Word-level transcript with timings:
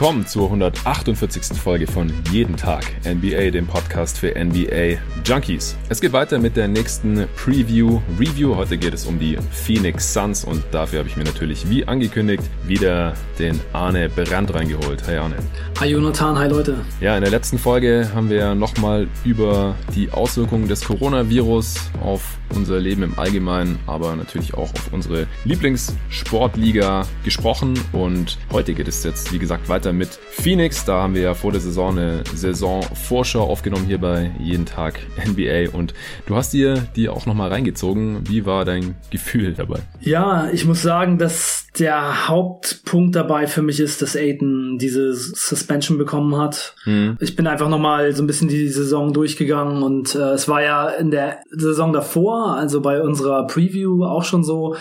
willkommen 0.00 0.26
zur 0.26 0.44
148. 0.44 1.58
Folge 1.58 1.86
von 1.86 2.10
Jeden 2.32 2.56
Tag 2.56 2.86
NBA, 3.04 3.50
dem 3.50 3.66
Podcast 3.66 4.18
für 4.18 4.28
NBA 4.34 4.98
Junkies. 5.26 5.76
Es 5.90 6.00
geht 6.00 6.14
weiter 6.14 6.38
mit 6.38 6.56
der 6.56 6.68
nächsten 6.68 7.26
Preview, 7.36 8.00
Review. 8.18 8.56
Heute 8.56 8.78
geht 8.78 8.94
es 8.94 9.04
um 9.04 9.18
die 9.18 9.36
Phoenix 9.52 10.14
Suns 10.14 10.42
und 10.42 10.64
dafür 10.70 11.00
habe 11.00 11.08
ich 11.10 11.18
mir 11.18 11.24
natürlich, 11.24 11.68
wie 11.68 11.86
angekündigt, 11.86 12.44
wieder 12.66 13.12
den 13.38 13.60
Arne 13.74 14.08
Brandt 14.08 14.54
reingeholt. 14.54 15.06
Hi 15.06 15.18
Arne. 15.18 15.36
Hi 15.78 15.90
Jonathan, 15.90 16.38
hi 16.38 16.48
Leute. 16.48 16.76
Ja, 17.02 17.14
in 17.14 17.20
der 17.20 17.30
letzten 17.30 17.58
Folge 17.58 18.08
haben 18.14 18.30
wir 18.30 18.54
nochmal 18.54 19.06
über 19.26 19.74
die 19.94 20.10
Auswirkungen 20.10 20.66
des 20.66 20.82
Coronavirus 20.82 21.74
auf 22.02 22.38
unser 22.54 22.80
Leben 22.80 23.02
im 23.02 23.18
Allgemeinen, 23.18 23.78
aber 23.86 24.16
natürlich 24.16 24.54
auch 24.54 24.72
auf 24.72 24.92
unsere 24.92 25.26
Lieblingssportliga 25.44 27.06
gesprochen 27.22 27.78
und 27.92 28.38
heute 28.50 28.74
geht 28.74 28.88
es 28.88 29.04
jetzt, 29.04 29.32
wie 29.32 29.38
gesagt, 29.38 29.68
gesagt, 29.68 29.89
weiter 29.90 29.92
mit 29.92 30.18
Phoenix. 30.30 30.84
Da 30.84 31.02
haben 31.02 31.14
wir 31.14 31.22
ja 31.22 31.34
vor 31.34 31.52
der 31.52 31.60
Saison 31.60 31.98
eine 31.98 32.22
Saisonvorschau 32.34 33.42
aufgenommen 33.42 33.86
hier 33.86 33.98
bei 33.98 34.30
Jeden 34.38 34.66
Tag 34.66 35.00
NBA. 35.26 35.70
Und 35.72 35.94
du 36.26 36.36
hast 36.36 36.52
dir 36.52 36.86
die 36.96 37.08
auch 37.08 37.26
nochmal 37.26 37.50
reingezogen. 37.50 38.28
Wie 38.28 38.46
war 38.46 38.64
dein 38.64 38.94
Gefühl 39.10 39.54
dabei? 39.54 39.80
Ja, 40.00 40.48
ich 40.52 40.64
muss 40.64 40.82
sagen, 40.82 41.18
dass 41.18 41.66
der 41.78 42.28
Hauptpunkt 42.28 43.14
dabei 43.14 43.46
für 43.46 43.62
mich 43.62 43.78
ist, 43.78 44.02
dass 44.02 44.16
Aiden 44.16 44.78
diese 44.78 45.14
Suspension 45.14 45.98
bekommen 45.98 46.36
hat. 46.36 46.74
Mhm. 46.84 47.16
Ich 47.20 47.36
bin 47.36 47.46
einfach 47.46 47.68
nochmal 47.68 48.12
so 48.12 48.22
ein 48.22 48.26
bisschen 48.26 48.48
die 48.48 48.68
Saison 48.68 49.12
durchgegangen 49.12 49.82
und 49.82 50.14
äh, 50.14 50.32
es 50.32 50.48
war 50.48 50.62
ja 50.62 50.88
in 50.88 51.10
der 51.10 51.38
Saison 51.50 51.92
davor, 51.92 52.56
also 52.56 52.80
bei 52.80 53.00
unserer 53.00 53.46
Preview 53.46 54.04
auch 54.04 54.24
schon 54.24 54.42
so, 54.42 54.76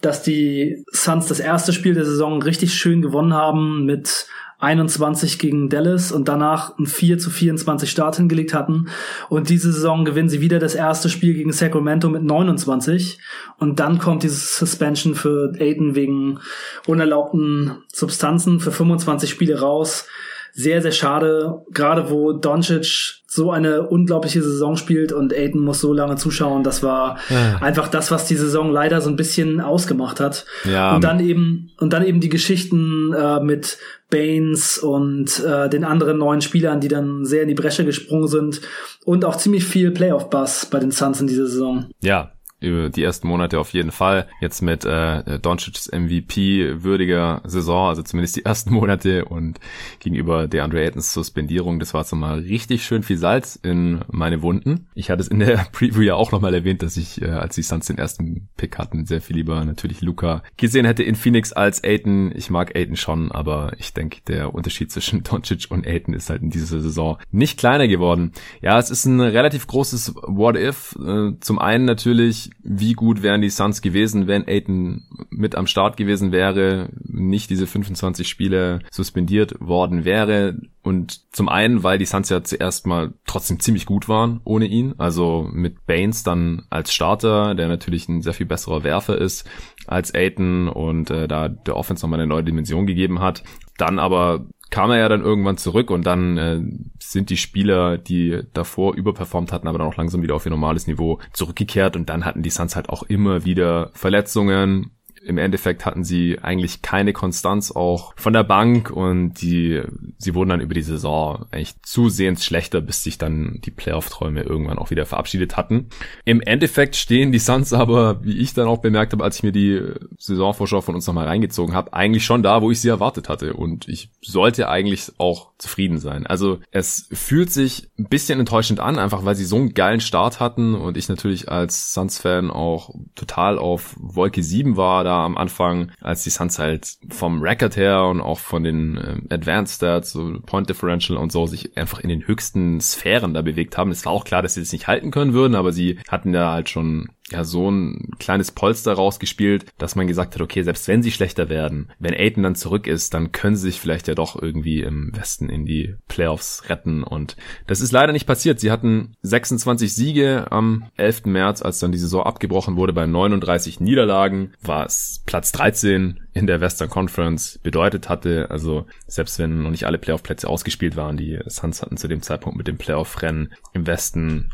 dass 0.00 0.22
die 0.22 0.84
Suns 0.92 1.26
das 1.26 1.40
erste 1.40 1.72
Spiel 1.72 1.94
der 1.94 2.04
Saison 2.04 2.42
richtig 2.42 2.74
schön 2.74 3.00
gewonnen 3.00 3.34
haben 3.34 3.84
mit 3.84 4.26
21 4.58 5.38
gegen 5.38 5.68
Dallas 5.68 6.12
und 6.12 6.28
danach 6.28 6.78
ein 6.78 6.86
4 6.86 7.18
zu 7.18 7.30
24 7.30 7.90
Start 7.90 8.16
hingelegt 8.16 8.54
hatten. 8.54 8.88
Und 9.28 9.48
diese 9.48 9.72
Saison 9.72 10.04
gewinnen 10.04 10.28
sie 10.28 10.40
wieder 10.40 10.58
das 10.58 10.74
erste 10.74 11.08
Spiel 11.08 11.34
gegen 11.34 11.52
Sacramento 11.52 12.08
mit 12.08 12.22
29. 12.22 13.18
Und 13.58 13.80
dann 13.80 13.98
kommt 13.98 14.22
diese 14.22 14.36
Suspension 14.36 15.14
für 15.14 15.52
Aiden 15.58 15.94
wegen 15.94 16.38
unerlaubten 16.86 17.78
Substanzen 17.92 18.60
für 18.60 18.72
25 18.72 19.28
Spiele 19.28 19.60
raus 19.60 20.06
sehr, 20.54 20.80
sehr 20.80 20.92
schade, 20.92 21.62
gerade 21.72 22.10
wo 22.10 22.32
Doncic 22.32 23.24
so 23.26 23.50
eine 23.50 23.88
unglaubliche 23.88 24.40
Saison 24.40 24.76
spielt 24.76 25.10
und 25.12 25.34
Aiden 25.34 25.60
muss 25.60 25.80
so 25.80 25.92
lange 25.92 26.14
zuschauen. 26.14 26.62
Das 26.62 26.84
war 26.84 27.18
ja. 27.28 27.58
einfach 27.60 27.88
das, 27.88 28.12
was 28.12 28.26
die 28.26 28.36
Saison 28.36 28.70
leider 28.70 29.00
so 29.00 29.10
ein 29.10 29.16
bisschen 29.16 29.60
ausgemacht 29.60 30.20
hat. 30.20 30.46
Ja. 30.64 30.94
Und 30.94 31.02
dann 31.02 31.18
eben, 31.18 31.72
und 31.78 31.92
dann 31.92 32.06
eben 32.06 32.20
die 32.20 32.28
Geschichten 32.28 33.12
äh, 33.12 33.40
mit 33.40 33.78
Baines 34.08 34.78
und 34.78 35.42
äh, 35.44 35.68
den 35.68 35.82
anderen 35.82 36.18
neuen 36.18 36.40
Spielern, 36.40 36.80
die 36.80 36.86
dann 36.86 37.24
sehr 37.24 37.42
in 37.42 37.48
die 37.48 37.54
Bresche 37.54 37.84
gesprungen 37.84 38.28
sind 38.28 38.60
und 39.04 39.24
auch 39.24 39.34
ziemlich 39.34 39.64
viel 39.64 39.90
Playoff-Bass 39.90 40.66
bei 40.66 40.78
den 40.78 40.92
Suns 40.92 41.20
in 41.20 41.26
dieser 41.26 41.48
Saison. 41.48 41.86
Ja, 42.00 42.33
über 42.64 42.90
die 42.90 43.02
ersten 43.02 43.28
Monate 43.28 43.58
auf 43.58 43.72
jeden 43.72 43.92
Fall. 43.92 44.26
Jetzt 44.40 44.62
mit 44.62 44.84
äh, 44.84 45.38
Doncic's 45.38 45.90
MVP 45.92 46.82
würdiger 46.82 47.42
Saison, 47.44 47.88
also 47.88 48.02
zumindest 48.02 48.36
die 48.36 48.44
ersten 48.44 48.72
Monate 48.72 49.24
und 49.24 49.60
gegenüber 50.00 50.48
der 50.48 50.64
Andre 50.64 50.80
Aytons 50.80 51.12
Suspendierung, 51.12 51.78
das 51.78 51.94
war 51.94 52.02
jetzt 52.02 52.12
nochmal 52.12 52.40
richtig 52.40 52.84
schön 52.84 53.02
viel 53.02 53.16
Salz 53.16 53.56
in 53.56 54.00
meine 54.10 54.42
Wunden. 54.42 54.86
Ich 54.94 55.10
hatte 55.10 55.22
es 55.22 55.28
in 55.28 55.38
der 55.38 55.66
Preview 55.72 56.02
ja 56.02 56.14
auch 56.14 56.32
nochmal 56.32 56.54
erwähnt, 56.54 56.82
dass 56.82 56.96
ich, 56.96 57.20
äh, 57.22 57.30
als 57.30 57.54
die 57.54 57.62
Suns 57.62 57.86
den 57.86 57.98
ersten 57.98 58.48
Pick 58.56 58.78
hatten, 58.78 59.06
sehr 59.06 59.20
viel 59.20 59.36
lieber 59.36 59.64
natürlich 59.64 60.00
Luca 60.00 60.42
gesehen 60.56 60.86
hätte 60.86 61.02
in 61.02 61.14
Phoenix 61.14 61.52
als 61.52 61.80
Ayton. 61.80 62.32
Ich 62.34 62.50
mag 62.50 62.74
Ayton 62.74 62.96
schon, 62.96 63.32
aber 63.32 63.72
ich 63.78 63.92
denke, 63.92 64.20
der 64.26 64.54
Unterschied 64.54 64.90
zwischen 64.90 65.22
Doncic 65.24 65.66
und 65.70 65.86
Ayton 65.86 66.14
ist 66.14 66.30
halt 66.30 66.42
in 66.42 66.50
dieser 66.50 66.80
Saison 66.80 67.18
nicht 67.30 67.58
kleiner 67.58 67.88
geworden. 67.88 68.32
Ja, 68.60 68.78
es 68.78 68.90
ist 68.90 69.04
ein 69.04 69.20
relativ 69.20 69.66
großes 69.66 70.14
What 70.14 70.56
If. 70.56 70.96
Äh, 71.04 71.32
zum 71.40 71.58
einen 71.58 71.84
natürlich 71.84 72.50
wie 72.62 72.94
gut 72.94 73.22
wären 73.22 73.42
die 73.42 73.50
Suns 73.50 73.82
gewesen, 73.82 74.26
wenn 74.26 74.48
Aiton 74.48 75.02
mit 75.30 75.54
am 75.54 75.66
Start 75.66 75.96
gewesen 75.96 76.32
wäre, 76.32 76.88
nicht 77.02 77.50
diese 77.50 77.66
25 77.66 78.28
Spiele 78.28 78.80
suspendiert 78.90 79.54
worden 79.60 80.04
wäre. 80.04 80.56
Und 80.82 81.32
zum 81.34 81.48
einen, 81.48 81.82
weil 81.82 81.98
die 81.98 82.06
Suns 82.06 82.30
ja 82.30 82.42
zuerst 82.42 82.86
mal 82.86 83.12
trotzdem 83.26 83.60
ziemlich 83.60 83.86
gut 83.86 84.08
waren 84.08 84.40
ohne 84.44 84.66
ihn. 84.66 84.94
Also 84.98 85.48
mit 85.52 85.86
Baines 85.86 86.22
dann 86.22 86.66
als 86.70 86.92
Starter, 86.92 87.54
der 87.54 87.68
natürlich 87.68 88.08
ein 88.08 88.22
sehr 88.22 88.34
viel 88.34 88.46
besserer 88.46 88.82
Werfer 88.82 89.18
ist 89.18 89.48
als 89.86 90.14
Aiton 90.14 90.68
und 90.68 91.10
äh, 91.10 91.28
da 91.28 91.48
der 91.48 91.76
Offense 91.76 92.04
nochmal 92.04 92.20
eine 92.20 92.28
neue 92.28 92.44
Dimension 92.44 92.86
gegeben 92.86 93.20
hat. 93.20 93.44
Dann 93.76 93.98
aber 93.98 94.46
kam 94.74 94.90
er 94.90 94.98
ja 94.98 95.08
dann 95.08 95.22
irgendwann 95.22 95.56
zurück 95.56 95.92
und 95.92 96.04
dann 96.04 96.36
äh, 96.36 96.60
sind 96.98 97.30
die 97.30 97.36
Spieler, 97.36 97.96
die 97.96 98.40
davor 98.54 98.96
überperformt 98.96 99.52
hatten, 99.52 99.68
aber 99.68 99.78
dann 99.78 99.86
auch 99.86 99.96
langsam 99.96 100.20
wieder 100.22 100.34
auf 100.34 100.46
ihr 100.46 100.50
normales 100.50 100.88
Niveau 100.88 101.20
zurückgekehrt 101.32 101.94
und 101.94 102.08
dann 102.08 102.24
hatten 102.24 102.42
die 102.42 102.50
Suns 102.50 102.74
halt 102.74 102.88
auch 102.88 103.04
immer 103.04 103.44
wieder 103.44 103.92
Verletzungen, 103.94 104.90
im 105.24 105.38
Endeffekt 105.38 105.86
hatten 105.86 106.04
sie 106.04 106.38
eigentlich 106.40 106.82
keine 106.82 107.12
Konstanz 107.12 107.72
auch 107.72 108.12
von 108.16 108.32
der 108.32 108.44
Bank 108.44 108.90
und 108.90 109.34
die, 109.40 109.82
sie 110.18 110.34
wurden 110.34 110.50
dann 110.50 110.60
über 110.60 110.74
die 110.74 110.82
Saison 110.82 111.46
eigentlich 111.50 111.80
zusehends 111.82 112.44
schlechter, 112.44 112.80
bis 112.80 113.02
sich 113.02 113.18
dann 113.18 113.60
die 113.64 113.70
Playoff-Träume 113.70 114.42
irgendwann 114.42 114.78
auch 114.78 114.90
wieder 114.90 115.06
verabschiedet 115.06 115.56
hatten. 115.56 115.88
Im 116.24 116.40
Endeffekt 116.40 116.96
stehen 116.96 117.32
die 117.32 117.38
Suns 117.38 117.72
aber, 117.72 118.22
wie 118.22 118.38
ich 118.38 118.54
dann 118.54 118.68
auch 118.68 118.78
bemerkt 118.78 119.12
habe, 119.12 119.24
als 119.24 119.36
ich 119.36 119.42
mir 119.42 119.52
die 119.52 119.80
Saisonvorschau 120.18 120.82
von 120.82 120.94
uns 120.94 121.06
nochmal 121.06 121.26
reingezogen 121.26 121.74
habe, 121.74 121.94
eigentlich 121.94 122.24
schon 122.24 122.42
da, 122.42 122.60
wo 122.60 122.70
ich 122.70 122.80
sie 122.80 122.88
erwartet 122.88 123.28
hatte 123.28 123.54
und 123.54 123.88
ich 123.88 124.10
sollte 124.20 124.68
eigentlich 124.68 125.12
auch 125.18 125.52
zufrieden 125.58 125.98
sein. 125.98 126.26
Also 126.26 126.58
es 126.70 127.08
fühlt 127.12 127.50
sich 127.50 127.88
ein 127.98 128.08
bisschen 128.08 128.40
enttäuschend 128.40 128.80
an, 128.80 128.98
einfach 128.98 129.24
weil 129.24 129.34
sie 129.34 129.44
so 129.44 129.56
einen 129.56 129.74
geilen 129.74 130.00
Start 130.00 130.40
hatten 130.40 130.74
und 130.74 130.96
ich 130.96 131.08
natürlich 131.08 131.48
als 131.48 131.94
Suns-Fan 131.94 132.50
auch 132.50 132.90
total 133.14 133.58
auf 133.58 133.96
Wolke 133.98 134.42
7 134.42 134.76
war, 134.76 135.04
da 135.04 135.13
am 135.22 135.36
Anfang, 135.36 135.92
als 136.00 136.24
die 136.24 136.30
Suns 136.30 136.58
halt 136.58 136.96
vom 137.10 137.42
Record 137.42 137.76
her 137.76 138.04
und 138.04 138.20
auch 138.20 138.38
von 138.38 138.64
den 138.64 138.96
äh, 138.96 139.34
Advanced 139.34 139.76
Stats, 139.76 140.12
so 140.12 140.40
Point 140.44 140.68
Differential 140.68 141.18
und 141.18 141.32
so, 141.32 141.46
sich 141.46 141.76
einfach 141.76 142.00
in 142.00 142.08
den 142.08 142.26
höchsten 142.26 142.80
Sphären 142.80 143.34
da 143.34 143.42
bewegt 143.42 143.78
haben. 143.78 143.90
Es 143.90 144.04
war 144.04 144.12
auch 144.12 144.24
klar, 144.24 144.42
dass 144.42 144.54
sie 144.54 144.60
das 144.60 144.72
nicht 144.72 144.86
halten 144.88 145.10
können 145.10 145.32
würden, 145.32 145.54
aber 145.54 145.72
sie 145.72 145.98
hatten 146.08 146.34
ja 146.34 146.50
halt 146.50 146.68
schon 146.68 147.08
ja 147.30 147.44
so 147.44 147.70
ein 147.70 148.10
kleines 148.18 148.50
Polster 148.50 148.92
rausgespielt, 148.92 149.66
dass 149.78 149.96
man 149.96 150.06
gesagt 150.06 150.34
hat, 150.34 150.42
okay, 150.42 150.62
selbst 150.62 150.86
wenn 150.88 151.02
sie 151.02 151.10
schlechter 151.10 151.48
werden, 151.48 151.90
wenn 151.98 152.14
Aiden 152.14 152.42
dann 152.42 152.54
zurück 152.54 152.86
ist, 152.86 153.14
dann 153.14 153.32
können 153.32 153.56
sie 153.56 153.70
sich 153.70 153.80
vielleicht 153.80 154.08
ja 154.08 154.14
doch 154.14 154.40
irgendwie 154.40 154.82
im 154.82 155.10
Westen 155.16 155.48
in 155.48 155.64
die 155.64 155.94
Playoffs 156.06 156.68
retten 156.68 157.02
und 157.02 157.36
das 157.66 157.80
ist 157.80 157.92
leider 157.92 158.12
nicht 158.12 158.26
passiert. 158.26 158.60
Sie 158.60 158.70
hatten 158.70 159.16
26 159.22 159.94
Siege 159.94 160.46
am 160.50 160.84
11. 160.96 161.24
März, 161.26 161.62
als 161.62 161.78
dann 161.78 161.92
die 161.92 161.98
Saison 161.98 162.24
abgebrochen 162.24 162.76
wurde 162.76 162.92
bei 162.92 163.06
39 163.06 163.80
Niederlagen, 163.80 164.52
war 164.60 164.84
es 164.84 165.22
Platz 165.24 165.52
13 165.52 166.20
in 166.34 166.46
der 166.46 166.60
Western 166.60 166.90
Conference 166.90 167.58
bedeutet 167.62 168.08
hatte. 168.08 168.50
Also 168.50 168.86
selbst 169.06 169.38
wenn 169.38 169.62
noch 169.62 169.70
nicht 169.70 169.86
alle 169.86 169.98
Playoff-Plätze 169.98 170.48
ausgespielt 170.48 170.96
waren, 170.96 171.16
die 171.16 171.38
Suns 171.46 171.80
hatten 171.80 171.96
zu 171.96 172.08
dem 172.08 172.22
Zeitpunkt 172.22 172.58
mit 172.58 172.66
dem 172.66 172.76
Playoff-Rennen 172.76 173.54
im 173.72 173.86
Westen 173.86 174.50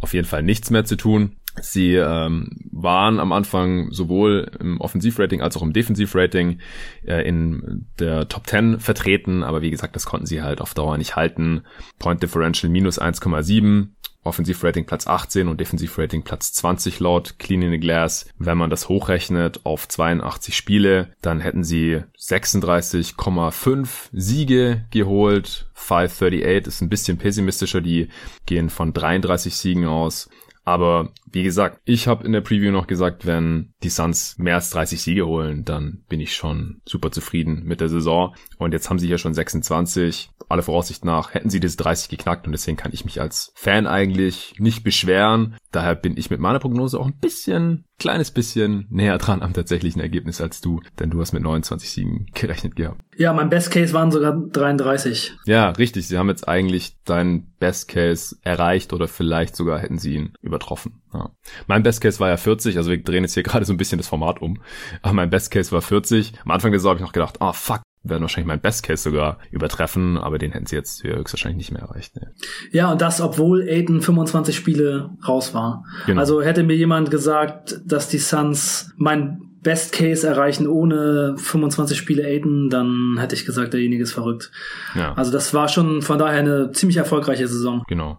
auf 0.00 0.14
jeden 0.14 0.26
Fall 0.26 0.42
nichts 0.42 0.70
mehr 0.70 0.84
zu 0.84 0.96
tun. 0.96 1.36
Sie 1.60 1.94
ähm, 1.94 2.48
waren 2.72 3.20
am 3.20 3.32
Anfang 3.32 3.92
sowohl 3.92 4.50
im 4.58 4.80
Offensivrating 4.80 5.40
als 5.40 5.56
auch 5.56 5.62
im 5.62 5.72
Defensivrating 5.72 6.58
äh, 7.06 7.26
in 7.26 7.86
der 7.98 8.28
Top 8.28 8.46
10 8.46 8.80
vertreten, 8.80 9.44
aber 9.44 9.62
wie 9.62 9.70
gesagt, 9.70 9.94
das 9.94 10.06
konnten 10.06 10.26
sie 10.26 10.42
halt 10.42 10.60
auf 10.60 10.74
Dauer 10.74 10.98
nicht 10.98 11.16
halten. 11.16 11.62
Point 11.98 12.22
Differential 12.22 12.70
minus 12.70 13.00
1,7, 13.00 13.88
Offensivrating 14.24 14.86
Platz 14.86 15.06
18 15.06 15.48
und 15.48 15.60
Defensivrating 15.60 16.22
Platz 16.22 16.52
20 16.54 16.98
laut 16.98 17.38
Clean 17.38 17.62
in 17.62 17.70
the 17.70 17.78
Glass. 17.78 18.26
Wenn 18.38 18.58
man 18.58 18.70
das 18.70 18.88
hochrechnet 18.88 19.60
auf 19.64 19.86
82 19.86 20.56
Spiele, 20.56 21.12
dann 21.20 21.40
hätten 21.40 21.62
sie 21.62 22.00
36,5 22.18 24.08
Siege 24.12 24.86
geholt. 24.90 25.68
538 25.74 26.66
ist 26.66 26.80
ein 26.80 26.88
bisschen 26.88 27.18
pessimistischer, 27.18 27.80
die 27.80 28.08
gehen 28.46 28.70
von 28.70 28.92
33 28.92 29.54
Siegen 29.54 29.86
aus. 29.86 30.30
Aber 30.64 31.10
wie 31.34 31.42
gesagt, 31.42 31.80
ich 31.84 32.06
habe 32.06 32.24
in 32.24 32.32
der 32.32 32.40
Preview 32.40 32.70
noch 32.70 32.86
gesagt, 32.86 33.26
wenn 33.26 33.74
die 33.82 33.88
Suns 33.90 34.38
mehr 34.38 34.54
als 34.54 34.70
30 34.70 35.02
Siege 35.02 35.26
holen, 35.26 35.64
dann 35.64 36.04
bin 36.08 36.20
ich 36.20 36.34
schon 36.34 36.80
super 36.86 37.10
zufrieden 37.10 37.64
mit 37.64 37.80
der 37.80 37.88
Saison. 37.88 38.34
Und 38.56 38.72
jetzt 38.72 38.88
haben 38.88 39.00
sie 39.00 39.08
hier 39.08 39.18
schon 39.18 39.34
26. 39.34 40.30
Alle 40.48 40.62
Voraussicht 40.62 41.04
nach 41.04 41.34
hätten 41.34 41.50
sie 41.50 41.58
diese 41.58 41.76
30 41.76 42.08
geknackt 42.08 42.46
und 42.46 42.52
deswegen 42.52 42.76
kann 42.76 42.92
ich 42.92 43.04
mich 43.04 43.20
als 43.20 43.52
Fan 43.56 43.86
eigentlich 43.86 44.54
nicht 44.58 44.84
beschweren. 44.84 45.56
Daher 45.72 45.96
bin 45.96 46.16
ich 46.16 46.30
mit 46.30 46.38
meiner 46.38 46.60
Prognose 46.60 47.00
auch 47.00 47.06
ein 47.06 47.18
bisschen, 47.18 47.84
kleines 47.98 48.30
bisschen 48.30 48.86
näher 48.90 49.18
dran 49.18 49.42
am 49.42 49.54
tatsächlichen 49.54 50.00
Ergebnis 50.00 50.40
als 50.40 50.60
du, 50.60 50.80
denn 51.00 51.10
du 51.10 51.20
hast 51.20 51.32
mit 51.32 51.42
29 51.42 51.90
Siegen 51.90 52.26
gerechnet 52.34 52.76
gehabt. 52.76 53.02
Ja, 53.16 53.32
mein 53.32 53.48
Best 53.48 53.70
Case 53.70 53.92
waren 53.92 54.10
sogar 54.10 54.32
33. 54.32 55.32
Ja, 55.46 55.70
richtig. 55.70 56.06
Sie 56.06 56.18
haben 56.18 56.28
jetzt 56.28 56.46
eigentlich 56.46 57.02
deinen 57.04 57.54
Best 57.58 57.88
Case 57.88 58.36
erreicht 58.42 58.92
oder 58.92 59.08
vielleicht 59.08 59.56
sogar 59.56 59.78
hätten 59.80 59.98
sie 59.98 60.14
ihn 60.14 60.34
übertroffen. 60.42 61.00
Ja. 61.14 61.30
Mein 61.66 61.82
Best 61.82 62.00
Case 62.00 62.20
war 62.20 62.28
ja 62.28 62.36
40, 62.36 62.76
also 62.76 62.90
wir 62.90 63.02
drehen 63.02 63.24
jetzt 63.24 63.34
hier 63.34 63.42
gerade 63.44 63.64
so 63.64 63.72
ein 63.72 63.76
bisschen 63.76 63.98
das 63.98 64.08
Format 64.08 64.42
um. 64.42 64.60
Aber 65.02 65.14
mein 65.14 65.30
Best 65.30 65.50
Case 65.50 65.72
war 65.72 65.80
40. 65.80 66.34
Am 66.44 66.50
Anfang 66.50 66.72
der 66.72 66.80
Saison 66.80 66.90
habe 66.90 66.98
ich 66.98 67.06
noch 67.06 67.12
gedacht, 67.12 67.40
ah 67.40 67.50
oh, 67.50 67.52
fuck, 67.52 67.82
werden 68.02 68.22
wahrscheinlich 68.22 68.48
mein 68.48 68.60
Best 68.60 68.82
Case 68.82 69.02
sogar 69.02 69.38
übertreffen, 69.50 70.18
aber 70.18 70.38
den 70.38 70.52
hätten 70.52 70.66
sie 70.66 70.76
jetzt 70.76 71.02
höchstwahrscheinlich 71.04 71.56
nicht 71.56 71.72
mehr 71.72 71.82
erreicht. 71.82 72.16
Ne. 72.16 72.32
Ja, 72.70 72.92
und 72.92 73.00
das, 73.00 73.20
obwohl 73.20 73.62
Aiden 73.62 74.02
25 74.02 74.54
Spiele 74.54 75.10
raus 75.26 75.54
war. 75.54 75.84
Genau. 76.06 76.20
Also 76.20 76.42
hätte 76.42 76.62
mir 76.62 76.76
jemand 76.76 77.10
gesagt, 77.10 77.80
dass 77.84 78.08
die 78.08 78.18
Suns 78.18 78.92
mein 78.96 79.40
Best 79.62 79.92
Case 79.92 80.26
erreichen 80.26 80.68
ohne 80.68 81.36
25 81.38 81.96
Spiele 81.96 82.24
Aiden, 82.24 82.68
dann 82.68 83.16
hätte 83.18 83.34
ich 83.34 83.46
gesagt, 83.46 83.72
derjenige 83.72 84.02
ist 84.02 84.12
verrückt. 84.12 84.52
Ja. 84.94 85.14
Also 85.14 85.32
das 85.32 85.54
war 85.54 85.68
schon 85.68 86.02
von 86.02 86.18
daher 86.18 86.38
eine 86.38 86.70
ziemlich 86.72 86.98
erfolgreiche 86.98 87.48
Saison. 87.48 87.82
Genau. 87.88 88.18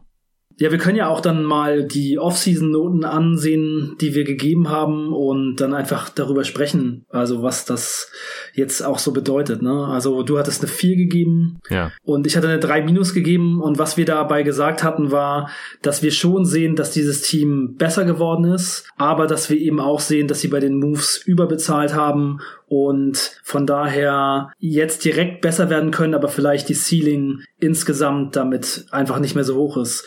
Ja, 0.58 0.72
wir 0.72 0.78
können 0.78 0.98
ja 0.98 1.10
auch 1.10 1.20
dann 1.20 1.44
mal 1.44 1.84
die 1.84 2.18
Off-Season-Noten 2.18 3.04
ansehen, 3.04 3.96
die 4.00 4.16
wir 4.16 4.24
gegeben 4.24 4.70
haben 4.70 5.14
und 5.14 5.58
dann 5.58 5.74
einfach 5.74 6.10
darüber 6.10 6.46
sprechen, 6.46 7.06
also 7.10 7.44
was 7.44 7.66
das 7.66 8.10
jetzt 8.54 8.82
auch 8.82 9.00
so 9.00 9.12
bedeutet. 9.12 9.62
Ne? 9.62 9.86
Also 9.88 10.24
du 10.24 10.38
hattest 10.40 10.62
eine 10.62 10.72
4 10.72 10.96
gegeben 10.96 11.60
ja. 11.70 11.92
und 12.04 12.26
ich 12.26 12.38
hatte 12.38 12.48
eine 12.48 12.60
3 12.60 12.84
minus 12.84 13.14
gegeben 13.14 13.62
und 13.62 13.78
was 13.80 13.98
wir 13.98 14.06
dabei 14.06 14.44
gesagt 14.44 14.82
hatten 14.84 15.12
war, 15.12 15.50
dass 15.82 16.02
wir 16.02 16.12
schon 16.12 16.46
sehen, 16.46 16.78
dass 16.78 16.92
dieses 16.92 17.22
Team 17.22 17.76
besser 17.78 18.06
geworden 18.06 18.46
ist, 18.46 18.88
aber 18.98 19.28
dass 19.28 19.50
wir 19.50 19.58
eben 19.58 19.82
auch 19.82 20.00
sehen, 20.00 20.28
dass 20.28 20.40
sie 20.40 20.48
bei 20.48 20.62
den 20.62 20.80
Moves 20.80 21.22
überbezahlt 21.26 21.94
haben 21.94 22.40
und 22.68 23.40
von 23.44 23.68
daher 23.68 24.52
jetzt 24.58 25.06
direkt 25.06 25.42
besser 25.42 25.70
werden 25.70 25.92
können, 25.92 26.16
aber 26.16 26.30
vielleicht 26.30 26.70
die 26.70 26.74
Ceiling 26.74 27.42
insgesamt 27.60 28.36
damit 28.36 28.86
einfach 28.92 29.20
nicht 29.20 29.36
mehr 29.36 29.44
so 29.44 29.56
hoch 29.56 29.78
ist. 29.78 30.06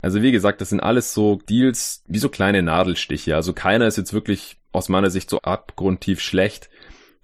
Also 0.00 0.22
wie 0.22 0.32
gesagt, 0.32 0.60
das 0.60 0.70
sind 0.70 0.80
alles 0.80 1.12
so 1.12 1.40
Deals 1.48 2.04
wie 2.06 2.18
so 2.18 2.28
kleine 2.28 2.62
Nadelstiche. 2.62 3.34
Also 3.34 3.52
keiner 3.52 3.86
ist 3.86 3.98
jetzt 3.98 4.12
wirklich 4.12 4.58
aus 4.72 4.88
meiner 4.88 5.10
Sicht 5.10 5.28
so 5.28 5.40
abgrundtief 5.40 6.20
schlecht, 6.20 6.70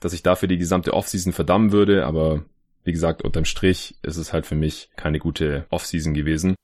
dass 0.01 0.13
ich 0.13 0.23
dafür 0.23 0.49
die 0.49 0.59
gesamte 0.59 0.93
Offseason 0.93 1.33
verdammen 1.33 1.73
würde. 1.73 2.05
Aber 2.05 2.45
wie 2.83 2.93
gesagt, 2.93 3.23
unterm 3.23 3.45
Strich 3.45 3.97
ist 4.03 4.17
es 4.17 4.33
halt 4.33 4.45
für 4.45 4.57
mich 4.57 4.91
keine 4.97 5.19
gute 5.19 5.67
Offseason 5.71 6.15
gewesen. 6.15 6.57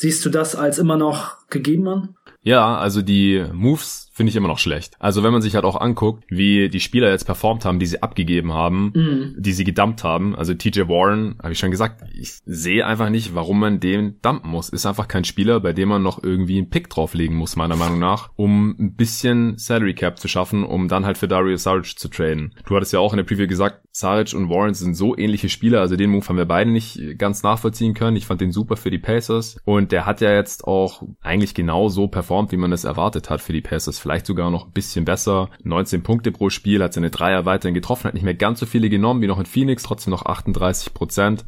Siehst 0.00 0.24
du 0.24 0.30
das 0.30 0.56
als 0.56 0.78
immer 0.78 0.96
noch 0.96 1.46
gegeben 1.50 1.86
an? 1.86 2.16
Ja, 2.42 2.78
also 2.78 3.02
die 3.02 3.44
Moves 3.52 4.10
finde 4.14 4.30
ich 4.30 4.36
immer 4.36 4.48
noch 4.48 4.58
schlecht. 4.58 4.94
Also 4.98 5.22
wenn 5.22 5.32
man 5.32 5.42
sich 5.42 5.54
halt 5.54 5.64
auch 5.64 5.80
anguckt, 5.80 6.24
wie 6.28 6.68
die 6.68 6.80
Spieler 6.80 7.10
jetzt 7.10 7.24
performt 7.24 7.64
haben, 7.64 7.78
die 7.78 7.86
sie 7.86 8.02
abgegeben 8.02 8.52
haben, 8.52 8.92
mhm. 8.94 9.34
die 9.36 9.52
sie 9.52 9.64
gedumpt 9.64 10.04
haben. 10.04 10.34
Also 10.34 10.54
TJ 10.54 10.88
Warren, 10.88 11.38
habe 11.42 11.52
ich 11.52 11.58
schon 11.58 11.70
gesagt, 11.70 12.02
ich 12.14 12.40
sehe 12.46 12.86
einfach 12.86 13.10
nicht, 13.10 13.34
warum 13.34 13.60
man 13.60 13.80
den 13.80 14.20
dumpen 14.22 14.50
muss. 14.50 14.70
Ist 14.70 14.86
einfach 14.86 15.06
kein 15.06 15.24
Spieler, 15.24 15.60
bei 15.60 15.74
dem 15.74 15.90
man 15.90 16.02
noch 16.02 16.22
irgendwie 16.22 16.58
einen 16.58 16.70
Pick 16.70 16.88
drauflegen 16.88 17.36
muss, 17.36 17.56
meiner 17.56 17.76
Meinung 17.76 17.98
nach, 17.98 18.30
um 18.36 18.74
ein 18.78 18.94
bisschen 18.94 19.58
Salary 19.58 19.94
Cap 19.94 20.18
zu 20.18 20.28
schaffen, 20.28 20.64
um 20.64 20.88
dann 20.88 21.04
halt 21.04 21.18
für 21.18 21.28
Darius 21.28 21.62
Saric 21.62 21.98
zu 21.98 22.08
traden. 22.08 22.54
Du 22.66 22.74
hattest 22.74 22.92
ja 22.92 23.00
auch 23.00 23.12
in 23.12 23.18
der 23.18 23.24
Preview 23.24 23.46
gesagt, 23.46 23.82
Saric 23.92 24.34
und 24.34 24.48
Warren 24.48 24.74
sind 24.74 24.94
so 24.94 25.16
ähnliche 25.16 25.48
Spieler, 25.48 25.80
also 25.80 25.96
den 25.96 26.10
Move 26.10 26.26
haben 26.26 26.36
wir 26.36 26.46
beide 26.46 26.70
nicht 26.70 27.18
ganz 27.18 27.42
nachvollziehen 27.42 27.94
können. 27.94 28.16
Ich 28.16 28.26
fand 28.26 28.40
den 28.40 28.52
super 28.52 28.76
für 28.76 28.90
die 28.90 28.98
Pacers 28.98 29.56
und 29.64 29.89
der 29.90 30.06
hat 30.06 30.20
ja 30.20 30.32
jetzt 30.32 30.64
auch 30.64 31.02
eigentlich 31.20 31.54
genau 31.54 31.88
so 31.88 32.08
performt, 32.08 32.52
wie 32.52 32.56
man 32.56 32.72
es 32.72 32.84
erwartet 32.84 33.30
hat 33.30 33.40
für 33.40 33.52
die 33.52 33.60
Pacers. 33.60 33.98
Vielleicht 33.98 34.26
sogar 34.26 34.50
noch 34.50 34.66
ein 34.66 34.72
bisschen 34.72 35.04
besser. 35.04 35.50
19 35.62 36.02
Punkte 36.02 36.32
pro 36.32 36.50
Spiel, 36.50 36.82
hat 36.82 36.94
seine 36.94 37.10
Dreier 37.10 37.44
weiterhin 37.44 37.74
getroffen, 37.74 38.04
hat 38.04 38.14
nicht 38.14 38.22
mehr 38.22 38.34
ganz 38.34 38.60
so 38.60 38.66
viele 38.66 38.88
genommen 38.88 39.22
wie 39.22 39.26
noch 39.26 39.38
in 39.38 39.46
Phoenix, 39.46 39.82
trotzdem 39.82 40.12
noch 40.12 40.26
38 40.26 40.94
Prozent 40.94 41.44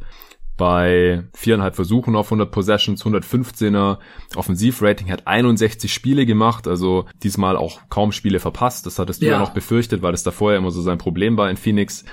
bei 0.55 1.23
viereinhalb 1.33 1.75
Versuchen 1.75 2.15
auf 2.15 2.27
100 2.27 2.51
Possessions, 2.51 3.03
115er 3.03 3.97
Offensivrating, 4.35 5.11
hat 5.11 5.25
61 5.25 5.91
Spiele 5.91 6.25
gemacht, 6.25 6.67
also 6.67 7.05
diesmal 7.23 7.57
auch 7.57 7.81
kaum 7.89 8.11
Spiele 8.11 8.39
verpasst. 8.39 8.85
Das 8.85 8.99
hattest 8.99 9.21
du 9.21 9.25
ja, 9.25 9.33
ja 9.33 9.39
noch 9.39 9.53
befürchtet, 9.53 10.03
weil 10.03 10.11
das 10.11 10.23
da 10.23 10.31
vorher 10.31 10.59
immer 10.59 10.71
so 10.71 10.81
sein 10.81 10.99
Problem 10.99 11.37
war 11.37 11.49
in 11.49 11.57
Phoenix. 11.57 12.05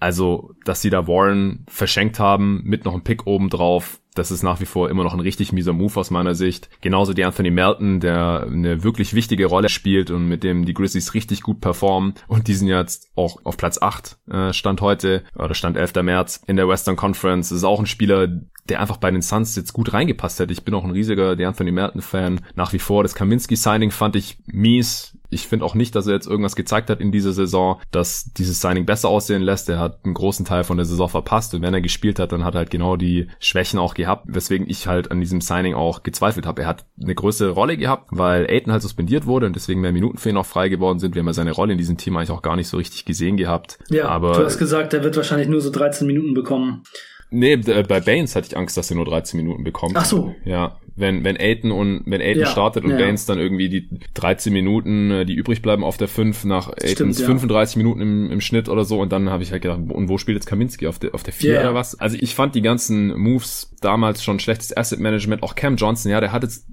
Also, 0.00 0.54
dass 0.64 0.82
sie 0.82 0.90
da 0.90 1.06
Warren 1.06 1.64
verschenkt 1.68 2.18
haben, 2.18 2.62
mit 2.64 2.84
noch 2.84 2.92
einem 2.92 3.04
Pick 3.04 3.26
oben 3.26 3.48
drauf, 3.48 4.00
das 4.16 4.30
ist 4.30 4.42
nach 4.42 4.60
wie 4.60 4.66
vor 4.66 4.88
immer 4.90 5.04
noch 5.04 5.12
ein 5.12 5.20
richtig 5.20 5.52
mieser 5.52 5.74
Move 5.74 6.00
aus 6.00 6.10
meiner 6.10 6.34
Sicht. 6.34 6.70
Genauso 6.80 7.12
die 7.12 7.24
Anthony 7.24 7.50
Melton, 7.50 8.00
der 8.00 8.46
eine 8.50 8.82
wirklich 8.82 9.14
wichtige 9.14 9.46
Rolle 9.46 9.68
spielt 9.68 10.10
und 10.10 10.26
mit 10.26 10.42
dem 10.42 10.64
die 10.64 10.74
Grizzlies 10.74 11.14
richtig 11.14 11.42
gut 11.42 11.60
performen. 11.60 12.14
Und 12.26 12.48
die 12.48 12.54
sind 12.54 12.68
jetzt 12.68 13.10
auch 13.14 13.44
auf 13.44 13.56
Platz 13.56 13.80
8 13.80 14.18
äh, 14.30 14.52
Stand 14.52 14.80
heute, 14.80 15.22
oder 15.34 15.54
Stand 15.54 15.76
11. 15.76 16.02
März 16.02 16.42
in 16.46 16.56
der 16.56 16.68
Western 16.68 16.96
Conference. 16.96 17.50
Das 17.50 17.58
ist 17.58 17.64
auch 17.64 17.78
ein 17.78 17.86
Spieler, 17.86 18.26
der 18.68 18.80
einfach 18.80 18.96
bei 18.96 19.10
den 19.10 19.22
Suns 19.22 19.54
jetzt 19.54 19.72
gut 19.72 19.92
reingepasst 19.92 20.40
hätte. 20.40 20.52
Ich 20.52 20.64
bin 20.64 20.74
auch 20.74 20.84
ein 20.84 20.90
riesiger 20.90 21.36
der 21.36 21.48
Anthony 21.48 21.70
Melton-Fan. 21.70 22.40
Nach 22.54 22.72
wie 22.72 22.78
vor, 22.78 23.02
das 23.02 23.14
Kaminski-Signing 23.14 23.90
fand 23.90 24.16
ich 24.16 24.38
mies. 24.46 25.15
Ich 25.30 25.46
finde 25.46 25.64
auch 25.64 25.74
nicht, 25.74 25.94
dass 25.94 26.06
er 26.06 26.14
jetzt 26.14 26.26
irgendwas 26.26 26.56
gezeigt 26.56 26.90
hat 26.90 27.00
in 27.00 27.12
dieser 27.12 27.32
Saison, 27.32 27.80
dass 27.90 28.32
dieses 28.32 28.60
Signing 28.60 28.86
besser 28.86 29.08
aussehen 29.08 29.42
lässt. 29.42 29.68
Er 29.68 29.78
hat 29.78 30.04
einen 30.04 30.14
großen 30.14 30.44
Teil 30.44 30.64
von 30.64 30.76
der 30.76 30.86
Saison 30.86 31.08
verpasst 31.08 31.54
und 31.54 31.62
wenn 31.62 31.74
er 31.74 31.80
gespielt 31.80 32.18
hat, 32.18 32.32
dann 32.32 32.44
hat 32.44 32.54
er 32.54 32.58
halt 32.58 32.70
genau 32.70 32.96
die 32.96 33.28
Schwächen 33.38 33.78
auch 33.78 33.94
gehabt, 33.94 34.24
weswegen 34.28 34.68
ich 34.68 34.86
halt 34.86 35.10
an 35.10 35.20
diesem 35.20 35.40
Signing 35.40 35.74
auch 35.74 36.02
gezweifelt 36.02 36.46
habe. 36.46 36.62
Er 36.62 36.68
hat 36.68 36.86
eine 37.00 37.14
größere 37.14 37.50
Rolle 37.50 37.76
gehabt, 37.76 38.08
weil 38.10 38.46
Aiton 38.46 38.72
halt 38.72 38.82
suspendiert 38.82 39.26
wurde 39.26 39.46
und 39.46 39.56
deswegen 39.56 39.80
mehr 39.80 39.92
Minuten 39.92 40.18
für 40.18 40.30
ihn 40.30 40.36
auch 40.36 40.46
frei 40.46 40.68
geworden 40.68 40.98
sind. 40.98 41.14
Wir 41.14 41.20
haben 41.20 41.26
ja 41.26 41.32
seine 41.32 41.52
Rolle 41.52 41.72
in 41.72 41.78
diesem 41.78 41.96
Team 41.96 42.16
eigentlich 42.16 42.30
auch 42.30 42.42
gar 42.42 42.56
nicht 42.56 42.68
so 42.68 42.76
richtig 42.76 43.04
gesehen 43.04 43.36
gehabt. 43.36 43.78
Ja, 43.90 44.08
aber 44.08 44.32
du 44.32 44.44
hast 44.44 44.58
gesagt, 44.58 44.94
er 44.94 45.02
wird 45.02 45.16
wahrscheinlich 45.16 45.48
nur 45.48 45.60
so 45.60 45.70
13 45.70 46.06
Minuten 46.06 46.34
bekommen. 46.34 46.82
Nee, 47.30 47.54
äh, 47.54 47.82
bei 47.82 48.00
Baines 48.00 48.36
hatte 48.36 48.48
ich 48.48 48.56
Angst, 48.56 48.76
dass 48.76 48.90
er 48.90 48.96
nur 48.96 49.04
13 49.04 49.38
Minuten 49.38 49.64
bekommt. 49.64 49.96
Ach 49.96 50.04
so. 50.04 50.34
Ja, 50.44 50.78
wenn 50.94 51.24
wenn 51.24 51.36
Aiton 51.38 51.72
und 51.72 52.02
wenn 52.06 52.20
Aiton 52.20 52.42
ja, 52.42 52.46
startet 52.46 52.84
und 52.84 52.90
ja. 52.90 52.96
Baines 52.96 53.26
dann 53.26 53.38
irgendwie 53.38 53.68
die 53.68 53.88
13 54.14 54.52
Minuten, 54.52 55.10
äh, 55.10 55.26
die 55.26 55.34
übrig 55.34 55.60
bleiben 55.60 55.84
auf 55.84 55.96
der 55.96 56.08
5 56.08 56.44
nach 56.44 56.68
Aitons 56.68 57.20
ja. 57.20 57.26
35 57.26 57.76
Minuten 57.76 58.00
im, 58.00 58.30
im 58.30 58.40
Schnitt 58.40 58.68
oder 58.68 58.84
so 58.84 59.00
und 59.00 59.12
dann 59.12 59.28
habe 59.30 59.42
ich 59.42 59.52
halt 59.52 59.62
gedacht, 59.62 59.80
und 59.88 60.08
wo 60.08 60.18
spielt 60.18 60.36
jetzt 60.36 60.46
Kaminski 60.46 60.86
auf 60.86 60.98
der 60.98 61.14
auf 61.14 61.22
der 61.22 61.34
4 61.34 61.50
yeah. 61.50 61.60
oder 61.62 61.74
was? 61.74 61.98
Also 61.98 62.16
ich 62.18 62.34
fand 62.34 62.54
die 62.54 62.62
ganzen 62.62 63.16
Moves 63.18 63.74
damals 63.80 64.24
schon 64.24 64.38
schlechtes 64.38 64.76
Asset 64.76 65.00
Management, 65.00 65.42
auch 65.42 65.54
Cam 65.54 65.76
Johnson, 65.76 66.10
ja, 66.10 66.20
der 66.20 66.32
hat 66.32 66.42
jetzt 66.42 66.66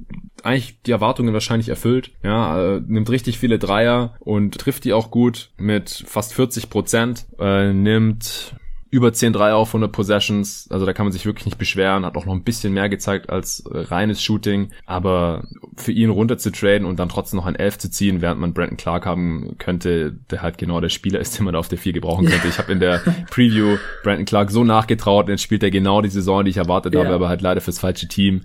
eigentlich 0.43 0.81
die 0.83 0.91
Erwartungen 0.91 1.33
wahrscheinlich 1.33 1.69
erfüllt. 1.69 2.11
Ja, 2.23 2.75
äh, 2.75 2.81
nimmt 2.85 3.09
richtig 3.09 3.39
viele 3.39 3.59
Dreier 3.59 4.15
und 4.19 4.57
trifft 4.57 4.83
die 4.83 4.93
auch 4.93 5.09
gut 5.09 5.51
mit 5.57 6.03
fast 6.05 6.33
40 6.33 6.69
Prozent. 6.69 7.25
Äh, 7.39 7.73
nimmt 7.73 8.55
über 8.93 9.11
10 9.11 9.33
3 9.33 9.53
auf 9.53 9.69
100 9.69 9.91
Possessions, 9.91 10.67
also 10.69 10.85
da 10.85 10.93
kann 10.93 11.07
man 11.07 11.11
sich 11.11 11.25
wirklich 11.25 11.47
nicht 11.47 11.57
beschweren, 11.57 12.05
hat 12.05 12.15
auch 12.15 12.27
noch 12.27 12.35
ein 12.35 12.43
bisschen 12.43 12.73
mehr 12.73 12.89
gezeigt 12.89 13.31
als 13.31 13.63
reines 13.67 14.21
Shooting, 14.21 14.69
aber 14.85 15.47
für 15.75 15.91
ihn 15.91 16.11
runter 16.11 16.37
zu 16.37 16.51
traden 16.51 16.85
und 16.85 16.99
dann 16.99 17.09
trotzdem 17.09 17.37
noch 17.37 17.47
ein 17.47 17.55
11 17.55 17.79
zu 17.79 17.89
ziehen, 17.89 18.21
während 18.21 18.39
man 18.39 18.53
Brandon 18.53 18.77
Clark 18.77 19.07
haben 19.07 19.55
könnte, 19.57 20.15
der 20.29 20.43
halt 20.43 20.59
genau 20.59 20.79
der 20.79 20.89
Spieler 20.89 21.19
ist, 21.19 21.35
den 21.37 21.45
man 21.45 21.53
da 21.53 21.59
auf 21.59 21.69
der 21.69 21.79
4 21.79 21.91
gebrauchen 21.91 22.27
könnte. 22.27 22.47
Ich 22.47 22.59
habe 22.59 22.71
in 22.71 22.79
der 22.79 22.99
Preview 23.31 23.77
Brandon 24.03 24.25
Clark 24.25 24.51
so 24.51 24.63
nachgetraut, 24.63 25.27
jetzt 25.27 25.41
spielt 25.41 25.63
er 25.63 25.71
genau 25.71 26.03
die 26.03 26.09
Saison, 26.09 26.45
die 26.45 26.51
ich 26.51 26.57
erwartet 26.57 26.93
yeah. 26.93 27.03
habe, 27.03 27.15
aber 27.15 27.29
halt 27.29 27.41
leider 27.41 27.61
fürs 27.61 27.79
falsche 27.79 28.07
Team. 28.07 28.41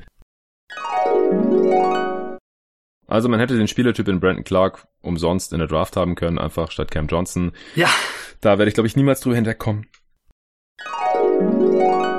Also 3.07 3.29
man 3.29 3.39
hätte 3.39 3.59
den 3.59 3.69
Spielertyp 3.69 4.09
in 4.09 4.19
Brandon 4.19 4.45
Clark 4.45 4.87
umsonst 5.03 5.53
in 5.53 5.59
der 5.59 5.69
Draft 5.69 5.97
haben 5.97 6.15
können, 6.15 6.39
einfach 6.39 6.71
statt 6.71 6.91
Cam 6.91 7.07
Johnson. 7.07 7.53
Ja. 7.75 7.89
Da 8.41 8.57
werde 8.57 8.69
ich, 8.69 8.75
glaube 8.75 8.87
ich, 8.87 8.97
niemals 8.97 9.21
drüber 9.21 9.37
hinwegkommen. 9.37 9.87
you 11.79 12.18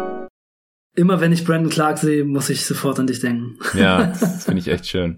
Immer 0.99 1.21
wenn 1.21 1.31
ich 1.31 1.45
Brandon 1.45 1.69
Clark 1.69 1.97
sehe, 1.97 2.25
muss 2.25 2.49
ich 2.49 2.65
sofort 2.65 2.99
an 2.99 3.07
dich 3.07 3.21
denken. 3.21 3.57
Ja, 3.73 4.07
das 4.19 4.43
finde 4.43 4.59
ich 4.59 4.67
echt 4.67 4.85
schön. 4.85 5.17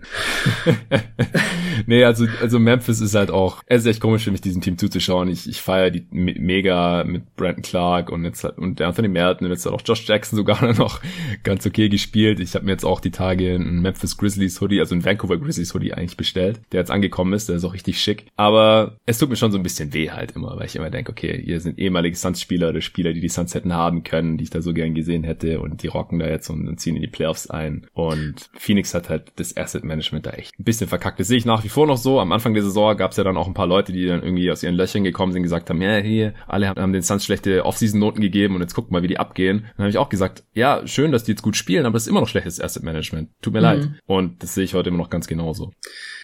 nee, 1.87 2.03
also, 2.03 2.27
also 2.39 2.59
Memphis 2.59 3.01
ist 3.01 3.15
halt 3.15 3.31
auch, 3.31 3.63
es 3.65 3.81
ist 3.81 3.87
echt 3.87 3.99
komisch 3.99 4.23
für 4.23 4.29
mich, 4.29 4.41
diesem 4.41 4.61
Team 4.61 4.77
zuzuschauen. 4.77 5.27
Ich, 5.27 5.49
ich 5.49 5.59
feiere 5.59 5.89
die 5.89 6.05
mega 6.11 7.03
mit 7.03 7.35
Brandon 7.35 7.63
Clark 7.63 8.11
und 8.11 8.25
jetzt 8.25 8.43
halt, 8.43 8.59
und 8.59 8.79
Anthony 8.79 9.07
Merton 9.07 9.47
und 9.47 9.51
jetzt 9.51 9.65
hat 9.65 9.73
auch 9.73 9.81
Josh 9.83 10.07
Jackson 10.07 10.37
sogar 10.37 10.71
noch 10.77 11.01
ganz 11.41 11.65
okay 11.65 11.89
gespielt. 11.89 12.39
Ich 12.39 12.53
habe 12.53 12.65
mir 12.65 12.73
jetzt 12.73 12.85
auch 12.85 12.99
die 12.99 13.09
Tage 13.09 13.55
einen 13.55 13.81
Memphis 13.81 14.17
Grizzlies 14.17 14.61
Hoodie, 14.61 14.81
also 14.81 14.93
einen 14.93 15.03
Vancouver 15.03 15.39
Grizzlies 15.39 15.73
Hoodie 15.73 15.95
eigentlich 15.95 16.15
bestellt, 16.15 16.59
der 16.73 16.81
jetzt 16.81 16.91
angekommen 16.91 17.33
ist, 17.33 17.49
der 17.49 17.55
ist 17.55 17.63
auch 17.63 17.73
richtig 17.73 17.99
schick. 17.99 18.27
Aber 18.35 18.97
es 19.07 19.17
tut 19.17 19.31
mir 19.31 19.35
schon 19.35 19.51
so 19.51 19.57
ein 19.57 19.63
bisschen 19.63 19.95
weh 19.95 20.11
halt 20.11 20.33
immer, 20.35 20.55
weil 20.57 20.67
ich 20.67 20.75
immer 20.75 20.91
denke, 20.91 21.11
okay, 21.11 21.41
ihr 21.43 21.59
sind 21.59 21.79
ehemalige 21.79 22.15
Suns-Spieler 22.15 22.69
oder 22.69 22.81
Spieler, 22.81 23.13
die 23.13 23.19
die 23.19 23.29
Suns 23.29 23.55
hätten 23.55 23.73
haben 23.73 24.03
können, 24.03 24.37
die 24.37 24.43
ich 24.43 24.51
da 24.51 24.61
so 24.61 24.73
gern 24.73 24.93
gesehen 24.93 25.23
hätte 25.23 25.59
und 25.59 25.70
die 25.77 25.87
rocken 25.87 26.19
da 26.19 26.27
jetzt 26.27 26.49
und, 26.49 26.79
ziehen 26.79 26.95
in 26.95 27.01
die 27.01 27.07
Playoffs 27.07 27.49
ein. 27.49 27.87
Und 27.93 28.49
Phoenix 28.57 28.93
hat 28.93 29.09
halt 29.09 29.31
das 29.35 29.55
Asset 29.55 29.83
Management 29.83 30.25
da 30.25 30.31
echt 30.31 30.57
ein 30.59 30.63
bisschen 30.63 30.87
verkackt. 30.87 31.19
Das 31.19 31.27
sehe 31.27 31.37
ich 31.37 31.45
nach 31.45 31.63
wie 31.63 31.69
vor 31.69 31.87
noch 31.87 31.97
so. 31.97 32.19
Am 32.19 32.31
Anfang 32.31 32.53
der 32.53 32.63
Saison 32.63 32.95
gab 32.97 33.11
es 33.11 33.17
ja 33.17 33.23
dann 33.23 33.37
auch 33.37 33.47
ein 33.47 33.53
paar 33.53 33.67
Leute, 33.67 33.91
die 33.91 34.05
dann 34.05 34.23
irgendwie 34.23 34.51
aus 34.51 34.63
ihren 34.63 34.75
Löchern 34.75 35.03
gekommen 35.03 35.31
sind, 35.33 35.43
gesagt 35.43 35.69
haben, 35.69 35.81
ja, 35.81 35.97
hier, 35.97 36.33
alle 36.47 36.69
haben 36.69 36.93
den 36.93 37.01
Suns 37.01 37.25
schlechte 37.25 37.65
Offseason-Noten 37.65 38.21
gegeben 38.21 38.55
und 38.55 38.61
jetzt 38.61 38.73
guck 38.73 38.91
mal, 38.91 39.03
wie 39.03 39.07
die 39.07 39.19
abgehen. 39.19 39.65
Dann 39.77 39.85
habe 39.85 39.89
ich 39.89 39.97
auch 39.97 40.09
gesagt, 40.09 40.43
ja, 40.53 40.85
schön, 40.85 41.11
dass 41.11 41.23
die 41.23 41.31
jetzt 41.31 41.41
gut 41.41 41.55
spielen, 41.55 41.85
aber 41.85 41.97
es 41.97 42.03
ist 42.03 42.09
immer 42.09 42.21
noch 42.21 42.27
schlechtes 42.27 42.61
Asset 42.61 42.83
Management. 42.83 43.29
Tut 43.41 43.53
mir 43.53 43.59
mhm. 43.59 43.63
leid. 43.63 43.89
Und 44.05 44.43
das 44.43 44.55
sehe 44.55 44.63
ich 44.63 44.73
heute 44.73 44.89
immer 44.89 44.99
noch 44.99 45.09
ganz 45.09 45.27
genauso. 45.27 45.71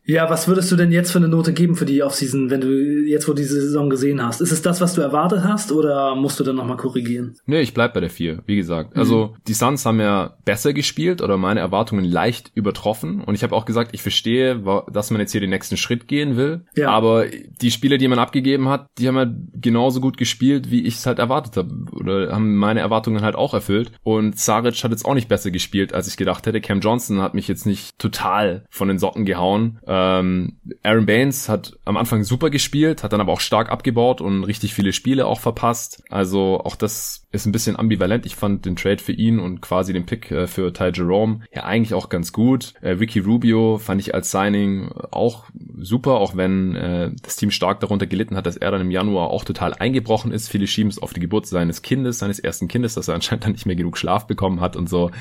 Ja, 0.10 0.30
was 0.30 0.48
würdest 0.48 0.72
du 0.72 0.78
denn 0.78 0.94
jetzt 0.94 1.12
für 1.12 1.18
eine 1.18 1.28
Note 1.28 1.52
geben 1.52 1.76
für 1.76 1.86
die 1.86 2.02
Offseason, 2.02 2.50
wenn 2.50 2.62
du 2.62 2.70
jetzt, 3.06 3.28
wo 3.28 3.34
diese 3.34 3.60
Saison 3.60 3.90
gesehen 3.90 4.26
hast? 4.26 4.40
Ist 4.40 4.54
es 4.54 4.62
das, 4.62 4.80
was 4.80 4.94
du 4.94 5.02
erwartet 5.02 5.44
hast 5.44 5.74
oder 5.74 6.16
musst 6.16 6.40
du 6.40 6.46
dann 6.46 6.56
nochmal 6.56 6.78
korrigieren? 6.78 7.36
Nee, 7.46 7.60
ich 7.60 7.74
bleib 7.74 7.94
bei 7.94 8.00
der 8.00 8.10
4, 8.10 8.44
wie 8.46 8.56
gesagt. 8.56 8.96
Also 8.96 9.27
Also 9.28 9.36
die 9.48 9.54
Suns 9.54 9.86
haben 9.86 10.00
ja 10.00 10.36
besser 10.46 10.74
gespielt 10.74 11.22
oder 11.22 11.38
meine 11.38 11.60
Erwartungen 11.60 12.06
leicht 12.06 12.52
übertroffen. 12.54 13.22
Und 13.22 13.36
ich 13.36 13.44
habe 13.44 13.56
auch 13.56 13.66
gesagt, 13.66 13.92
ich 13.94 14.02
verstehe, 14.02 14.62
dass 14.92 15.12
man 15.12 15.22
jetzt 15.22 15.32
hier 15.32 15.42
den 15.42 15.50
nächsten 15.50 15.78
Schritt 15.78 16.08
gehen 16.08 16.38
will. 16.38 16.66
Ja. 16.76 16.90
Aber 16.90 17.26
die 17.28 17.72
Spiele, 17.72 17.98
die 17.98 18.08
man 18.08 18.20
abgegeben 18.20 18.70
hat, 18.70 18.88
die 18.98 19.08
haben 19.08 19.18
halt 19.18 19.36
genauso 19.54 20.02
gut 20.02 20.18
gespielt, 20.18 20.72
wie 20.72 20.84
ich 20.84 20.96
es 20.96 21.06
halt 21.06 21.20
erwartet 21.20 21.58
habe. 21.58 21.74
Oder 21.92 22.32
haben 22.32 22.56
meine 22.56 22.80
Erwartungen 22.80 23.22
halt 23.22 23.36
auch 23.36 23.54
erfüllt. 23.54 23.92
Und 24.04 24.40
Saric 24.40 24.84
hat 24.84 24.92
jetzt 24.92 25.06
auch 25.06 25.14
nicht 25.14 25.28
besser 25.28 25.52
gespielt, 25.52 25.94
als 25.94 26.08
ich 26.08 26.18
gedacht 26.18 26.46
hätte. 26.46 26.62
Cam 26.62 26.80
Johnson 26.80 27.22
hat 27.22 27.34
mich 27.34 27.48
jetzt 27.48 27.66
nicht 27.66 27.98
total 27.98 28.66
von 28.70 28.88
den 28.88 29.00
Socken 29.00 29.26
gehauen. 29.26 29.80
Ähm, 29.88 30.58
Aaron 30.84 31.06
Baines 31.06 31.50
hat 31.50 31.74
am 31.86 31.98
Anfang 31.98 32.24
super 32.24 32.50
gespielt, 32.50 33.04
hat 33.04 33.14
dann 33.14 33.22
aber 33.22 33.34
auch 33.34 33.40
stark 33.40 33.70
abgebaut 33.72 34.22
und 34.22 34.44
richtig 34.44 34.74
viele 34.74 34.94
Spiele 34.94 35.26
auch 35.26 35.40
verpasst. 35.40 36.04
Also 36.10 36.62
auch 36.64 36.76
das 36.76 37.28
ist 37.32 37.46
ein 37.46 37.52
bisschen 37.52 37.76
ambivalent. 37.76 38.26
Ich 38.26 38.36
fand 38.36 38.66
den 38.66 38.76
Trade 38.76 39.00
für 39.00 39.14
ihn 39.18 39.40
und 39.40 39.62
quasi 39.62 39.94
den 39.94 40.06
Pick 40.06 40.32
äh, 40.32 40.48
für 40.48 40.72
Ty 40.72 40.92
Jerome 40.94 41.42
ja 41.54 41.64
eigentlich 41.64 41.94
auch 41.94 42.10
ganz 42.10 42.32
gut. 42.32 42.74
Äh, 42.82 42.92
Ricky 42.92 43.20
Rubio 43.20 43.78
fand 43.78 44.02
ich 44.02 44.14
als 44.14 44.32
Signing 44.32 44.90
auch 45.12 45.46
super, 45.78 46.14
auch 46.14 46.36
wenn 46.36 46.76
äh, 46.76 47.12
das 47.22 47.36
Team 47.36 47.52
stark 47.52 47.80
darunter 47.80 48.08
gelitten 48.08 48.36
hat, 48.36 48.46
dass 48.46 48.58
er 48.58 48.72
dann 48.72 48.82
im 48.82 48.92
Januar 48.92 49.30
auch 49.30 49.44
total 49.44 49.74
eingebrochen 49.74 50.32
ist. 50.32 50.50
Viele 50.50 50.68
schieben 50.68 50.90
es 50.90 51.00
auf 51.00 51.14
die 51.14 51.20
Geburt 51.20 51.48
seines 51.48 51.82
Kindes, 51.82 52.20
seines 52.20 52.40
ersten 52.40 52.68
Kindes, 52.68 52.94
dass 52.94 53.08
er 53.08 53.16
anscheinend 53.16 53.46
dann 53.46 53.52
nicht 53.54 53.66
mehr 53.66 53.76
genug 53.76 53.98
Schlaf 53.98 54.28
bekommen 54.28 54.62
hat 54.62 54.76
und 54.76 54.88
so. 54.88 55.12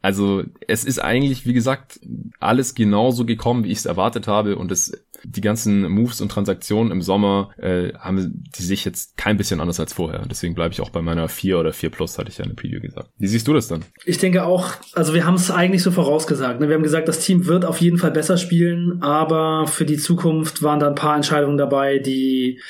Also 0.00 0.42
es 0.66 0.84
ist 0.84 0.98
eigentlich, 0.98 1.46
wie 1.46 1.52
gesagt, 1.52 2.00
alles 2.40 2.74
genauso 2.74 3.24
gekommen, 3.24 3.64
wie 3.64 3.70
ich 3.70 3.78
es 3.78 3.86
erwartet 3.86 4.26
habe 4.26 4.56
und 4.56 4.72
es 4.72 4.92
die 5.24 5.40
ganzen 5.40 5.90
Moves 5.90 6.20
und 6.20 6.30
Transaktionen 6.30 6.92
im 6.92 7.02
Sommer 7.02 7.50
äh, 7.58 7.92
haben 7.94 8.42
die 8.56 8.62
sich 8.62 8.84
jetzt 8.84 9.16
kein 9.16 9.36
bisschen 9.36 9.60
anders 9.60 9.80
als 9.80 9.92
vorher. 9.92 10.22
Deswegen 10.30 10.54
bleibe 10.54 10.72
ich 10.72 10.80
auch 10.80 10.90
bei 10.90 11.02
meiner 11.02 11.28
4 11.28 11.58
oder 11.58 11.72
4 11.72 11.90
Plus, 11.90 12.18
hatte 12.18 12.30
ich 12.30 12.38
ja 12.38 12.44
in 12.44 12.50
der 12.50 12.56
Preview 12.56 12.80
gesagt. 12.80 13.10
Wie 13.18 13.26
siehst 13.26 13.46
du 13.48 13.52
das 13.52 13.68
dann? 13.68 13.84
Ich 14.04 14.18
denke 14.18 14.44
auch, 14.44 14.72
also 14.94 15.14
wir 15.14 15.26
haben 15.26 15.34
es 15.34 15.50
eigentlich 15.50 15.82
so 15.82 15.90
vorausgesagt. 15.90 16.60
Ne? 16.60 16.68
Wir 16.68 16.74
haben 16.74 16.82
gesagt, 16.82 17.08
das 17.08 17.20
Team 17.20 17.46
wird 17.46 17.64
auf 17.64 17.80
jeden 17.80 17.98
Fall 17.98 18.10
besser 18.10 18.36
spielen, 18.36 19.02
aber 19.02 19.66
für 19.66 19.84
die 19.84 19.96
Zukunft 19.96 20.62
waren 20.62 20.80
da 20.80 20.88
ein 20.88 20.94
paar 20.94 21.16
Entscheidungen 21.16 21.58
dabei, 21.58 21.98
die 21.98 22.60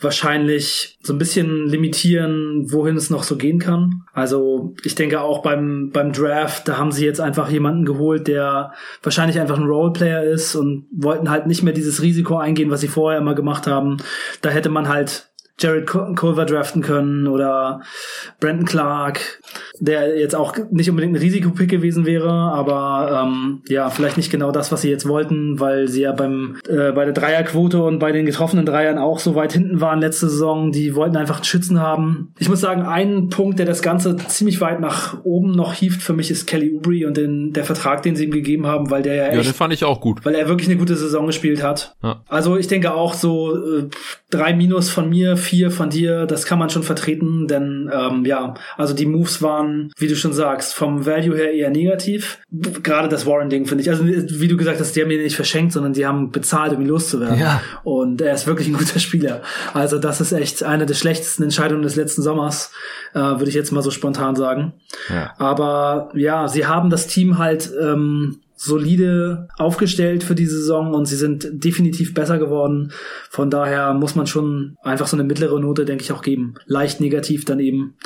wahrscheinlich 0.00 0.98
so 1.02 1.12
ein 1.12 1.18
bisschen 1.18 1.66
limitieren, 1.66 2.72
wohin 2.72 2.96
es 2.96 3.10
noch 3.10 3.22
so 3.22 3.36
gehen 3.36 3.58
kann. 3.58 4.02
Also 4.12 4.74
ich 4.82 4.94
denke 4.94 5.20
auch 5.20 5.42
beim, 5.42 5.90
beim 5.92 6.12
Draft, 6.12 6.68
da 6.68 6.78
haben 6.78 6.92
sie 6.92 7.04
jetzt 7.04 7.20
einfach 7.20 7.50
jemanden 7.50 7.84
geholt, 7.84 8.26
der 8.26 8.72
wahrscheinlich 9.02 9.38
einfach 9.38 9.58
ein 9.58 9.66
Roleplayer 9.66 10.22
ist 10.24 10.54
und 10.54 10.86
wollten 10.90 11.30
halt 11.30 11.46
nicht 11.46 11.62
mehr 11.62 11.74
dieses 11.74 12.02
Risiko 12.02 12.36
eingehen, 12.36 12.70
was 12.70 12.80
sie 12.80 12.88
vorher 12.88 13.20
immer 13.20 13.34
gemacht 13.34 13.66
haben. 13.66 13.98
Da 14.42 14.50
hätte 14.50 14.70
man 14.70 14.88
halt 14.88 15.29
Jared 15.60 15.86
Culver 15.86 16.44
draften 16.44 16.82
können 16.82 17.26
oder 17.26 17.80
Brandon 18.40 18.66
Clark, 18.66 19.40
der 19.78 20.18
jetzt 20.18 20.34
auch 20.34 20.56
nicht 20.70 20.90
unbedingt 20.90 21.14
ein 21.14 21.20
Risikopick 21.20 21.70
gewesen 21.70 22.06
wäre, 22.06 22.30
aber 22.30 23.22
ähm, 23.24 23.62
ja, 23.68 23.90
vielleicht 23.90 24.16
nicht 24.16 24.30
genau 24.30 24.52
das, 24.52 24.72
was 24.72 24.82
sie 24.82 24.90
jetzt 24.90 25.06
wollten, 25.06 25.60
weil 25.60 25.88
sie 25.88 26.02
ja 26.02 26.12
beim 26.12 26.56
äh, 26.68 26.92
bei 26.92 27.04
der 27.04 27.14
Dreierquote 27.14 27.82
und 27.82 27.98
bei 27.98 28.12
den 28.12 28.26
getroffenen 28.26 28.66
Dreiern 28.66 28.98
auch 28.98 29.18
so 29.18 29.34
weit 29.34 29.52
hinten 29.52 29.80
waren 29.80 30.00
letzte 30.00 30.28
Saison. 30.28 30.72
Die 30.72 30.94
wollten 30.94 31.16
einfach 31.16 31.36
einen 31.36 31.44
Schützen 31.44 31.80
haben. 31.80 32.34
Ich 32.38 32.48
muss 32.48 32.60
sagen, 32.60 32.82
ein 32.82 33.28
Punkt, 33.28 33.58
der 33.58 33.66
das 33.66 33.82
Ganze 33.82 34.16
ziemlich 34.16 34.60
weit 34.60 34.80
nach 34.80 35.22
oben 35.24 35.52
noch 35.52 35.74
hieft 35.74 36.02
für 36.02 36.12
mich, 36.12 36.30
ist 36.30 36.46
Kelly 36.46 36.74
Oubre 36.74 37.06
und 37.06 37.16
den, 37.16 37.52
der 37.52 37.64
Vertrag, 37.64 38.02
den 38.02 38.16
sie 38.16 38.24
ihm 38.24 38.30
gegeben 38.30 38.66
haben, 38.66 38.90
weil 38.90 39.02
der 39.02 39.14
ja 39.14 39.26
echt, 39.26 39.36
Ja, 39.36 39.42
den 39.42 39.54
fand 39.54 39.72
ich 39.72 39.84
auch 39.84 40.00
gut. 40.00 40.24
Weil 40.24 40.34
er 40.34 40.48
wirklich 40.48 40.68
eine 40.68 40.78
gute 40.78 40.96
Saison 40.96 41.26
gespielt 41.26 41.62
hat. 41.62 41.96
Ja. 42.02 42.22
Also 42.28 42.56
ich 42.56 42.68
denke 42.68 42.94
auch 42.94 43.14
so 43.14 43.56
äh, 43.56 43.88
drei 44.30 44.54
Minus 44.54 44.90
von 44.90 45.08
mir, 45.08 45.36
vier 45.36 45.49
von 45.70 45.90
dir, 45.90 46.26
das 46.26 46.44
kann 46.44 46.58
man 46.58 46.70
schon 46.70 46.82
vertreten, 46.82 47.46
denn 47.46 47.90
ähm, 47.92 48.24
ja, 48.24 48.54
also 48.76 48.94
die 48.94 49.06
Moves 49.06 49.42
waren, 49.42 49.92
wie 49.98 50.08
du 50.08 50.16
schon 50.16 50.32
sagst, 50.32 50.74
vom 50.74 51.06
Value 51.06 51.36
her 51.36 51.52
eher 51.52 51.70
negativ. 51.70 52.38
Gerade 52.50 53.08
das 53.08 53.26
Warren-Ding 53.26 53.66
finde 53.66 53.82
ich. 53.82 53.90
Also 53.90 54.04
wie 54.06 54.48
du 54.48 54.56
gesagt 54.56 54.80
hast, 54.80 54.94
die 54.94 55.02
haben 55.02 55.10
ihn 55.10 55.22
nicht 55.22 55.36
verschenkt, 55.36 55.72
sondern 55.72 55.92
die 55.92 56.06
haben 56.06 56.30
bezahlt, 56.30 56.72
um 56.72 56.80
ihn 56.80 56.88
loszuwerden. 56.88 57.38
Ja. 57.38 57.60
Und 57.84 58.20
er 58.20 58.34
ist 58.34 58.46
wirklich 58.46 58.68
ein 58.68 58.74
guter 58.74 58.98
Spieler. 58.98 59.42
Also 59.74 59.98
das 59.98 60.20
ist 60.20 60.32
echt 60.32 60.62
eine 60.62 60.86
der 60.86 60.94
schlechtesten 60.94 61.42
Entscheidungen 61.42 61.82
des 61.82 61.96
letzten 61.96 62.22
Sommers, 62.22 62.72
äh, 63.14 63.18
würde 63.18 63.48
ich 63.48 63.54
jetzt 63.54 63.72
mal 63.72 63.82
so 63.82 63.90
spontan 63.90 64.36
sagen. 64.36 64.72
Ja. 65.08 65.34
Aber 65.38 66.10
ja, 66.14 66.48
sie 66.48 66.66
haben 66.66 66.90
das 66.90 67.06
Team 67.06 67.38
halt 67.38 67.70
ähm, 67.80 68.38
solide 68.62 69.48
aufgestellt 69.56 70.22
für 70.22 70.34
die 70.34 70.44
Saison 70.44 70.92
und 70.92 71.06
sie 71.06 71.16
sind 71.16 71.48
definitiv 71.64 72.12
besser 72.12 72.38
geworden. 72.38 72.92
Von 73.30 73.48
daher 73.48 73.94
muss 73.94 74.16
man 74.16 74.26
schon 74.26 74.76
einfach 74.82 75.06
so 75.06 75.16
eine 75.16 75.24
mittlere 75.24 75.58
Note, 75.58 75.86
denke 75.86 76.04
ich, 76.04 76.12
auch 76.12 76.20
geben. 76.20 76.56
Leicht 76.66 77.00
negativ 77.00 77.46
dann 77.46 77.58
eben. 77.58 77.96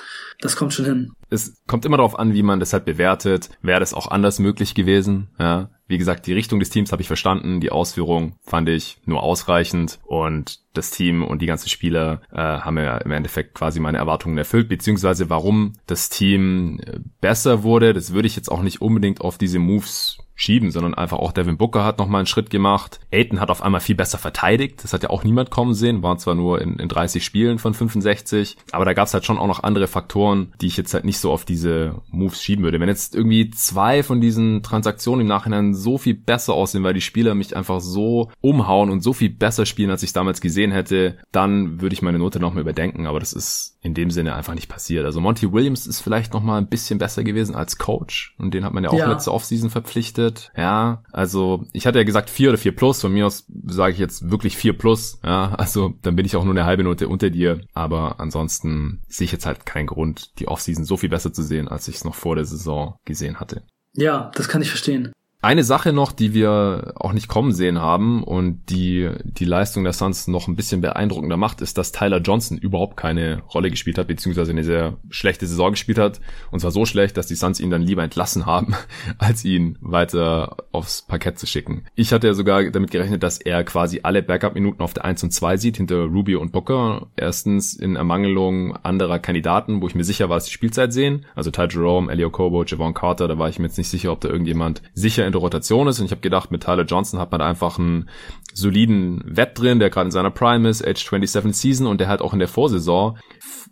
Das 0.40 0.54
kommt 0.54 0.72
schon 0.72 0.84
hin. 0.84 1.10
Es 1.28 1.60
kommt 1.66 1.84
immer 1.84 1.96
darauf 1.96 2.16
an, 2.16 2.34
wie 2.34 2.44
man 2.44 2.60
das 2.60 2.72
halt 2.72 2.84
bewertet. 2.84 3.50
Wäre 3.62 3.80
das 3.80 3.94
auch 3.94 4.08
anders 4.08 4.38
möglich 4.38 4.76
gewesen? 4.76 5.28
Ja. 5.40 5.70
Wie 5.88 5.98
gesagt, 5.98 6.26
die 6.28 6.32
Richtung 6.32 6.60
des 6.60 6.70
Teams 6.70 6.92
habe 6.92 7.02
ich 7.02 7.08
verstanden. 7.08 7.60
Die 7.60 7.72
Ausführung 7.72 8.36
fand 8.44 8.68
ich 8.68 8.98
nur 9.06 9.24
ausreichend 9.24 9.98
und 10.04 10.60
das 10.72 10.92
Team 10.92 11.24
und 11.24 11.42
die 11.42 11.46
ganzen 11.46 11.68
Spieler 11.68 12.22
äh, 12.32 12.36
haben 12.36 12.78
ja 12.78 12.98
im 12.98 13.10
Endeffekt 13.10 13.54
quasi 13.54 13.80
meine 13.80 13.98
Erwartungen 13.98 14.38
erfüllt, 14.38 14.68
beziehungsweise 14.68 15.30
warum 15.30 15.72
das 15.86 16.10
Team 16.10 16.78
äh, 16.86 17.00
besser 17.20 17.64
wurde, 17.64 17.92
das 17.92 18.12
würde 18.12 18.28
ich 18.28 18.36
jetzt 18.36 18.50
auch 18.50 18.62
nicht 18.62 18.80
unbedingt 18.80 19.20
auf 19.20 19.36
diese 19.36 19.58
Moves 19.58 20.18
schieben, 20.34 20.70
sondern 20.70 20.94
einfach 20.94 21.18
auch 21.18 21.32
Devin 21.32 21.56
Booker 21.56 21.84
hat 21.84 21.98
nochmal 21.98 22.20
einen 22.20 22.26
Schritt 22.26 22.50
gemacht. 22.50 23.00
Aiton 23.12 23.40
hat 23.40 23.50
auf 23.50 23.62
einmal 23.62 23.80
viel 23.80 23.94
besser 23.94 24.18
verteidigt. 24.18 24.82
Das 24.82 24.92
hat 24.92 25.02
ja 25.02 25.10
auch 25.10 25.24
niemand 25.24 25.50
kommen 25.50 25.74
sehen. 25.74 26.02
Waren 26.02 26.18
zwar 26.18 26.34
nur 26.34 26.60
in, 26.60 26.78
in 26.78 26.88
30 26.88 27.24
Spielen 27.24 27.58
von 27.58 27.74
65, 27.74 28.56
aber 28.72 28.84
da 28.84 28.92
gab 28.92 29.06
es 29.06 29.14
halt 29.14 29.24
schon 29.24 29.38
auch 29.38 29.46
noch 29.46 29.62
andere 29.62 29.86
Faktoren, 29.86 30.52
die 30.60 30.66
ich 30.66 30.76
jetzt 30.76 30.94
halt 30.94 31.04
nicht 31.04 31.18
so 31.18 31.30
auf 31.30 31.44
diese 31.44 32.02
Moves 32.10 32.42
schieben 32.42 32.64
würde. 32.64 32.80
Wenn 32.80 32.88
jetzt 32.88 33.14
irgendwie 33.14 33.50
zwei 33.50 34.02
von 34.02 34.20
diesen 34.20 34.62
Transaktionen 34.62 35.22
im 35.22 35.28
Nachhinein 35.28 35.74
so 35.74 35.98
viel 35.98 36.14
besser 36.14 36.54
aussehen, 36.54 36.84
weil 36.84 36.94
die 36.94 37.00
Spieler 37.00 37.34
mich 37.34 37.56
einfach 37.56 37.80
so 37.80 38.30
umhauen 38.40 38.90
und 38.90 39.02
so 39.02 39.12
viel 39.12 39.30
besser 39.30 39.66
spielen, 39.66 39.90
als 39.90 40.02
ich 40.02 40.12
damals 40.12 40.40
gesehen 40.40 40.72
hätte, 40.72 41.18
dann 41.32 41.80
würde 41.80 41.94
ich 41.94 42.02
meine 42.02 42.18
Note 42.18 42.40
nochmal 42.40 42.62
überdenken. 42.62 43.06
Aber 43.06 43.20
das 43.20 43.32
ist 43.32 43.73
in 43.84 43.92
dem 43.92 44.10
Sinne 44.10 44.34
einfach 44.34 44.54
nicht 44.54 44.68
passiert. 44.68 45.04
Also 45.04 45.20
Monty 45.20 45.52
Williams 45.52 45.86
ist 45.86 46.00
vielleicht 46.00 46.32
nochmal 46.32 46.58
ein 46.58 46.68
bisschen 46.68 46.98
besser 46.98 47.22
gewesen 47.22 47.54
als 47.54 47.76
Coach 47.76 48.34
und 48.38 48.54
den 48.54 48.64
hat 48.64 48.72
man 48.72 48.82
ja 48.82 48.88
auch 48.88 48.98
ja. 48.98 49.12
letzte 49.12 49.30
Offseason 49.30 49.68
verpflichtet. 49.68 50.50
Ja, 50.56 51.02
also 51.12 51.66
ich 51.74 51.86
hatte 51.86 51.98
ja 51.98 52.04
gesagt 52.04 52.30
vier 52.30 52.48
oder 52.48 52.56
vier 52.56 52.74
plus. 52.74 53.02
Von 53.02 53.12
mir 53.12 53.26
aus 53.26 53.44
sage 53.66 53.92
ich 53.92 53.98
jetzt 53.98 54.30
wirklich 54.30 54.56
vier 54.56 54.72
plus. 54.72 55.18
Ja, 55.22 55.54
also 55.54 55.92
dann 56.00 56.16
bin 56.16 56.24
ich 56.24 56.34
auch 56.34 56.44
nur 56.44 56.54
eine 56.54 56.64
halbe 56.64 56.82
Note 56.82 57.08
unter 57.08 57.28
dir. 57.28 57.60
Aber 57.74 58.20
ansonsten 58.20 59.02
sehe 59.06 59.26
ich 59.26 59.32
jetzt 59.32 59.44
halt 59.44 59.66
keinen 59.66 59.86
Grund, 59.86 60.38
die 60.38 60.48
Offseason 60.48 60.86
so 60.86 60.96
viel 60.96 61.10
besser 61.10 61.34
zu 61.34 61.42
sehen, 61.42 61.68
als 61.68 61.86
ich 61.86 61.96
es 61.96 62.04
noch 62.04 62.14
vor 62.14 62.36
der 62.36 62.46
Saison 62.46 62.96
gesehen 63.04 63.38
hatte. 63.38 63.64
Ja, 63.92 64.30
das 64.34 64.48
kann 64.48 64.62
ich 64.62 64.70
verstehen. 64.70 65.12
Eine 65.44 65.62
Sache 65.62 65.92
noch, 65.92 66.12
die 66.12 66.32
wir 66.32 66.94
auch 66.94 67.12
nicht 67.12 67.28
kommen 67.28 67.52
sehen 67.52 67.78
haben 67.78 68.24
und 68.24 68.70
die 68.70 69.10
die 69.24 69.44
Leistung 69.44 69.84
der 69.84 69.92
Suns 69.92 70.26
noch 70.26 70.48
ein 70.48 70.56
bisschen 70.56 70.80
beeindruckender 70.80 71.36
macht, 71.36 71.60
ist, 71.60 71.76
dass 71.76 71.92
Tyler 71.92 72.22
Johnson 72.22 72.56
überhaupt 72.56 72.96
keine 72.96 73.42
Rolle 73.52 73.70
gespielt 73.70 73.98
hat, 73.98 74.06
beziehungsweise 74.06 74.52
eine 74.52 74.64
sehr 74.64 74.96
schlechte 75.10 75.46
Saison 75.46 75.72
gespielt 75.72 75.98
hat. 75.98 76.22
Und 76.50 76.60
zwar 76.60 76.70
so 76.70 76.86
schlecht, 76.86 77.18
dass 77.18 77.26
die 77.26 77.34
Suns 77.34 77.60
ihn 77.60 77.68
dann 77.68 77.82
lieber 77.82 78.02
entlassen 78.02 78.46
haben, 78.46 78.74
als 79.18 79.44
ihn 79.44 79.76
weiter 79.82 80.56
aufs 80.72 81.02
Parkett 81.02 81.38
zu 81.38 81.46
schicken. 81.46 81.84
Ich 81.94 82.14
hatte 82.14 82.26
ja 82.26 82.32
sogar 82.32 82.64
damit 82.70 82.90
gerechnet, 82.90 83.22
dass 83.22 83.36
er 83.36 83.64
quasi 83.64 84.00
alle 84.02 84.22
Backup-Minuten 84.22 84.80
auf 84.80 84.94
der 84.94 85.04
1 85.04 85.24
und 85.24 85.30
2 85.30 85.58
sieht, 85.58 85.76
hinter 85.76 86.04
Rubio 86.04 86.40
und 86.40 86.52
Booker. 86.52 87.08
Erstens 87.16 87.74
in 87.74 87.96
Ermangelung 87.96 88.76
anderer 88.76 89.18
Kandidaten, 89.18 89.82
wo 89.82 89.88
ich 89.88 89.94
mir 89.94 90.04
sicher 90.04 90.30
war, 90.30 90.38
dass 90.38 90.46
die 90.46 90.52
Spielzeit 90.52 90.94
sehen. 90.94 91.26
Also 91.34 91.50
Ty 91.50 91.66
Jerome, 91.68 92.10
Elio 92.10 92.30
Kobo, 92.30 92.64
Javon 92.64 92.94
Carter, 92.94 93.28
da 93.28 93.38
war 93.38 93.50
ich 93.50 93.58
mir 93.58 93.66
jetzt 93.66 93.76
nicht 93.76 93.90
sicher, 93.90 94.10
ob 94.10 94.22
da 94.22 94.30
irgendjemand 94.30 94.80
sicher 94.94 95.33
der 95.34 95.40
Rotation 95.40 95.88
ist. 95.88 95.98
Und 96.00 96.06
ich 96.06 96.10
habe 96.10 96.20
gedacht, 96.20 96.50
mit 96.50 96.62
Tyler 96.62 96.84
Johnson 96.84 97.20
hat 97.20 97.32
man 97.32 97.40
einfach 97.40 97.78
einen 97.78 98.08
soliden 98.52 99.22
Wett 99.24 99.58
drin, 99.58 99.78
der 99.78 99.90
gerade 99.90 100.06
in 100.06 100.12
seiner 100.12 100.30
Prime 100.30 100.68
ist, 100.68 100.86
Age 100.86 101.04
27 101.04 101.54
Season 101.54 101.86
und 101.86 102.00
der 102.00 102.08
halt 102.08 102.22
auch 102.22 102.32
in 102.32 102.38
der 102.38 102.48
Vorsaison 102.48 103.18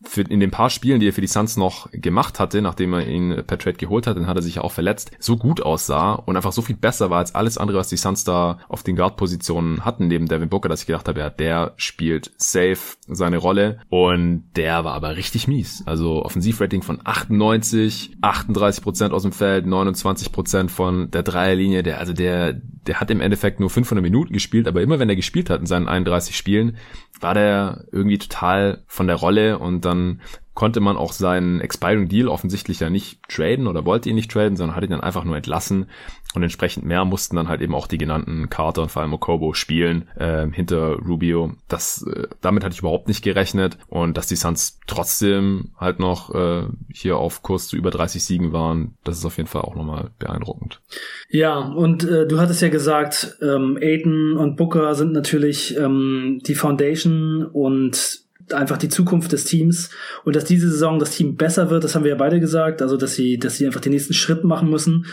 für, 0.05 0.23
in 0.23 0.41
den 0.41 0.51
paar 0.51 0.71
Spielen, 0.71 1.01
die 1.01 1.09
er 1.09 1.13
für 1.13 1.21
die 1.21 1.27
Suns 1.27 1.57
noch 1.57 1.91
gemacht 1.93 2.41
hatte, 2.41 2.63
nachdem 2.63 2.93
er 2.95 3.07
ihn 3.07 3.43
per 3.47 3.59
Trade 3.59 3.77
geholt 3.77 4.07
hat, 4.07 4.17
dann 4.17 4.27
hat 4.27 4.37
er 4.37 4.43
sich 4.43 4.57
ja 4.57 4.63
auch 4.63 4.73
verletzt, 4.73 5.13
so 5.19 5.37
gut 5.37 5.63
aussah 5.63 6.15
und 6.15 6.37
einfach 6.37 6.53
so 6.53 6.63
viel 6.63 6.77
besser 6.77 7.11
war 7.11 7.19
als 7.19 7.35
alles 7.35 7.59
andere, 7.59 7.79
was 7.79 7.89
die 7.89 7.97
Suns 7.97 8.25
da 8.25 8.59
auf 8.69 8.83
den 8.83 8.97
Guard-Positionen 8.97 9.85
hatten, 9.85 10.09
neben 10.09 10.27
Devin 10.27 10.49
Booker, 10.49 10.69
dass 10.69 10.81
ich 10.81 10.87
gedacht 10.87 11.09
habe, 11.09 11.21
ja, 11.21 11.31
der 11.31 11.75
spielt 11.77 12.33
safe 12.37 12.97
seine 13.07 13.39
Rolle 13.39 13.81
und 13.89 14.45
der 14.57 14.85
war 14.85 14.95
aber 14.95 15.17
richtig 15.17 15.49
mies. 15.49 15.83
Also 15.87 16.25
Offensivrating 16.25 16.83
von 16.83 17.01
98, 17.03 18.19
38% 18.21 19.11
aus 19.11 19.23
dem 19.23 19.33
Feld, 19.33 19.67
29% 19.67 20.69
von 20.69 21.11
der 21.11 21.23
Dreierlinie, 21.23 21.83
der, 21.83 21.99
also 21.99 22.13
der, 22.13 22.61
der 22.87 23.01
hat 23.01 23.11
im 23.11 23.21
Endeffekt 23.21 23.61
nur 23.61 23.71
500 23.71 24.03
Minuten 24.03 24.33
gespielt, 24.33 24.67
aber 24.67 24.83
immer 24.83 24.99
wenn 24.99 25.09
er 25.09 25.17
gespielt 25.17 25.51
hat 25.51 25.61
in 25.61 25.67
seinen 25.67 25.89
31 25.89 26.37
Spielen, 26.37 26.77
war 27.21 27.35
der 27.35 27.85
irgendwie 27.93 28.19
total 28.19 28.83
von 28.87 29.07
der 29.07 29.17
Rolle 29.17 29.59
und 29.59 29.85
dann 29.85 30.21
konnte 30.55 30.81
man 30.81 30.97
auch 30.97 31.13
seinen 31.13 31.61
Expiring 31.61 32.09
Deal 32.09 32.29
offensichtlich 32.29 32.81
ja 32.81 32.91
nicht 32.91 33.21
traden 33.29 33.67
oder 33.67 33.85
wollte 33.87 34.11
ihn 34.11 34.17
nicht 34.17 34.31
traden, 34.31 34.57
sondern 34.57 34.77
hat 34.77 34.85
ihn 34.85 34.91
dann 34.91 35.01
einfach 35.01 35.25
nur 35.25 35.37
entlassen. 35.37 35.87
Und 36.35 36.43
entsprechend 36.43 36.87
mehr 36.87 37.05
mussten 37.05 37.37
dann 37.37 37.49
halt 37.49 37.61
eben 37.61 37.75
auch 37.75 37.87
die 37.87 37.99
genannten 37.99 38.49
Carter 38.49 38.83
und 38.83 38.91
vor 38.91 39.03
allem 39.03 39.13
Okobo 39.13 39.53
spielen 39.53 40.09
äh, 40.17 40.47
hinter 40.51 40.97
Rubio. 40.97 41.53
Das, 41.69 42.07
äh, 42.07 42.27
damit 42.41 42.65
hatte 42.65 42.73
ich 42.73 42.81
überhaupt 42.81 43.09
nicht 43.09 43.23
gerechnet. 43.23 43.77
Und 43.89 44.17
dass 44.17 44.29
die 44.29 44.37
Suns 44.37 44.79
trotzdem 44.87 45.73
halt 45.77 45.99
noch 45.99 46.35
äh, 46.35 46.65
hier 46.91 47.19
auf 47.19 47.43
Kurs 47.43 47.69
zu 47.69 47.77
über 47.77 47.91
30 47.91 48.25
Siegen 48.25 48.53
waren, 48.53 48.95
das 49.05 49.19
ist 49.19 49.27
auf 49.27 49.37
jeden 49.37 49.49
Fall 49.49 49.63
auch 49.63 49.75
nochmal 49.75 50.11
beeindruckend. 50.19 50.81
Ja, 51.29 51.59
und 51.59 52.05
äh, 52.05 52.27
du 52.27 52.41
hattest 52.41 52.63
ja 52.63 52.69
gesagt, 52.69 53.37
ähm, 53.43 53.79
Aiden 53.81 54.37
und 54.37 54.57
Booker 54.57 54.95
sind 54.95 55.13
natürlich 55.13 55.77
ähm, 55.77 56.41
die 56.47 56.55
Foundation 56.55 57.45
und 57.45 58.23
einfach 58.53 58.77
die 58.77 58.89
Zukunft 58.89 59.33
des 59.33 59.45
Teams 59.45 59.91
und 60.25 60.37
dass 60.37 60.45
diese 60.45 60.71
Saison 60.71 60.99
das 60.99 61.11
Team 61.11 61.37
besser 61.37 61.71
wird, 61.71 61.85
das 61.85 61.95
haben 61.95 62.05
wir 62.05 62.11
ja 62.11 62.17
beide 62.17 62.41
gesagt, 62.41 62.83
also 62.83 62.97
dass 62.97 63.15
sie, 63.15 63.39
dass 63.39 63.57
sie 63.57 63.67
einfach 63.67 63.81
den 63.81 63.93
nächsten 63.93 64.15
Schritt 64.15 64.45
machen 64.45 64.71
müssen. 64.71 65.07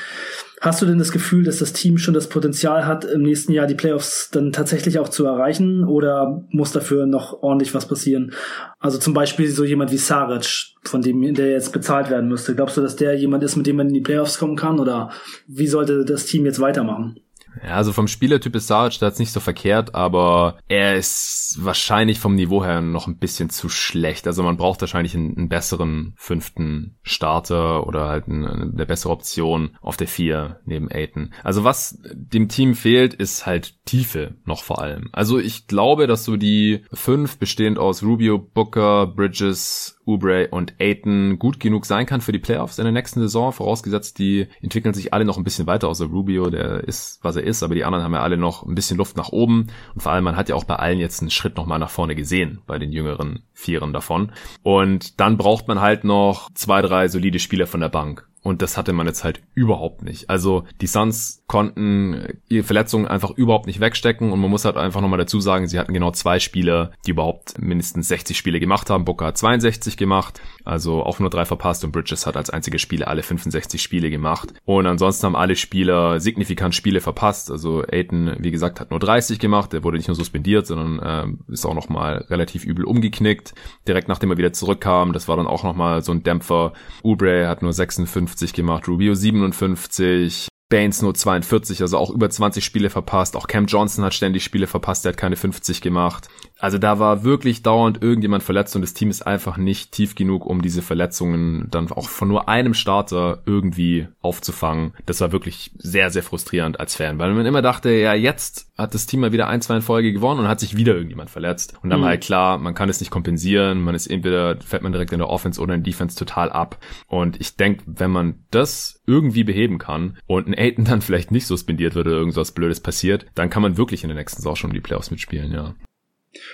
Hast 0.62 0.82
du 0.82 0.86
denn 0.86 0.98
das 0.98 1.14
Gefühl, 1.14 1.46
dass 1.46 1.60
das 1.60 1.72
Team 1.72 1.98
schon 1.98 2.14
das 2.14 2.28
Potenzial 2.28 2.86
hat, 2.86 3.06
im 3.06 3.22
nächsten 3.22 3.54
Jahr 3.54 3.66
die 3.66 3.76
Playoffs 3.76 4.30
dann 4.30 4.52
tatsächlich 4.52 5.00
auch 5.00 5.08
zu 5.08 5.26
erreichen 5.26 5.86
oder 5.86 6.44
muss 6.50 6.74
dafür 6.74 7.06
noch 7.06 7.42
ordentlich 7.42 7.74
was 7.74 7.88
passieren? 7.88 8.34
Also 8.78 8.98
zum 8.98 9.14
Beispiel 9.14 9.50
so 9.50 9.64
jemand 9.64 9.92
wie 9.94 9.98
Saric, 9.98 10.74
von 10.84 11.02
dem 11.02 11.34
der 11.34 11.52
jetzt 11.52 11.72
bezahlt 11.72 12.10
werden 12.10 12.28
müsste. 12.28 12.56
Glaubst 12.56 12.76
du, 12.76 12.82
dass 12.82 12.98
der 12.98 13.18
jemand 13.18 13.44
ist, 13.44 13.56
mit 13.56 13.68
dem 13.68 13.78
man 13.78 13.88
in 13.88 13.94
die 13.94 14.02
Playoffs 14.02 14.38
kommen 14.38 14.58
kann 14.58 14.80
oder 14.80 15.12
wie 15.48 15.68
sollte 15.68 16.04
das 16.04 16.26
Team 16.26 16.46
jetzt 16.46 16.60
weitermachen? 16.60 17.22
Ja, 17.64 17.76
also 17.76 17.94
vom 17.94 18.08
Spielertyp 18.08 18.56
ist 18.56 18.68
Saric 18.68 19.00
da 19.00 19.08
jetzt 19.08 19.20
nicht 19.20 19.32
so 19.32 19.40
verkehrt, 19.40 19.96
aber 19.96 20.60
er 20.68 20.96
ist 20.96 21.58
wahrscheinlich 21.60 22.20
vom 22.20 22.36
Niveau 22.36 22.64
her 22.64 22.82
noch 22.82 23.08
ein 23.08 23.18
bisschen 23.18 23.50
zu 23.50 23.70
schlecht. 23.70 24.28
Also 24.28 24.44
man 24.44 24.58
braucht 24.58 24.82
wahrscheinlich 24.82 25.16
einen, 25.16 25.38
einen 25.38 25.50
besseren 25.50 26.14
fünften 26.18 26.98
Starter 27.02 27.88
oder 27.88 28.08
halt 28.08 28.28
eine, 28.28 28.52
eine, 28.52 28.86
bessere 28.86 29.12
Option 29.12 29.78
auf 29.82 29.98
der 29.98 30.08
vier 30.08 30.60
neben 30.66 30.92
Aiton. 30.92 31.34
Also 31.44 31.64
was 31.64 32.00
dem 32.14 32.50
Team 32.50 32.76
fehlt, 32.76 33.14
ist 33.14 33.46
halt 33.46 33.86
Tiefe 33.86 34.36
noch 34.46 34.64
vor 34.64 34.82
allem. 34.82 35.10
Also 35.12 35.40
ich 35.40 35.68
glaube, 35.68 36.08
dass 36.08 36.26
so 36.26 36.38
die 36.38 36.84
fünf 36.94 37.38
bestehend 37.38 37.78
aus 37.78 38.04
Rubio, 38.04 38.38
Booker, 38.38 39.08
Bridges, 39.08 39.99
Oubre 40.10 40.48
und 40.50 40.74
Aiton 40.80 41.40
gut 41.40 41.60
genug 41.60 41.86
sein 41.86 42.06
kann 42.06 42.22
für 42.22 42.32
die 42.32 42.40
Playoffs 42.40 42.80
in 42.80 42.86
der 42.86 42.94
nächsten 42.94 43.20
Saison, 43.20 43.52
vorausgesetzt, 43.52 44.20
die 44.20 44.48
entwickeln 44.62 44.94
sich 44.94 45.14
alle 45.14 45.26
noch 45.26 45.38
ein 45.38 45.44
bisschen 45.44 45.68
weiter, 45.68 45.88
außer 45.88 46.06
Rubio, 46.06 46.50
der 46.50 46.84
ist, 46.84 47.20
was 47.22 47.36
er 47.36 47.44
ist, 47.44 47.64
aber 47.64 47.76
die 47.76 47.86
anderen 47.86 48.04
haben 48.04 48.14
ja 48.14 48.22
alle 48.22 48.38
noch 48.38 48.66
ein 48.66 48.76
bisschen 48.76 48.98
Luft 48.98 49.18
nach 49.18 49.30
oben 49.30 49.68
und 49.94 50.02
vor 50.02 50.12
allem, 50.12 50.24
man 50.24 50.36
hat 50.36 50.50
ja 50.50 50.56
auch 50.56 50.64
bei 50.64 50.76
allen 50.76 51.00
jetzt 51.00 51.22
einen 51.22 51.30
Schritt 51.30 51.58
nochmal 51.58 51.80
nach 51.80 51.90
vorne 51.90 52.16
gesehen, 52.16 52.62
bei 52.66 52.80
den 52.80 52.92
jüngeren 52.92 53.44
Vieren 53.54 53.94
davon. 53.94 54.32
Und 54.64 55.20
dann 55.20 55.38
braucht 55.38 55.68
man 55.68 55.82
halt 55.82 56.04
noch 56.04 56.50
zwei, 56.54 56.82
drei 56.82 57.08
solide 57.08 57.40
Spieler 57.40 57.68
von 57.68 57.82
der 57.82 57.90
Bank. 57.90 58.28
Und 58.42 58.62
das 58.62 58.78
hatte 58.78 58.94
man 58.94 59.06
jetzt 59.06 59.24
halt 59.24 59.42
überhaupt 59.54 60.02
nicht. 60.02 60.30
Also 60.30 60.64
die 60.80 60.88
Suns 60.88 61.44
konnten 61.48 62.40
ihre 62.48 62.64
Verletzungen 62.64 63.08
einfach 63.08 63.32
überhaupt 63.32 63.68
nicht 63.68 63.82
wegstecken 63.82 64.32
und 64.32 64.40
man 64.40 64.50
muss 64.50 64.66
halt 64.66 64.78
einfach 64.78 65.02
nochmal 65.02 65.20
dazu 65.20 65.42
sagen, 65.42 65.68
sie 65.68 65.78
hatten 65.78 65.94
genau 65.94 66.12
zwei 66.12 66.40
Spieler, 66.40 66.92
die 67.06 67.12
überhaupt 67.12 67.60
mindestens 67.60 68.08
60 68.08 68.38
Spiele 68.38 68.60
gemacht 68.60 68.90
haben. 68.90 69.04
Booker 69.04 69.26
hat 69.26 69.38
62 69.38 69.98
gemacht, 69.98 70.42
also 70.64 71.04
auch 71.04 71.20
nur 71.20 71.30
drei 71.30 71.44
verpasst 71.44 71.84
und 71.84 71.92
Bridges 71.92 72.26
hat 72.26 72.38
als 72.38 72.50
einziger 72.50 72.80
Spieler 72.80 73.10
alle 73.10 73.24
65 73.24 73.82
Spiele 73.82 74.10
gemacht. 74.10 74.54
Und 74.64 74.86
ansonsten 74.86 75.26
haben 75.26 75.36
alle 75.36 75.56
Spieler 75.56 76.20
signifikant 76.22 76.76
Spiele 76.76 77.02
verpasst. 77.02 77.52
Also 77.52 77.84
Aiton, 77.92 78.36
wie 78.40 78.52
gesagt, 78.52 78.80
hat 78.80 78.92
nur 78.92 79.00
30 79.00 79.40
gemacht. 79.40 79.74
Der 79.74 79.84
wurde 79.84 79.98
nicht 79.98 80.08
nur 80.08 80.16
suspendiert, 80.16 80.66
sondern 80.66 81.38
äh, 81.50 81.52
ist 81.52 81.66
auch 81.66 81.74
nochmal 81.74 82.26
relativ 82.30 82.64
übel 82.64 82.86
umgeknickt. 82.86 83.54
Direkt 83.88 84.08
nachdem 84.08 84.32
er 84.32 84.38
wieder 84.38 84.54
zurückkam, 84.54 85.12
das 85.12 85.28
war 85.28 85.36
dann 85.36 85.48
auch 85.48 85.64
nochmal 85.64 86.04
so 86.04 86.12
ein 86.12 86.24
Dämpfer. 86.24 86.74
Oubre 87.04 87.48
hat 87.48 87.62
nur 87.62 87.74
56 87.74 88.29
58 88.30 88.54
gemacht, 88.54 88.88
Rubio 88.88 89.14
57, 89.16 90.48
Baines 90.70 91.02
nur 91.02 91.16
42, 91.16 91.82
also 91.82 91.98
auch 91.98 92.12
über 92.12 92.30
20 92.30 92.64
Spiele 92.64 92.90
verpasst. 92.90 93.36
Auch 93.36 93.48
Cam 93.48 93.66
Johnson 93.66 94.06
hat 94.06 94.14
ständig 94.14 94.44
Spiele 94.44 94.68
verpasst, 94.68 95.04
der 95.04 95.14
hat 95.14 95.18
keine 95.18 95.36
50 95.36 95.82
gemacht. 95.82 96.30
Also 96.60 96.78
da 96.78 97.00
war 97.00 97.24
wirklich 97.24 97.64
dauernd 97.64 98.02
irgendjemand 98.02 98.44
verletzt 98.44 98.76
und 98.76 98.82
das 98.82 98.94
Team 98.94 99.10
ist 99.10 99.26
einfach 99.26 99.58
nicht 99.58 99.92
tief 99.94 100.16
genug, 100.16 100.46
um 100.46 100.62
diese 100.62 100.82
Verletzungen 100.82 101.68
dann 101.72 101.92
auch 101.92 102.10
von 102.10 102.28
nur 102.28 102.50
einem 102.50 102.74
Starter 102.74 103.42
irgendwie 103.46 104.08
aufzufangen. 104.22 104.94
Das 105.06 105.22
war 105.22 105.32
wirklich 105.32 105.72
sehr, 105.78 106.10
sehr 106.10 106.24
frustrierend 106.24 106.80
als 106.80 106.96
Fan, 106.96 107.18
weil 107.18 107.34
man 107.34 107.46
immer 107.46 107.62
dachte, 107.62 107.90
ja, 107.92 108.14
jetzt 108.14 108.72
hat 108.78 108.94
das 108.94 109.06
Team 109.06 109.22
mal 109.22 109.32
wieder 109.32 109.48
ein, 109.48 109.62
zwei 109.62 109.78
in 109.78 109.82
Folge 109.82 110.12
gewonnen 110.12 110.42
und 110.42 110.48
hat 110.48 110.60
sich 110.60 110.76
wieder 110.76 110.94
irgendjemand 110.94 111.30
verletzt. 111.30 111.74
Und 111.82 111.90
dann 111.90 112.02
mhm. 112.02 112.06
halt 112.06 112.22
klar, 112.22 112.58
man 112.58 112.76
kann 112.76 112.90
es 112.90 113.00
nicht 113.00 113.12
kompensieren, 113.12 113.82
man 113.82 113.96
ist 113.96 114.08
entweder, 114.08 114.58
fällt 114.60 114.84
man 114.84 114.92
direkt 114.92 115.14
in 115.14 115.20
der 115.20 115.30
Offense 115.30 115.62
oder 115.62 115.74
in 115.74 115.84
der 115.84 115.92
Defense 115.92 116.18
total 116.18 116.52
ab. 116.52 116.78
Und 117.08 117.40
ich 117.40 117.56
denke, 117.56 117.84
wenn 117.86 118.12
man 118.12 118.44
das 118.52 119.02
irgendwie 119.06 119.44
beheben 119.44 119.78
kann 119.78 120.18
und 120.28 120.48
ein 120.48 120.58
Aiden 120.58 120.86
dann 120.86 121.02
vielleicht 121.02 121.32
nicht 121.32 121.48
suspendiert 121.48 121.96
wird 121.96 122.08
oder 122.08 122.18
irgendwas 122.18 122.52
Blödes 122.52 122.82
passiert, 122.82 123.26
dann 123.36 123.50
kann 123.50 123.62
man 123.62 123.78
wirklich 123.78 124.04
in 124.04 124.10
der 124.10 124.18
nächsten 124.18 124.42
Saison 124.42 124.56
schon 124.56 124.72
um 124.72 124.74
die 124.74 124.82
Playoffs 124.82 125.12
mitspielen, 125.12 125.52
ja. 125.52 125.76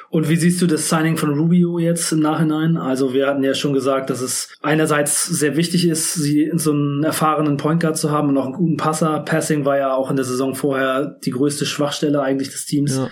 Und 0.10 0.30
wie 0.30 0.38
siehst 0.38 0.62
du 0.62 0.68
das 0.68 0.90
Signing 0.90 1.18
von 1.18 1.38
Rubio 1.38 1.80
jetzt 1.80 2.12
im 2.12 2.20
Nachhinein? 2.20 2.78
Also 2.78 3.14
wir 3.14 3.28
hatten 3.28 3.44
ja 3.44 3.54
schon 3.54 3.74
gesagt, 3.74 4.10
dass 4.10 4.22
es 4.22 4.56
einerseits 4.62 5.26
sehr 5.26 5.58
wichtig 5.58 5.88
ist, 5.88 6.14
sie 6.14 6.52
so 6.56 6.72
einen 6.72 7.04
erfahrenen 7.04 7.58
Point 7.58 7.82
Guard 7.82 7.98
zu 7.98 8.10
haben 8.10 8.30
und 8.30 8.38
auch 8.38 8.46
einen 8.46 8.54
guten 8.54 8.78
Passer. 8.78 9.20
Passing 9.20 9.66
war 9.66 9.78
ja 9.78 9.94
auch 9.94 10.10
in 10.10 10.16
der 10.16 10.26
Saison 10.26 10.56
vorher 10.56 11.18
die 11.26 11.32
größte 11.32 11.66
Schwachstelle 11.66 12.22
eigentlich 12.22 12.52
des 12.52 12.66
Teams. 12.66 12.96
Ja. 12.96 13.10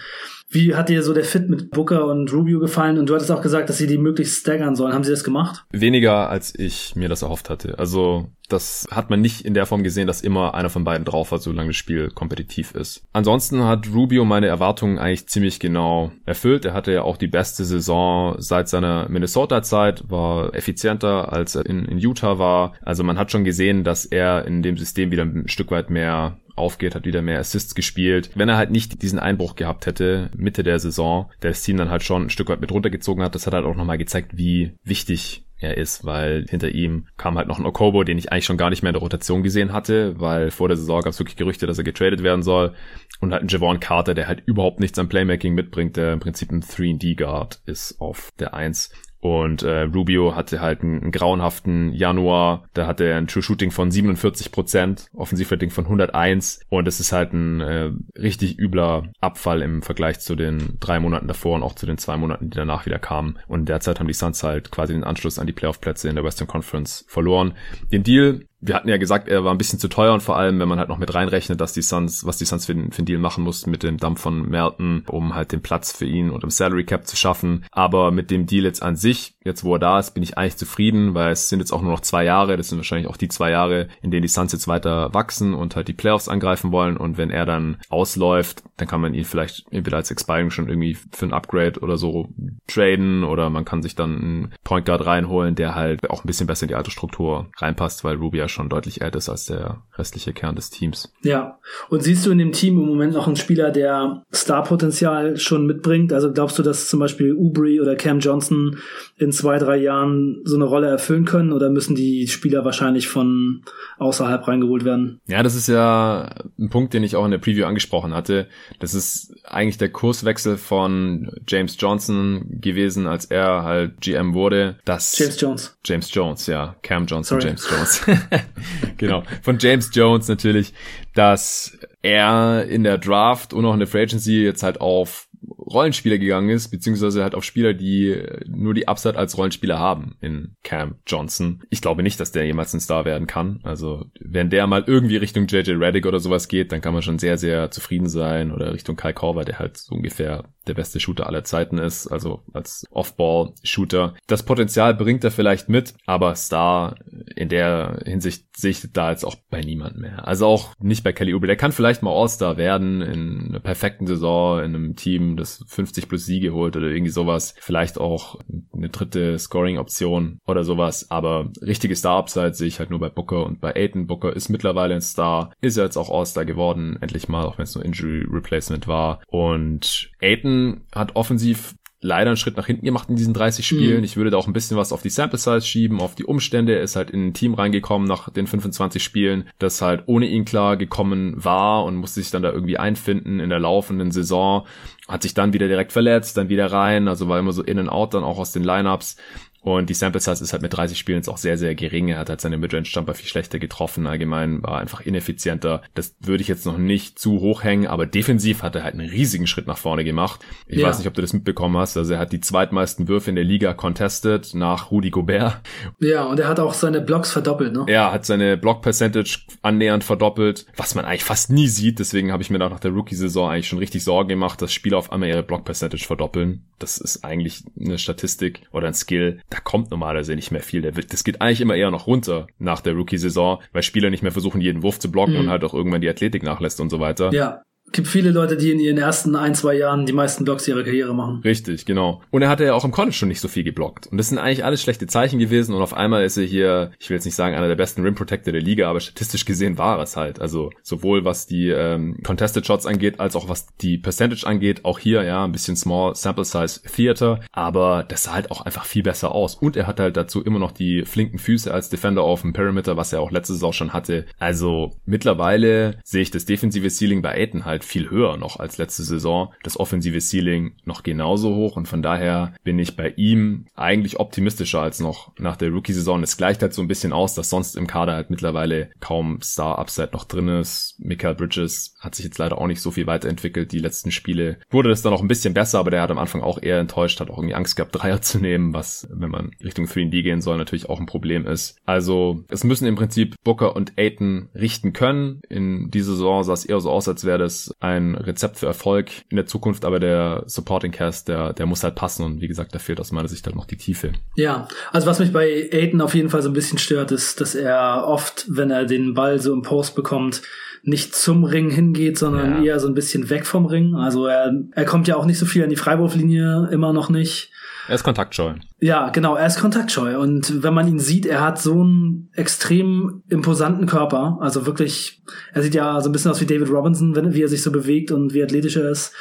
Wie 0.54 0.76
hat 0.76 0.90
dir 0.90 1.02
so 1.02 1.14
der 1.14 1.24
Fit 1.24 1.50
mit 1.50 1.72
Booker 1.72 2.06
und 2.06 2.32
Rubio 2.32 2.60
gefallen? 2.60 3.00
Und 3.00 3.10
du 3.10 3.16
hattest 3.16 3.32
auch 3.32 3.42
gesagt, 3.42 3.70
dass 3.70 3.80
sie 3.80 3.88
die 3.88 3.98
möglichst 3.98 4.42
staggern 4.42 4.76
sollen. 4.76 4.94
Haben 4.94 5.04
sie 5.04 5.12
das 5.12 5.24
gemacht? 5.24 5.66
Weniger, 5.72 6.30
als 6.30 6.54
ich 6.58 6.96
mir 6.96 7.10
das 7.10 7.24
erhofft 7.24 7.50
hatte. 7.50 7.80
Also 7.80 8.30
das 8.50 8.86
hat 8.92 9.10
man 9.10 9.20
nicht 9.20 9.46
in 9.46 9.56
der 9.56 9.66
Form 9.66 9.84
gesehen, 9.84 10.06
dass 10.06 10.22
immer 10.22 10.54
einer 10.54 10.70
von 10.70 10.84
beiden 10.84 11.06
drauf 11.06 11.32
war, 11.32 11.40
solange 11.40 11.70
das 11.70 11.76
Spiel 11.76 12.10
kompetitiv 12.10 12.76
ist. 12.76 13.04
Ansonsten 13.12 13.64
hat 13.64 13.88
Rubio 13.92 14.26
meine 14.26 14.48
Erwartungen 14.48 15.00
eigentlich 15.00 15.28
ziemlich 15.28 15.60
genau 15.60 16.12
erfüllt. 16.26 16.66
Er 16.66 16.74
hatte 16.74 16.92
ja 16.92 17.02
auch 17.02 17.18
die 17.18 17.28
beste 17.28 17.66
Saison 17.66 18.36
seit 18.38 18.70
seiner 18.70 19.10
Minnesota-Zeit, 19.10 20.10
war 20.10 20.54
effizienter 20.54 21.34
als 21.34 21.56
er 21.56 21.66
in, 21.66 21.86
in 21.86 21.98
Utah 21.98 22.38
war. 22.38 22.74
Also 22.82 23.04
man 23.04 23.18
hat 23.18 23.32
schon 23.32 23.44
gesehen, 23.44 23.84
dass 23.84 24.06
er 24.06 24.46
in 24.46 24.62
dem 24.62 24.78
System 24.78 25.10
wieder 25.10 25.24
ein 25.24 25.48
Stück 25.48 25.72
weit 25.72 25.90
mehr 25.90 26.38
aufgeht, 26.56 26.96
hat 26.96 27.06
wieder 27.06 27.22
mehr 27.22 27.40
Assists 27.40 27.76
gespielt. 27.76 28.32
Wenn 28.36 28.50
er 28.50 28.58
halt 28.58 28.72
nicht 28.72 29.02
diesen 29.02 29.20
Einbruch 29.20 29.56
gehabt 29.56 29.86
hätte, 29.86 30.30
Mitte 30.36 30.64
der 30.64 30.80
Saison, 30.80 31.32
der 31.42 31.52
das 31.52 31.64
Team 31.64 31.78
dann 31.78 31.90
halt 31.90 32.04
schon 32.04 32.24
ein 32.24 32.30
Stück 32.30 32.50
weit 32.50 32.62
mit 32.62 32.72
runtergezogen 32.72 33.24
hat, 33.24 33.36
das 33.36 33.48
hat 33.48 33.54
halt 33.54 33.66
auch 33.66 33.76
nochmal 33.76 33.98
gezeigt, 33.98 34.38
wie 34.38 34.74
wichtig 34.84 35.46
er 35.64 35.78
ist, 35.78 36.06
weil 36.06 36.46
hinter 36.50 36.70
ihm 36.70 37.08
kam 37.18 37.38
halt 37.38 37.48
noch 37.48 37.58
ein 37.58 37.66
Okobo, 37.66 38.04
den 38.04 38.18
ich 38.18 38.32
eigentlich 38.32 38.46
schon 38.46 38.58
gar 38.58 38.70
nicht 38.70 38.84
mehr 38.84 38.90
in 38.90 38.96
der 38.96 39.02
Rotation 39.02 39.44
gesehen 39.44 39.74
hatte, 39.74 40.20
weil 40.20 40.52
vor 40.52 40.68
der 40.68 40.78
Saison 40.78 41.02
gab 41.02 41.14
es 41.14 41.20
wirklich 41.20 41.38
Gerüchte, 41.38 41.66
dass 41.66 41.78
er 41.78 41.84
getradet 41.84 42.22
werden 42.22 42.44
soll 42.44 42.76
und 43.22 43.32
halt 43.32 43.44
ein 43.44 43.48
Javon 43.48 43.80
Carter, 43.80 44.14
der 44.14 44.28
halt 44.28 44.44
überhaupt 44.46 44.80
nichts 44.80 45.00
an 45.00 45.10
Playmaking 45.10 45.54
mitbringt, 45.54 45.96
der 45.96 46.14
im 46.14 46.20
Prinzip 46.20 46.52
ein 46.52 46.62
3D-Guard 46.62 47.62
ist 47.66 48.00
auf 48.00 48.32
der 48.40 48.54
1 48.54 48.92
und 49.24 49.64
äh, 49.64 49.84
Rubio 49.84 50.36
hatte 50.36 50.60
halt 50.60 50.82
einen, 50.82 51.02
einen 51.02 51.12
grauenhaften 51.14 51.94
Januar. 51.94 52.66
Da 52.74 52.88
hatte 52.88 53.06
er 53.06 53.16
ein 53.16 53.28
True 53.28 53.42
Shooting 53.42 53.72
von 53.72 53.90
47 53.90 54.52
Prozent, 54.52 55.08
Offensivrating 55.14 55.70
von 55.70 55.86
101. 55.86 56.60
Und 56.68 56.90
es 56.90 57.00
ist 57.00 57.14
halt 57.14 57.32
ein 57.32 57.62
äh, 57.62 57.92
richtig 58.20 58.60
übler 58.60 59.06
Abfall 59.22 59.62
im 59.62 59.82
Vergleich 59.82 60.20
zu 60.20 60.36
den 60.36 60.76
drei 60.82 61.00
Monaten 61.00 61.30
davor 61.30 61.56
und 61.56 61.64
auch 61.64 61.76
zu 61.76 61.86
den 61.86 61.98
zwei 61.98 62.18
Monaten, 62.18 62.50
die 62.50 62.58
danach 62.58 62.86
wieder 62.86 63.00
kamen. 63.00 63.40
Und 63.48 63.70
derzeit 63.70 64.02
haben 64.02 64.08
die 64.08 64.14
Suns 64.14 64.44
halt 64.44 64.72
quasi 64.72 64.92
den 64.92 65.06
Anschluss 65.06 65.40
an 65.40 65.48
die 65.48 65.54
Playoff-Plätze 65.54 66.10
in 66.10 66.16
der 66.16 66.26
Western 66.26 66.50
Conference 66.50 67.06
verloren. 67.08 67.54
Den 67.94 68.04
Deal 68.04 68.42
wir 68.66 68.76
hatten 68.76 68.88
ja 68.88 68.98
gesagt, 68.98 69.28
er 69.28 69.44
war 69.44 69.52
ein 69.52 69.58
bisschen 69.58 69.80
zu 69.80 69.90
teuer 69.90 70.14
und 70.14 70.24
vor 70.24 70.38
allem, 70.38 70.60
wenn 70.60 70.70
man 70.70 70.80
halt 70.80 70.88
noch 70.88 70.98
mit 70.98 71.14
reinrechnet, 71.14 71.60
dass 71.60 71.74
die 71.74 71.82
Suns, 71.82 72.26
was 72.26 72.38
die 72.38 72.46
Suns 72.46 72.66
für 72.66 72.74
für 72.74 73.02
den 73.02 73.06
Deal 73.06 73.20
machen 73.20 73.44
mussten 73.44 73.70
mit 73.70 73.84
dem 73.84 73.98
Dump 73.98 74.20
von 74.20 74.50
Melton, 74.50 75.04
um 75.08 75.36
halt 75.36 75.52
den 75.52 75.62
Platz 75.62 75.92
für 75.92 76.06
ihn 76.06 76.30
und 76.30 76.44
im 76.44 76.50
Salary 76.50 76.86
Cap 76.86 77.06
zu 77.06 77.18
schaffen. 77.18 77.66
Aber 77.72 78.12
mit 78.12 78.32
dem 78.32 78.46
Deal 78.46 78.64
jetzt 78.64 78.82
an 78.82 78.96
sich, 78.96 79.36
jetzt 79.44 79.64
wo 79.64 79.76
er 79.76 79.80
da 79.80 80.00
ist, 80.00 80.12
bin 80.12 80.24
ich 80.24 80.38
eigentlich 80.38 80.58
zufrieden, 80.58 81.14
weil 81.14 81.34
es 81.34 81.50
sind 81.50 81.60
jetzt 81.60 81.72
auch 81.72 81.82
nur 81.82 81.92
noch 81.92 82.00
zwei 82.00 82.24
Jahre. 82.24 82.56
Das 82.56 82.70
sind 82.70 82.78
wahrscheinlich 82.78 83.08
auch 83.08 83.18
die 83.18 83.28
zwei 83.28 83.52
Jahre, 83.52 83.90
in 84.02 84.12
denen 84.12 84.22
die 84.22 84.28
Suns 84.30 84.54
jetzt 84.54 84.68
weiter 84.68 85.14
wachsen 85.14 85.54
und 85.54 85.76
halt 85.76 85.88
die 85.88 85.94
Playoffs 85.94 86.30
angreifen 86.30 86.72
wollen. 86.72 86.98
Und 86.98 87.18
wenn 87.18 87.30
er 87.30 87.46
dann 87.46 87.78
ausläuft, 87.90 88.64
dann 88.78 88.88
kann 88.88 89.02
man 89.02 89.14
ihn 89.14 89.26
vielleicht 89.26 89.66
entweder 89.72 89.98
als 89.98 90.10
Expiring 90.10 90.50
schon 90.50 90.70
irgendwie 90.70 90.98
für 91.12 91.26
ein 91.26 91.34
Upgrade 91.34 91.80
oder 91.82 91.98
so 91.98 92.30
traden 92.68 93.24
oder 93.24 93.50
man 93.50 93.66
kann 93.66 93.82
sich 93.82 93.96
dann 93.96 94.18
einen 94.18 94.54
Point 94.64 94.86
Guard 94.86 95.06
reinholen, 95.06 95.56
der 95.56 95.76
halt 95.76 96.10
auch 96.10 96.24
ein 96.24 96.28
bisschen 96.28 96.48
besser 96.48 96.64
in 96.64 96.70
die 96.70 96.76
alte 96.76 96.92
Struktur 96.92 97.50
reinpasst, 97.58 98.04
weil 98.04 98.16
Ruby 98.16 98.38
ja 98.38 98.48
schon 98.54 98.70
deutlich 98.70 99.02
älter 99.02 99.18
ist 99.18 99.30
als 99.30 99.46
der 99.46 99.82
restliche 99.96 100.34
Kern 100.34 100.56
des 100.56 100.70
Teams. 100.70 101.12
Ja. 101.22 101.60
Und 101.90 102.04
siehst 102.04 102.26
du 102.26 102.32
in 102.32 102.38
dem 102.38 102.52
Team 102.52 102.80
im 102.80 102.86
Moment 102.86 103.14
noch 103.14 103.28
einen 103.28 103.36
Spieler, 103.36 103.72
der 103.72 104.24
Starpotenzial 104.32 105.38
schon 105.38 105.66
mitbringt? 105.66 106.14
Also 106.14 106.32
glaubst 106.32 106.58
du, 106.58 106.64
dass 106.64 106.90
zum 106.90 107.00
Beispiel 107.00 107.34
Ubri 107.34 107.82
oder 107.82 107.96
Cam 107.96 108.20
Johnson 108.20 108.78
in 109.18 109.32
zwei, 109.32 109.58
drei 109.58 109.78
Jahren 109.78 110.42
so 110.44 110.56
eine 110.56 110.66
Rolle 110.66 110.88
erfüllen 110.88 111.26
können 111.26 111.52
oder 111.52 111.70
müssen 111.70 111.96
die 111.96 112.28
Spieler 112.28 112.64
wahrscheinlich 112.66 113.08
von 113.08 113.64
außerhalb 113.98 114.48
reingeholt 114.48 114.86
werden? 114.86 115.20
Ja, 115.28 115.44
das 115.44 115.56
ist 115.56 115.68
ja 115.68 116.34
ein 116.60 116.70
Punkt, 116.70 116.94
den 116.94 117.04
ich 117.04 117.16
auch 117.16 117.26
in 117.26 117.32
der 117.32 117.38
Preview 117.38 117.66
angesprochen 117.66 118.14
hatte. 118.14 118.48
Das 118.80 118.94
ist 118.94 119.34
eigentlich 119.44 119.78
der 119.78 119.90
Kurswechsel 119.90 120.58
von 120.58 121.32
James 121.48 121.76
Johnson 121.80 122.60
gewesen, 122.62 123.08
als 123.08 123.26
er 123.26 123.64
halt 123.64 124.02
GM 124.02 124.34
wurde. 124.34 124.78
Das 124.86 125.18
James 125.18 125.40
Jones. 125.40 125.78
James 125.86 126.14
Jones, 126.14 126.48
ja. 126.48 126.76
Cam 126.82 127.06
Johnson, 127.06 127.40
Sorry. 127.40 127.54
James 127.54 127.70
Jones. 127.70 128.02
genau. 128.98 129.24
Von 129.42 129.58
James 129.60 129.90
Jones 129.94 130.28
natürlich, 130.28 130.74
dass 131.14 131.78
er 132.02 132.66
in 132.66 132.84
der 132.84 132.98
Draft 132.98 133.54
und 133.54 133.66
auch 133.66 133.74
in 133.74 133.80
der 133.80 133.88
Free 133.88 134.04
Agency 134.04 134.44
jetzt 134.44 134.64
halt 134.64 134.82
auf 134.82 135.28
Rollenspieler 135.66 136.18
gegangen 136.18 136.50
ist, 136.50 136.70
beziehungsweise 136.70 137.24
halt 137.24 137.36
auf 137.36 137.44
Spieler, 137.44 137.74
die 137.74 138.22
nur 138.48 138.74
die 138.74 138.88
Upside 138.88 139.18
als 139.18 139.38
Rollenspieler 139.38 139.80
haben 139.80 140.16
in 140.22 140.56
Cam 140.64 140.96
Johnson. 141.06 141.64
Ich 141.70 141.82
glaube 141.82 142.04
nicht, 142.04 142.20
dass 142.20 142.32
der 142.32 142.46
jemals 142.46 142.74
ein 142.74 142.80
Star 142.80 143.06
werden 143.06 143.28
kann. 143.28 143.60
Also 143.64 144.06
wenn 144.20 144.50
der 144.50 144.68
mal 144.68 144.84
irgendwie 144.86 145.18
Richtung 145.18 145.48
JJ 145.48 145.72
Reddick 145.72 146.06
oder 146.06 146.20
sowas 146.20 146.48
geht, 146.48 146.72
dann 146.72 146.82
kann 146.82 146.94
man 146.94 147.02
schon 147.02 147.20
sehr, 147.20 147.38
sehr 147.38 147.72
zufrieden 147.72 148.10
sein 148.10 148.52
oder 148.52 148.74
Richtung 148.74 148.96
Kyle 148.96 149.14
Korver, 149.14 149.46
der 149.46 149.60
halt 149.60 149.78
so 149.78 149.96
ungefähr 149.96 150.46
der 150.68 150.74
beste 150.74 151.00
Shooter 151.00 151.28
aller 151.28 151.44
Zeiten 151.44 151.78
ist, 151.78 152.08
also 152.08 152.42
als 152.54 152.86
Off-Ball-Shooter. 152.90 154.14
Das 154.28 154.44
Potenzial 154.44 154.94
bringt 154.94 155.24
er 155.24 155.32
vielleicht 155.32 155.70
mit, 155.70 155.94
aber 156.06 156.36
Star 156.36 156.96
in 157.36 157.50
der 157.50 158.02
Hinsicht 158.06 158.53
sehe 158.56 158.72
ich 158.72 158.92
da 158.92 159.12
jetzt 159.12 159.24
auch 159.24 159.36
bei 159.50 159.62
niemandem 159.62 160.02
mehr. 160.02 160.28
Also 160.28 160.46
auch 160.46 160.74
nicht 160.80 161.04
bei 161.04 161.14
Kelly 161.14 161.34
Oubre. 161.34 161.48
Der 161.48 161.56
kann 161.56 161.72
vielleicht 161.72 162.04
mal 162.04 162.14
All-Star 162.14 162.58
werden 162.58 163.02
in 163.02 163.48
einer 163.50 163.60
perfekten 163.60 164.08
Saison, 164.08 164.60
in 164.60 164.76
einem 164.76 164.96
Team, 164.96 165.38
das 165.38 165.64
50 165.68 166.08
plus 166.08 166.26
Siege 166.26 166.54
holt 166.54 166.76
oder 166.76 166.88
irgendwie 166.88 167.12
sowas. 167.12 167.56
Vielleicht 167.60 167.98
auch 167.98 168.40
eine 168.74 168.90
dritte 168.90 169.38
Scoring-Option 169.40 170.40
oder 170.46 170.64
sowas. 170.64 171.10
Aber 171.10 171.52
richtige 171.62 171.96
Star-Upside 171.96 172.54
sehe 172.54 172.68
ich 172.68 172.80
halt 172.80 172.90
nur 172.90 173.00
bei 173.00 173.10
Booker 173.10 173.46
und 173.46 173.60
bei 173.60 173.76
Aiden. 173.76 174.08
Booker 174.08 174.36
ist 174.36 174.50
mittlerweile 174.50 174.94
ein 174.94 175.02
Star, 175.02 175.52
ist 175.62 175.78
jetzt 175.78 175.98
auch 175.98 176.10
All-Star 176.10 176.46
geworden, 176.46 176.98
endlich 177.02 177.28
mal, 177.28 177.46
auch 177.46 177.58
wenn 177.58 177.64
es 177.64 177.76
nur 177.76 177.86
Injury 177.86 178.26
Replacement 178.30 178.88
war. 178.88 179.22
Und 179.28 180.12
Aiden 180.22 180.86
hat 180.94 181.16
offensiv 181.16 181.76
leider 182.04 182.32
einen 182.32 182.38
Schritt 182.38 182.58
nach 182.58 182.68
hinten 182.68 182.86
gemacht 182.86 183.10
in 183.10 183.16
diesen 183.16 183.34
30 183.34 183.66
Spielen. 183.66 184.00
Mhm. 184.00 184.04
Ich 184.04 184.18
würde 184.18 184.30
da 184.30 184.38
auch 184.38 184.48
ein 184.48 184.54
bisschen 184.54 184.78
was 184.78 184.92
auf 184.92 185.02
die 185.02 185.10
Sample 185.10 185.40
Size 185.40 185.62
schieben, 185.62 186.00
auf 186.00 186.16
die 186.16 186.26
Umstände. 186.26 186.76
Er 186.76 186.82
ist 186.82 186.96
halt 186.96 187.10
in 187.10 187.28
ein 187.28 187.34
Team 187.34 187.54
reingekommen 187.54 188.08
nach 188.08 188.30
den 188.30 188.48
25 188.48 189.04
Spielen, 189.04 189.50
das 189.60 189.82
halt 189.82 190.04
ohne 190.06 190.28
ihn 190.28 190.46
klar 190.46 190.78
gekommen 190.78 191.34
war 191.38 191.86
und 191.86 191.96
musste 191.96 192.22
sich 192.22 192.32
dann 192.32 192.44
da 192.44 192.52
irgendwie 192.52 192.78
einfinden 192.78 193.40
in 193.40 193.50
der 193.50 193.60
laufenden 193.60 194.12
Saison. 194.12 194.68
Hat 195.08 195.24
sich 195.24 195.34
dann 195.34 195.54
wieder 195.54 195.68
direkt 195.68 195.92
verletzt, 195.92 196.38
dann 196.38 196.50
wieder 196.50 196.72
rein, 196.72 197.08
also 197.08 197.28
war 197.28 197.40
immer 197.40 197.52
so 197.52 197.64
in 197.64 197.80
and 197.80 197.90
out 197.90 198.14
dann 198.14 198.24
auch 198.24 198.38
aus 198.38 198.52
den 198.52 198.64
Lineups. 198.64 199.18
Und 199.64 199.90
die 199.90 199.94
Sample 199.94 200.20
Size 200.20 200.44
ist 200.44 200.52
halt 200.52 200.62
mit 200.62 200.74
30 200.74 200.98
Spielen 200.98 201.20
jetzt 201.20 201.30
auch 201.30 201.38
sehr, 201.38 201.58
sehr 201.58 201.74
gering. 201.74 202.10
Er 202.10 202.20
hat 202.20 202.30
halt 202.30 202.42
seine 202.42 202.58
Midrange-Jumper 202.58 203.14
viel 203.14 203.28
schlechter 203.28 203.60
getroffen. 203.60 204.06
Allgemein 204.06 204.62
war 204.62 204.78
einfach 204.80 205.00
ineffizienter. 205.00 205.82
Das 205.94 206.16
würde 206.20 206.42
ich 206.42 206.50
jetzt 206.50 206.66
noch 206.66 206.78
nicht 206.78 207.18
zu 207.18 207.40
hoch 207.40 207.64
hängen, 207.64 207.88
aber 207.88 208.06
defensiv 208.06 208.62
hat 208.62 208.76
er 208.76 208.84
halt 208.84 208.96
einen 208.96 209.10
riesigen 209.10 209.48
Schritt 209.48 209.66
nach 209.66 209.78
vorne 209.78 210.04
gemacht. 210.04 210.42
Ich 210.68 210.80
ja. 210.80 210.88
weiß 210.88 210.98
nicht, 210.98 211.08
ob 211.08 211.14
du 211.14 211.22
das 211.22 211.32
mitbekommen 211.32 211.78
hast. 211.78 211.96
Also 211.96 212.14
er 212.14 212.20
hat 212.20 212.34
die 212.34 212.42
zweitmeisten 212.42 213.08
Würfe 213.08 213.30
in 213.30 213.38
der 213.38 213.46
Liga 213.46 213.74
contested 213.74 214.54
nach 214.54 214.92
Rudy 214.92 215.12
Gobert. 215.12 215.62
Ja, 216.00 216.26
und 216.26 216.40
er 216.42 216.50
hat 216.50 216.60
auch 216.60 216.74
seine 216.74 217.00
Blocks 217.00 217.32
verdoppelt, 217.32 217.72
ne? 217.72 217.86
Er 217.88 218.12
hat 218.12 218.26
seine 218.26 218.58
Block-Percentage 218.58 219.40
annähernd 219.62 220.04
verdoppelt, 220.04 220.66
was 220.76 220.94
man 220.94 221.06
eigentlich 221.06 221.24
fast 221.24 221.50
nie 221.50 221.70
sieht. 221.70 222.00
Deswegen 222.00 222.34
habe 222.34 222.44
ich 222.44 222.50
mir 222.50 222.60
nach 222.60 222.80
der 222.82 222.92
Rookie-Saison 222.92 223.50
eigentlich 223.50 223.70
schon 223.70 223.80
richtig 223.80 224.04
Sorgen 224.04 224.28
gemacht, 224.28 224.62
dass 224.62 224.74
Spieler 224.74 224.98
auf 224.98 225.12
einmal 225.12 225.30
ihre 225.30 225.44
Block-Percentage 225.44 226.04
verdoppeln. 226.06 226.66
Das 226.80 226.98
ist 226.98 227.24
eigentlich 227.24 227.64
eine 227.80 227.98
Statistik 227.98 228.62
oder 228.72 228.88
ein 228.88 228.94
Skill, 228.94 229.40
da 229.54 229.60
kommt 229.60 229.92
normalerweise 229.92 230.36
nicht 230.36 230.50
mehr 230.50 230.62
viel. 230.62 230.82
Das 230.82 231.24
geht 231.24 231.40
eigentlich 231.42 231.62
immer 231.62 231.76
eher 231.76 231.92
noch 231.92 232.08
runter 232.08 232.48
nach 232.58 232.82
der 232.82 232.94
Rookie-Saison, 232.94 233.62
weil 233.72 233.84
Spieler 233.84 234.10
nicht 234.10 234.24
mehr 234.24 234.32
versuchen, 234.32 234.62
jeden 234.62 234.82
Wurf 234.82 234.98
zu 234.98 235.12
blocken 235.12 235.36
mhm. 235.36 235.42
und 235.42 235.50
halt 235.50 235.64
auch 235.64 235.76
irgendwann 235.76 236.02
die 236.02 236.10
Athletik 236.10 236.42
nachlässt 236.42 236.82
und 236.82 236.90
so 236.90 237.00
weiter. 237.00 237.32
Ja 237.32 237.62
gibt 237.94 238.08
viele 238.08 238.32
Leute, 238.32 238.58
die 238.58 238.72
in 238.72 238.80
ihren 238.80 238.98
ersten 238.98 239.36
ein, 239.36 239.54
zwei 239.54 239.76
Jahren 239.76 240.06
die 240.06 240.14
meisten 240.14 240.44
Blocks 240.44 240.68
ihrer 240.68 240.84
Karriere 240.84 241.14
machen. 241.14 241.42
Richtig, 241.44 241.86
genau. 241.86 242.22
Und 242.32 242.42
er 242.42 242.50
hatte 242.50 242.66
ja 242.66 242.74
auch 242.74 242.84
im 242.84 242.92
College 242.92 243.14
schon 243.14 243.30
nicht 243.30 243.40
so 243.40 243.48
viel 243.48 243.64
geblockt. 243.64 244.08
Und 244.08 244.18
das 244.18 244.30
sind 244.30 244.40
eigentlich 244.40 244.66
alles 244.66 244.82
schlechte 244.82 245.06
Zeichen 245.08 245.40
gewesen. 245.40 245.76
Und 245.76 245.82
auf 245.82 245.94
einmal 245.94 246.26
ist 246.26 246.38
er 246.38 246.44
hier, 246.44 246.92
ich 247.00 247.10
will 247.10 247.16
jetzt 247.16 247.26
nicht 247.26 247.36
sagen, 247.36 247.56
einer 247.56 247.68
der 247.68 247.76
besten 247.76 248.02
Rim 248.02 248.16
Protector 248.16 248.52
der 248.52 248.62
Liga, 248.62 248.90
aber 248.90 249.00
statistisch 249.00 249.46
gesehen 249.46 249.78
war 249.78 250.02
es 250.02 250.18
halt. 250.18 250.42
Also 250.42 250.72
sowohl 250.82 251.24
was 251.24 251.46
die 251.46 251.70
ähm, 251.70 252.18
Contested 252.24 252.66
Shots 252.66 252.88
angeht, 252.88 253.20
als 253.20 253.36
auch 253.36 253.48
was 253.48 253.68
die 253.78 254.00
Percentage 254.00 254.46
angeht. 254.48 254.84
Auch 254.86 254.98
hier, 254.98 255.24
ja, 255.24 255.46
ein 255.46 255.52
bisschen 255.52 255.76
Small 255.76 256.16
Sample 256.16 256.46
Size 256.46 256.82
Theater. 256.82 257.42
Aber 257.52 258.04
das 258.08 258.24
sah 258.24 258.34
halt 258.34 258.50
auch 258.50 258.62
einfach 258.62 258.86
viel 258.86 259.04
besser 259.04 259.34
aus. 259.34 259.54
Und 259.56 259.78
er 259.78 259.86
hat 259.86 260.00
halt 260.00 260.18
dazu 260.18 260.44
immer 260.44 260.60
noch 260.60 260.72
die 260.72 261.04
flinken 261.06 261.38
Füße 261.38 261.72
als 261.72 261.90
Defender 261.90 262.24
auf 262.24 262.42
dem 262.42 262.54
Perimeter, 262.54 262.98
was 262.98 263.14
er 263.14 263.22
auch 263.22 263.30
letztes 263.30 263.58
Saison 263.58 263.72
schon 263.72 263.94
hatte. 263.94 264.26
Also 264.40 264.96
mittlerweile 265.06 266.00
sehe 266.04 266.24
ich 266.24 266.32
das 266.32 266.46
defensive 266.46 266.90
Ceiling 266.90 267.22
bei 267.22 267.36
Aiden 267.36 267.66
halt 267.66 267.83
viel 267.84 268.10
höher 268.10 268.38
noch 268.38 268.60
als 268.60 268.78
letzte 268.78 269.04
Saison. 269.04 269.54
Das 269.64 269.80
offensive 269.80 270.20
Ceiling 270.20 270.74
noch 270.86 271.04
genauso 271.04 271.56
hoch 271.56 271.76
und 271.76 271.88
von 271.88 272.02
daher 272.02 272.54
bin 272.64 272.80
ich 272.80 272.96
bei 272.96 273.10
ihm 273.16 273.66
eigentlich 273.76 274.20
optimistischer 274.20 274.82
als 274.82 275.00
noch 275.00 275.32
nach 275.38 275.58
der 275.58 275.70
Rookie-Saison. 275.70 276.24
Es 276.24 276.38
gleicht 276.38 276.62
halt 276.62 276.74
so 276.74 276.82
ein 276.82 276.88
bisschen 276.88 277.14
aus, 277.14 277.36
dass 277.36 277.50
sonst 277.50 277.76
im 277.76 277.88
Kader 277.88 278.14
halt 278.14 278.30
mittlerweile 278.30 278.90
kaum 279.00 279.42
Star-Upside 279.42 280.10
noch 280.14 280.26
drin 280.26 280.48
ist. 280.48 280.96
Michael 281.00 281.36
Bridges 281.36 281.96
hat 282.00 282.16
sich 282.16 282.26
jetzt 282.26 282.38
leider 282.38 282.58
auch 282.58 282.68
nicht 282.68 282.82
so 282.82 282.92
viel 282.92 283.08
weiterentwickelt. 283.08 283.72
Die 283.72 283.80
letzten 283.80 284.12
Spiele 284.12 284.58
wurde 284.70 284.90
das 284.90 285.02
dann 285.02 285.14
noch 285.14 285.22
ein 285.22 285.28
bisschen 285.28 285.54
besser, 285.54 285.80
aber 285.80 285.92
der 285.92 286.02
hat 286.02 286.12
am 286.12 286.18
Anfang 286.18 286.42
auch 286.42 286.62
eher 286.62 286.80
enttäuscht, 286.80 287.20
hat 287.20 287.30
auch 287.30 287.38
irgendwie 287.38 287.56
Angst 287.56 287.76
gehabt, 287.76 287.92
Dreier 288.04 288.22
zu 288.22 288.40
nehmen, 288.40 288.74
was, 288.74 289.08
wenn 289.12 289.30
man 289.30 289.52
Richtung 289.64 289.86
3D 289.86 290.24
gehen 290.24 290.42
soll, 290.42 290.58
natürlich 290.58 290.90
auch 290.90 291.00
ein 291.00 291.06
Problem 291.06 291.46
ist. 291.46 291.78
Also 291.86 292.44
es 292.50 292.64
müssen 292.64 292.88
im 292.88 292.96
Prinzip 292.96 293.36
Booker 293.44 293.76
und 293.76 293.94
Aiton 293.98 294.50
richten 294.56 294.94
können. 294.94 295.42
In 295.50 295.92
dieser 295.92 296.14
Saison 296.14 296.44
sah 296.44 296.54
es 296.54 296.66
eher 296.66 296.80
so 296.80 296.92
aus, 296.92 297.08
als 297.08 297.26
wäre 297.26 297.38
das 297.38 297.73
ein 297.80 298.16
Rezept 298.16 298.58
für 298.58 298.66
Erfolg 298.66 299.10
in 299.30 299.38
der 299.38 299.46
Zukunft, 299.46 299.86
aber 299.86 300.00
der 300.00 300.44
Supporting 300.48 300.92
Cast, 300.92 301.28
der, 301.28 301.54
der 301.54 301.66
muss 301.66 301.84
halt 301.84 301.96
passen 301.96 302.24
und 302.24 302.42
wie 302.42 302.48
gesagt, 302.48 302.74
da 302.74 302.80
fehlt 302.80 303.00
aus 303.00 303.12
meiner 303.12 303.28
Sicht 303.28 303.46
halt 303.46 303.56
noch 303.56 303.66
die 303.66 303.78
Tiefe. 303.78 304.14
Ja, 304.36 304.68
also 304.92 305.08
was 305.08 305.20
mich 305.20 305.34
bei 305.34 305.70
Aiden 305.72 306.02
auf 306.02 306.16
jeden 306.16 306.30
Fall 306.30 306.42
so 306.42 306.50
ein 306.50 306.54
bisschen 306.54 306.78
stört, 306.78 307.12
ist, 307.12 307.42
dass 307.42 307.56
er 307.56 308.06
oft, 308.08 308.46
wenn 308.50 308.72
er 308.72 308.86
den 308.86 309.14
Ball 309.14 309.40
so 309.40 309.54
im 309.54 309.62
Post 309.62 309.96
bekommt, 309.96 310.42
nicht 310.84 311.16
zum 311.16 311.46
Ring 311.46 311.70
hingeht, 311.70 312.18
sondern 312.18 312.58
ja. 312.58 312.74
eher 312.74 312.80
so 312.80 312.88
ein 312.88 312.94
bisschen 312.94 313.30
weg 313.30 313.46
vom 313.46 313.66
Ring. 313.66 313.96
Also 313.96 314.28
er, 314.28 314.54
er 314.72 314.86
kommt 314.86 315.08
ja 315.08 315.16
auch 315.16 315.26
nicht 315.26 315.40
so 315.40 315.46
viel 315.46 315.64
an 315.64 315.70
die 315.70 315.78
Freiwurflinie, 315.78 316.70
immer 316.72 316.92
noch 316.92 317.10
nicht. 317.10 317.52
Er 317.88 317.96
ist 317.96 318.04
kontaktscheu. 318.04 318.54
Ja, 318.80 319.10
genau, 319.10 319.36
er 319.36 319.46
ist 319.46 319.60
kontaktscheu. 319.60 320.18
Und 320.18 320.64
wenn 320.64 320.74
man 320.74 320.88
ihn 320.88 321.00
sieht, 321.00 321.26
er 321.26 321.42
hat 321.42 321.60
so 321.60 321.82
einen 321.82 322.30
extrem 322.34 323.24
imposanten 323.30 323.88
Körper. 323.88 324.38
Also 324.40 324.66
wirklich, 324.66 325.22
er 325.54 325.64
sieht 325.64 325.76
ja 325.76 326.00
so 326.00 326.10
ein 326.10 326.12
bisschen 326.14 326.32
aus 326.32 326.40
wie 326.40 326.46
David 326.46 326.70
Robinson, 326.70 327.16
wenn, 327.16 327.34
wie 327.34 327.44
er 327.44 327.50
sich 327.50 327.62
so 327.62 327.72
bewegt 327.72 328.12
und 328.12 328.34
wie 328.34 328.44
athletisch 328.44 328.78
er 328.78 328.90
ist. 328.90 329.14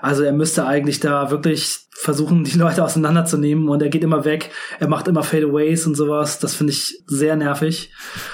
Also 0.00 0.24
er 0.24 0.32
müsste 0.32 0.66
eigentlich 0.66 1.00
da 1.00 1.30
wirklich 1.30 1.78
versuchen, 1.92 2.44
die 2.44 2.58
Leute 2.58 2.84
auseinanderzunehmen 2.84 3.68
und 3.68 3.82
er 3.82 3.88
geht 3.88 4.02
immer 4.02 4.24
weg. 4.24 4.50
Er 4.80 4.88
macht 4.88 5.06
immer 5.06 5.22
Fadeaways 5.22 5.86
und 5.86 5.94
sowas. 5.94 6.40
Das 6.40 6.54
finde 6.54 6.72
ich 6.72 7.02
sehr 7.06 7.36
nervig. 7.36 7.92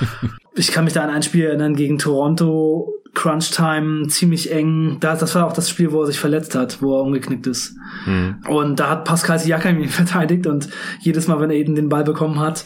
ich 0.55 0.73
kann 0.73 0.85
mich 0.85 0.95
da 0.95 1.03
an 1.03 1.11
ein 1.11 1.23
Spiel 1.23 1.45
erinnern 1.45 1.77
gegen 1.77 1.99
Toronto 1.99 3.04
Crunch 3.15 3.51
Time 3.53 4.09
ziemlich 4.09 4.53
eng. 4.53 4.99
Das, 5.01 5.21
das 5.21 5.35
war 5.35 5.47
auch 5.47 5.53
das 5.53 5.71
Spiel, 5.71 5.93
wo 5.93 6.03
er 6.03 6.07
sich 6.07 6.19
verletzt 6.19 6.55
hat, 6.55 6.83
wo 6.83 6.99
er 6.99 7.03
umgeknickt 7.03 7.47
ist. 7.47 7.77
Mhm. 8.07 8.37
Und 8.49 8.81
da 8.81 8.91
hat 8.91 9.05
Pascal 9.05 9.39
Siakam 9.39 9.81
ihn 9.81 9.89
verteidigt 9.89 10.47
und 10.47 10.69
jedes 11.01 11.29
Mal, 11.29 11.41
wenn 11.41 11.51
er 11.51 11.57
eben 11.57 11.75
den 11.75 11.89
Ball 11.89 12.05
bekommen 12.05 12.41
hat, 12.41 12.65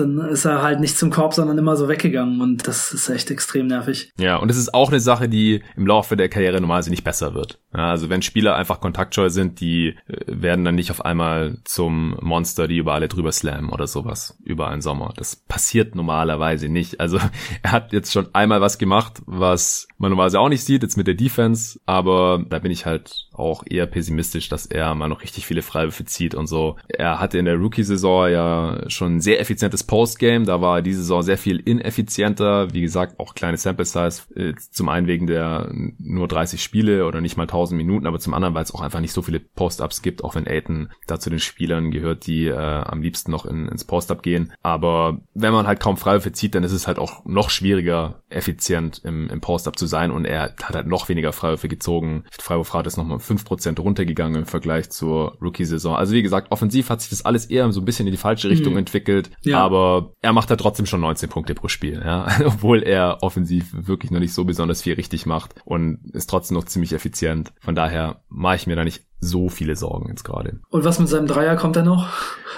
dann 0.00 0.18
ist 0.18 0.44
er 0.44 0.62
halt 0.62 0.80
nicht 0.80 0.96
zum 0.96 1.10
Korb, 1.10 1.34
sondern 1.34 1.58
immer 1.58 1.76
so 1.76 1.88
weggegangen 1.88 2.40
und 2.40 2.66
das 2.66 2.92
ist 2.92 3.08
echt 3.08 3.30
extrem 3.30 3.66
nervig. 3.66 4.12
Ja, 4.18 4.36
und 4.36 4.50
es 4.50 4.56
ist 4.56 4.74
auch 4.74 4.88
eine 4.88 5.00
Sache, 5.00 5.28
die 5.28 5.62
im 5.76 5.86
Laufe 5.86 6.16
der 6.16 6.28
Karriere 6.28 6.60
normalerweise 6.60 6.90
nicht 6.90 7.04
besser 7.04 7.34
wird. 7.34 7.58
Ja, 7.74 7.90
also 7.90 8.08
wenn 8.08 8.22
Spieler 8.22 8.56
einfach 8.56 8.80
kontaktscheu 8.80 9.28
sind, 9.28 9.60
die 9.60 9.96
äh, 10.08 10.16
werden 10.26 10.64
dann 10.64 10.74
nicht 10.74 10.90
auf 10.90 11.04
einmal 11.04 11.58
zum 11.64 12.16
Monster, 12.20 12.66
die 12.66 12.78
über 12.78 12.94
alle 12.94 13.08
drüber 13.08 13.32
slammen 13.32 13.70
oder 13.70 13.86
sowas 13.86 14.36
über 14.42 14.68
einen 14.68 14.82
Sommer. 14.82 15.12
Das 15.16 15.36
passiert 15.36 15.94
normalerweise 15.94 16.68
nicht. 16.68 17.00
Also 17.00 17.18
er 17.62 17.72
hat 17.72 17.92
jetzt 17.92 18.12
schon 18.12 18.28
einmal 18.32 18.60
was 18.60 18.78
gemacht, 18.78 19.22
was 19.26 19.86
man 19.98 20.10
normalerweise 20.10 20.40
auch 20.40 20.48
nicht 20.48 20.64
sieht, 20.64 20.82
jetzt 20.82 20.96
mit 20.96 21.06
der 21.06 21.14
Defense, 21.14 21.78
aber 21.86 22.44
da 22.48 22.58
bin 22.58 22.72
ich 22.72 22.86
halt 22.86 23.28
auch 23.32 23.64
eher 23.68 23.86
pessimistisch, 23.86 24.48
dass 24.48 24.66
er 24.66 24.94
mal 24.94 25.08
noch 25.08 25.22
richtig 25.22 25.46
viele 25.46 25.62
Freiwürfe 25.62 26.04
zieht 26.04 26.34
und 26.34 26.46
so. 26.46 26.76
Er 26.88 27.20
hatte 27.20 27.38
in 27.38 27.44
der 27.44 27.56
Rookie-Saison 27.56 28.30
ja 28.30 28.80
schon 28.88 29.20
sehr 29.20 29.40
effizientes 29.40 29.84
Postgame, 29.90 30.44
da 30.44 30.60
war 30.60 30.82
diese 30.82 31.00
Saison 31.00 31.24
sehr 31.24 31.36
viel 31.36 31.56
ineffizienter, 31.56 32.72
wie 32.72 32.80
gesagt, 32.80 33.18
auch 33.18 33.34
kleine 33.34 33.56
Sample 33.56 33.84
Size, 33.84 34.22
äh, 34.36 34.54
zum 34.70 34.88
einen 34.88 35.08
wegen 35.08 35.26
der 35.26 35.68
nur 35.98 36.28
30 36.28 36.62
Spiele 36.62 37.06
oder 37.06 37.20
nicht 37.20 37.36
mal 37.36 37.48
1000 37.48 37.76
Minuten, 37.76 38.06
aber 38.06 38.20
zum 38.20 38.32
anderen, 38.32 38.54
weil 38.54 38.62
es 38.62 38.72
auch 38.72 38.82
einfach 38.82 39.00
nicht 39.00 39.12
so 39.12 39.20
viele 39.20 39.40
Post-Ups 39.40 40.00
gibt, 40.00 40.22
auch 40.22 40.36
wenn 40.36 40.46
Aiton 40.46 40.90
da 41.08 41.18
zu 41.18 41.28
den 41.28 41.40
Spielern 41.40 41.90
gehört, 41.90 42.28
die 42.28 42.46
äh, 42.46 42.54
am 42.54 43.02
liebsten 43.02 43.32
noch 43.32 43.44
in, 43.44 43.66
ins 43.66 43.82
Post-Up 43.82 44.22
gehen. 44.22 44.52
Aber 44.62 45.22
wenn 45.34 45.52
man 45.52 45.66
halt 45.66 45.80
kaum 45.80 45.96
Freiwürfe 45.96 46.30
zieht, 46.30 46.54
dann 46.54 46.62
ist 46.62 46.70
es 46.70 46.86
halt 46.86 47.00
auch 47.00 47.24
noch 47.24 47.50
schwieriger, 47.50 48.22
effizient 48.28 49.00
im, 49.02 49.28
im 49.28 49.40
Post-Up 49.40 49.76
zu 49.76 49.86
sein 49.86 50.12
und 50.12 50.24
er 50.24 50.54
hat 50.62 50.76
halt 50.76 50.86
noch 50.86 51.08
weniger 51.08 51.32
Freiwürfe 51.32 51.66
gezogen. 51.66 52.26
Freiwurfrate 52.30 52.86
ist 52.86 52.96
nochmal 52.96 53.18
5% 53.18 53.80
runtergegangen 53.80 54.42
im 54.42 54.46
Vergleich 54.46 54.88
zur 54.90 55.36
Rookie-Saison. 55.42 55.96
Also 55.96 56.14
wie 56.14 56.22
gesagt, 56.22 56.52
offensiv 56.52 56.90
hat 56.90 57.00
sich 57.00 57.10
das 57.10 57.24
alles 57.24 57.46
eher 57.46 57.72
so 57.72 57.80
ein 57.80 57.84
bisschen 57.84 58.06
in 58.06 58.12
die 58.12 58.18
falsche 58.18 58.48
Richtung 58.50 58.74
mhm. 58.74 58.80
entwickelt, 58.80 59.32
ja. 59.42 59.69
Aber 59.70 60.14
er 60.20 60.32
macht 60.32 60.50
halt 60.50 60.60
trotzdem 60.60 60.86
schon 60.86 61.00
19 61.00 61.28
Punkte 61.28 61.54
pro 61.54 61.68
Spiel, 61.68 62.02
ja, 62.04 62.26
obwohl 62.44 62.82
er 62.82 63.22
offensiv 63.22 63.68
wirklich 63.72 64.10
noch 64.10 64.20
nicht 64.20 64.34
so 64.34 64.44
besonders 64.44 64.82
viel 64.82 64.94
richtig 64.94 65.26
macht 65.26 65.54
und 65.64 66.00
ist 66.12 66.28
trotzdem 66.28 66.56
noch 66.56 66.64
ziemlich 66.64 66.92
effizient. 66.92 67.52
Von 67.60 67.74
daher 67.74 68.22
mache 68.28 68.56
ich 68.56 68.66
mir 68.66 68.76
da 68.76 68.84
nicht 68.84 69.04
so 69.20 69.48
viele 69.48 69.76
Sorgen 69.76 70.08
jetzt 70.08 70.24
gerade. 70.24 70.60
Und 70.70 70.84
was 70.84 70.98
mit 70.98 71.08
seinem 71.08 71.26
Dreier 71.26 71.56
kommt 71.56 71.76
er 71.76 71.82
noch? 71.82 72.08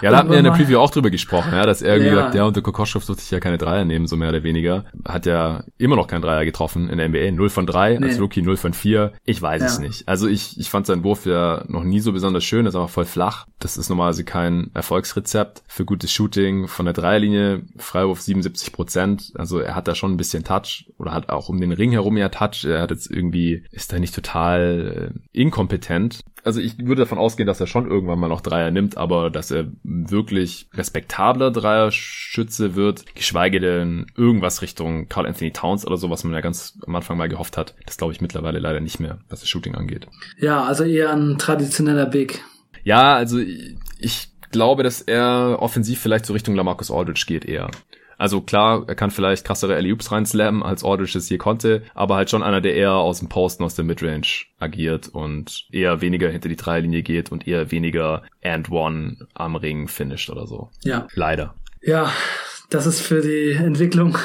Ja, 0.00 0.10
da 0.10 0.18
hatten 0.18 0.30
wir 0.30 0.38
in 0.38 0.44
der 0.44 0.52
Preview 0.52 0.78
auch 0.78 0.90
drüber 0.90 1.10
gesprochen, 1.10 1.52
ja, 1.52 1.64
dass 1.64 1.82
er 1.82 1.94
irgendwie 1.94 2.08
ja. 2.08 2.14
gesagt, 2.14 2.34
der 2.34 2.46
und 2.46 2.56
der 2.56 2.62
Kokoschov 2.62 3.04
durfte 3.04 3.22
sich 3.22 3.30
ja 3.30 3.40
keine 3.40 3.58
Dreier 3.58 3.84
nehmen, 3.84 4.06
so 4.06 4.16
mehr 4.16 4.30
oder 4.30 4.42
weniger. 4.42 4.84
Hat 5.04 5.26
ja 5.26 5.64
immer 5.78 5.96
noch 5.96 6.08
keinen 6.08 6.22
Dreier 6.22 6.44
getroffen 6.44 6.88
in 6.88 6.98
der 6.98 7.08
NBA. 7.08 7.30
0 7.30 7.50
von 7.50 7.66
3, 7.66 7.98
nee. 7.98 8.06
als 8.06 8.20
Rookie 8.20 8.42
0 8.42 8.56
von 8.56 8.72
4. 8.72 9.12
Ich 9.24 9.40
weiß 9.40 9.60
ja. 9.60 9.66
es 9.66 9.78
nicht. 9.78 10.08
Also 10.08 10.26
ich, 10.26 10.58
ich 10.58 10.70
fand 10.70 10.86
seinen 10.86 11.04
Wurf 11.04 11.26
ja 11.26 11.64
noch 11.68 11.84
nie 11.84 12.00
so 12.00 12.12
besonders 12.12 12.44
schön, 12.44 12.66
ist 12.66 12.74
aber 12.74 12.88
voll 12.88 13.04
flach. 13.04 13.46
Das 13.60 13.76
ist 13.76 13.88
normalerweise 13.90 14.24
kein 14.24 14.70
Erfolgsrezept 14.74 15.62
für 15.68 15.84
gutes 15.84 16.10
Shooting. 16.12 16.66
Von 16.66 16.86
der 16.86 16.94
Dreierlinie, 16.94 17.62
Freiwurf 17.76 18.20
77 18.20 18.72
Prozent. 18.72 19.32
Also 19.36 19.60
er 19.60 19.76
hat 19.76 19.86
da 19.86 19.94
schon 19.94 20.12
ein 20.12 20.16
bisschen 20.16 20.42
Touch 20.42 20.90
oder 20.98 21.12
hat 21.12 21.28
auch 21.28 21.48
um 21.48 21.60
den 21.60 21.72
Ring 21.72 21.92
herum 21.92 22.16
ja 22.16 22.28
Touch. 22.28 22.64
Er 22.64 22.82
hat 22.82 22.90
jetzt 22.90 23.10
irgendwie, 23.10 23.64
ist 23.70 23.92
da 23.92 23.98
nicht 23.98 24.14
total 24.14 25.12
äh, 25.12 25.38
inkompetent 25.38 26.22
also 26.44 26.60
ich 26.60 26.78
würde 26.78 27.02
davon 27.02 27.18
ausgehen, 27.18 27.46
dass 27.46 27.60
er 27.60 27.66
schon 27.66 27.88
irgendwann 27.88 28.18
mal 28.18 28.28
noch 28.28 28.40
Dreier 28.40 28.70
nimmt, 28.70 28.96
aber 28.96 29.30
dass 29.30 29.50
er 29.50 29.68
wirklich 29.82 30.68
respektabler 30.74 31.50
Dreierschütze 31.50 32.74
wird, 32.74 33.14
geschweige 33.14 33.60
denn 33.60 34.06
irgendwas 34.16 34.62
Richtung 34.62 35.08
Carl 35.08 35.26
Anthony 35.26 35.52
Towns 35.52 35.86
oder 35.86 35.96
so, 35.96 36.10
was 36.10 36.24
man 36.24 36.34
ja 36.34 36.40
ganz 36.40 36.78
am 36.86 36.96
Anfang 36.96 37.16
mal 37.16 37.28
gehofft 37.28 37.56
hat, 37.56 37.74
das 37.86 37.96
glaube 37.96 38.12
ich 38.12 38.20
mittlerweile 38.20 38.58
leider 38.58 38.80
nicht 38.80 39.00
mehr, 39.00 39.18
was 39.28 39.40
das 39.40 39.48
Shooting 39.48 39.74
angeht. 39.74 40.06
Ja, 40.38 40.64
also 40.64 40.84
eher 40.84 41.12
ein 41.12 41.38
traditioneller 41.38 42.06
Big. 42.06 42.42
Ja, 42.84 43.14
also 43.14 43.38
ich 43.38 44.28
glaube, 44.50 44.82
dass 44.82 45.00
er 45.00 45.58
offensiv 45.60 46.00
vielleicht 46.00 46.26
so 46.26 46.32
Richtung 46.32 46.54
Lamarcus 46.54 46.90
Aldridge 46.90 47.24
geht 47.26 47.44
eher. 47.44 47.70
Also 48.22 48.40
klar, 48.40 48.84
er 48.86 48.94
kann 48.94 49.10
vielleicht 49.10 49.44
krassere 49.44 49.74
Alley-Oops 49.74 50.12
reinslammen, 50.12 50.62
als 50.62 50.84
Aldridge 50.84 51.18
es 51.18 51.28
je 51.28 51.38
konnte, 51.38 51.82
aber 51.92 52.14
halt 52.14 52.30
schon 52.30 52.44
einer, 52.44 52.60
der 52.60 52.76
eher 52.76 52.92
aus 52.92 53.18
dem 53.18 53.28
Posten, 53.28 53.64
aus 53.64 53.74
der 53.74 53.84
Midrange 53.84 54.44
agiert 54.60 55.08
und 55.08 55.66
eher 55.72 56.00
weniger 56.02 56.28
hinter 56.28 56.48
die 56.48 56.54
Dreierlinie 56.54 57.02
geht 57.02 57.32
und 57.32 57.48
eher 57.48 57.72
weniger 57.72 58.22
and 58.40 58.70
one 58.70 59.16
am 59.34 59.56
Ring 59.56 59.88
finisht 59.88 60.30
oder 60.30 60.46
so. 60.46 60.70
Ja. 60.84 61.08
Leider. 61.14 61.56
Ja, 61.80 62.12
das 62.70 62.86
ist 62.86 63.00
für 63.00 63.22
die 63.22 63.54
Entwicklung 63.60 64.16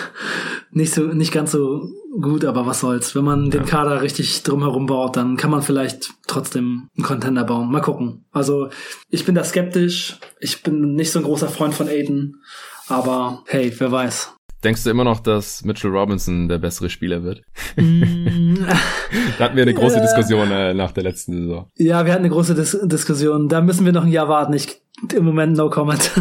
nicht 0.70 0.94
so, 0.94 1.02
nicht 1.08 1.32
ganz 1.32 1.52
so 1.52 1.90
gut, 2.22 2.46
aber 2.46 2.68
was 2.68 2.82
soll's. 2.82 3.16
Wenn 3.16 3.26
man 3.26 3.50
den 3.50 3.66
Kader 3.66 4.04
richtig 4.04 4.44
drumherum 4.44 4.86
baut, 4.86 5.18
dann 5.18 5.38
kann 5.38 5.50
man 5.50 5.64
vielleicht 5.64 6.12
trotzdem 6.28 6.88
einen 6.96 7.04
Contender 7.04 7.46
bauen. 7.46 7.72
Mal 7.72 7.82
gucken. 7.82 8.26
Also, 8.32 8.70
ich 9.10 9.26
bin 9.26 9.34
da 9.34 9.44
skeptisch. 9.44 10.20
Ich 10.40 10.62
bin 10.62 10.94
nicht 10.94 11.12
so 11.12 11.18
ein 11.18 11.26
großer 11.26 11.48
Freund 11.48 11.74
von 11.74 11.88
Aiden. 11.88 12.44
Aber 12.90 13.44
hey, 13.48 13.74
wer 13.78 13.92
weiß. 13.92 14.34
Denkst 14.64 14.84
du 14.84 14.90
immer 14.90 15.04
noch, 15.04 15.20
dass 15.20 15.64
Mitchell 15.64 15.92
Robinson 15.92 16.48
der 16.48 16.58
bessere 16.58 16.90
Spieler 16.90 17.24
wird? 17.24 17.44
Mm. 17.76 18.56
da 19.38 19.46
hatten 19.46 19.56
wir 19.56 19.64
eine 19.64 19.74
große 19.74 20.02
Diskussion 20.02 20.50
äh, 20.50 20.74
nach 20.74 20.92
der 20.92 21.04
letzten 21.04 21.34
Saison. 21.34 21.70
Ja, 21.78 22.06
wir 22.06 22.14
hatten 22.14 22.24
eine 22.24 22.34
große 22.34 22.56
Dis 22.56 22.78
Diskussion. 22.84 23.50
Da 23.50 23.62
müssen 23.62 23.86
wir 23.86 23.94
noch 23.94 24.04
ein 24.04 24.12
Jahr 24.12 24.30
warten. 24.30 24.54
Ich 24.54 24.82
im 25.14 25.26
Moment 25.26 25.56
no 25.56 25.70
comment. 25.70 26.12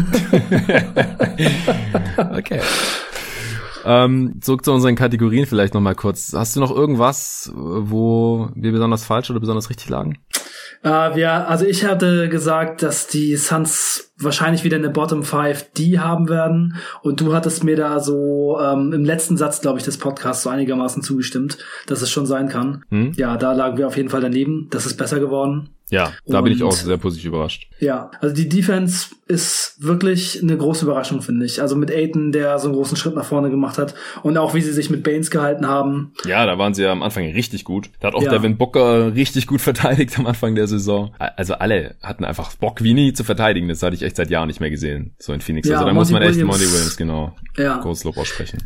okay. 2.17 2.61
Ähm, 3.85 4.39
zurück 4.41 4.63
zu 4.63 4.71
unseren 4.71 4.95
Kategorien 4.95 5.47
vielleicht 5.47 5.73
nochmal 5.73 5.95
kurz. 5.95 6.33
Hast 6.33 6.55
du 6.55 6.59
noch 6.59 6.71
irgendwas, 6.71 7.51
wo 7.55 8.49
wir 8.53 8.71
besonders 8.71 9.03
falsch 9.03 9.31
oder 9.31 9.39
besonders 9.39 9.69
richtig 9.69 9.89
lagen? 9.89 10.19
Äh, 10.83 11.15
wir, 11.15 11.47
also 11.47 11.65
ich 11.65 11.85
hatte 11.85 12.29
gesagt, 12.29 12.83
dass 12.83 13.07
die 13.07 13.35
Suns 13.35 14.06
wahrscheinlich 14.19 14.63
wieder 14.63 14.77
eine 14.77 14.89
Bottom 14.89 15.23
5 15.23 15.73
D 15.73 15.99
haben 15.99 16.29
werden. 16.29 16.75
Und 17.01 17.21
du 17.21 17.33
hattest 17.33 17.63
mir 17.63 17.75
da 17.75 17.99
so 17.99 18.59
ähm, 18.61 18.93
im 18.93 19.05
letzten 19.05 19.37
Satz, 19.37 19.61
glaube 19.61 19.79
ich, 19.79 19.85
des 19.85 19.97
Podcasts 19.97 20.43
so 20.43 20.49
einigermaßen 20.49 21.03
zugestimmt, 21.03 21.57
dass 21.85 22.01
es 22.01 22.09
schon 22.09 22.25
sein 22.25 22.49
kann. 22.49 22.83
Hm? 22.89 23.13
Ja, 23.15 23.37
da 23.37 23.53
lagen 23.53 23.77
wir 23.77 23.87
auf 23.87 23.97
jeden 23.97 24.09
Fall 24.09 24.21
daneben. 24.21 24.67
Das 24.69 24.85
ist 24.85 24.97
besser 24.97 25.19
geworden. 25.19 25.69
Ja, 25.89 26.11
da 26.25 26.39
und, 26.39 26.43
bin 26.43 26.53
ich 26.53 26.63
auch 26.63 26.73
sehr 26.73 26.97
positiv 26.97 27.27
überrascht. 27.27 27.69
Ja, 27.79 28.11
also 28.19 28.35
die 28.35 28.49
Defense 28.49 29.07
ist 29.27 29.75
wirklich 29.79 30.41
eine 30.41 30.57
große 30.57 30.83
Überraschung, 30.83 31.21
finde 31.21 31.45
ich. 31.45 31.61
Also 31.61 31.77
mit 31.77 31.91
Aiton, 31.91 32.33
der 32.33 32.59
so 32.59 32.67
einen 32.67 32.75
großen 32.75 32.97
Schritt 32.97 33.15
nach 33.15 33.23
vorne 33.23 33.49
gemacht 33.49 33.77
hat 33.77 33.95
und 34.23 34.37
auch 34.37 34.53
wie 34.53 34.61
sie 34.61 34.73
sich 34.73 34.89
mit 34.89 35.03
Baines 35.03 35.31
gehalten 35.31 35.67
haben. 35.67 36.11
Ja, 36.25 36.45
da 36.45 36.57
waren 36.57 36.73
sie 36.73 36.83
ja 36.83 36.91
am 36.91 37.03
Anfang 37.03 37.25
richtig 37.31 37.63
gut. 37.63 37.89
Da 38.01 38.09
hat 38.09 38.15
auch 38.15 38.23
ja. 38.23 38.31
Devin 38.31 38.57
Booker 38.57 39.15
richtig 39.15 39.47
gut 39.47 39.61
verteidigt 39.67 40.17
am 40.19 40.27
Anfang 40.27 40.55
der 40.55 40.67
Saison. 40.67 41.13
Also 41.19 41.53
alle 41.53 41.95
hatten 42.03 42.25
einfach 42.25 42.53
Bock 42.55 42.83
wie 42.83 42.93
nie 42.93 43.13
zu 43.13 43.23
verteidigen. 43.23 43.69
Das 43.69 43.81
hatte 43.81 43.95
ich 43.95 44.03
echt 44.07 44.15
seit 44.15 44.29
Jahren 44.29 44.47
nicht 44.47 44.59
mehr 44.59 44.69
gesehen, 44.69 45.15
so 45.19 45.33
in 45.33 45.41
Phoenix. 45.41 45.67
Ja, 45.67 45.75
also 45.75 45.87
da 45.87 45.93
Monty 45.93 46.13
muss 46.13 46.19
man 46.19 46.29
echt 46.29 46.43
Monty 46.43 46.71
Williams 46.71 46.97
genau 46.97 47.35
ja. 47.57 47.77
großes 47.77 48.03
Lob 48.03 48.17
aussprechen. 48.17 48.59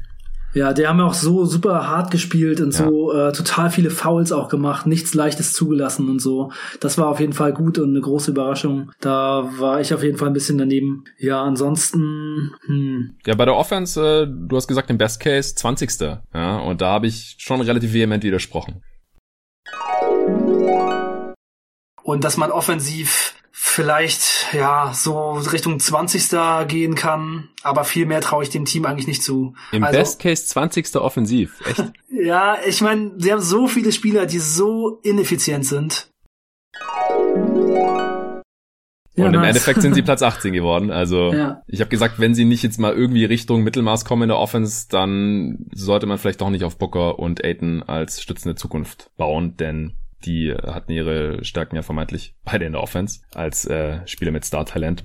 Ja, 0.54 0.74
die 0.74 0.86
haben 0.86 1.00
ja 1.00 1.06
auch 1.06 1.14
so 1.14 1.46
super 1.46 1.88
hart 1.88 2.12
gespielt 2.12 2.60
und 2.60 2.78
ja. 2.78 2.86
so 2.86 3.14
äh, 3.14 3.32
total 3.32 3.70
viele 3.70 3.90
Fouls 3.90 4.34
auch 4.34 4.50
gemacht, 4.50 4.86
nichts 4.86 5.14
Leichtes 5.14 5.54
zugelassen 5.54 6.10
und 6.10 6.20
so. 6.20 6.52
Das 6.82 6.98
war 6.98 7.08
auf 7.08 7.22
jeden 7.22 7.32
Fall 7.34 7.54
gut 7.54 7.80
und 7.80 7.92
eine 7.92 8.02
große 8.02 8.32
Überraschung. 8.32 8.92
Da 9.00 9.50
war 9.58 9.80
ich 9.80 9.94
auf 9.94 10.04
jeden 10.04 10.18
Fall 10.18 10.28
ein 10.28 10.34
bisschen 10.34 10.58
daneben. 10.58 11.06
Ja, 11.18 11.42
ansonsten. 11.42 12.52
Hm. 12.66 13.16
Ja, 13.26 13.36
bei 13.36 13.46
der 13.46 13.56
Offense, 13.56 14.02
äh, 14.02 14.28
du 14.28 14.56
hast 14.58 14.68
gesagt 14.68 14.90
im 14.90 14.98
Best 14.98 15.22
Case 15.22 15.56
20. 15.56 15.92
Ja, 16.34 16.58
und 16.60 16.82
da 16.82 16.88
habe 16.88 17.08
ich 17.08 17.36
schon 17.40 17.62
relativ 17.62 17.94
vehement 17.94 18.24
widersprochen. 18.24 18.82
Und 22.04 22.24
dass 22.26 22.36
man 22.36 22.52
offensiv 22.52 23.36
vielleicht 23.64 24.54
ja 24.54 24.92
so 24.92 25.34
Richtung 25.34 25.80
20. 25.80 26.68
gehen 26.68 26.96
kann, 26.96 27.50
aber 27.62 27.84
viel 27.84 28.08
mehr 28.08 28.20
traue 28.20 28.44
ich 28.44 28.50
dem 28.50 28.66
Team 28.66 28.86
eigentlich 28.86 29.06
nicht 29.06 29.22
zu. 29.24 29.54
Im 29.72 29.84
also, 29.84 30.00
Best 30.00 30.20
Case 30.20 30.46
20. 30.48 30.96
offensiv, 30.96 31.62
echt? 31.70 31.92
ja, 32.10 32.58
ich 32.66 32.82
meine, 32.82 33.12
sie 33.18 33.32
haben 33.32 33.40
so 33.40 33.68
viele 33.68 33.92
Spieler, 33.92 34.26
die 34.26 34.40
so 34.40 35.00
ineffizient 35.04 35.66
sind. 35.68 36.10
Ja, 39.16 39.28
und 39.28 39.34
im 39.36 39.42
nice. 39.42 39.50
Endeffekt 39.50 39.84
sind 39.84 39.94
sie 39.94 40.02
Platz 40.04 40.24
18 40.24 40.54
geworden. 40.54 40.90
Also 40.90 41.32
ja. 41.32 41.62
ich 41.68 41.82
habe 41.82 41.90
gesagt, 41.90 42.20
wenn 42.20 42.34
sie 42.34 42.46
nicht 42.46 42.64
jetzt 42.64 42.80
mal 42.80 42.94
irgendwie 42.94 43.26
Richtung 43.26 43.64
Mittelmaß 43.64 44.06
kommen 44.06 44.24
in 44.24 44.30
der 44.30 44.40
Offense, 44.40 44.88
dann 44.90 45.68
sollte 45.72 46.08
man 46.08 46.18
vielleicht 46.18 46.42
doch 46.42 46.50
nicht 46.50 46.64
auf 46.64 46.80
Booker 46.80 47.20
und 47.20 47.44
Aiton 47.44 47.84
als 47.84 48.22
stützende 48.24 48.56
Zukunft 48.56 49.12
bauen, 49.18 49.56
denn 49.56 50.01
die 50.26 50.54
hatten 50.54 50.92
ihre 50.92 51.44
Stärken 51.44 51.76
ja 51.76 51.82
vermeintlich 51.82 52.36
beide 52.44 52.66
in 52.66 52.74
der 52.74 52.82
Offense 52.82 53.22
als 53.34 53.66
äh, 53.66 54.06
Spieler 54.08 54.32
mit 54.32 54.46
Star-Talent. 54.46 55.04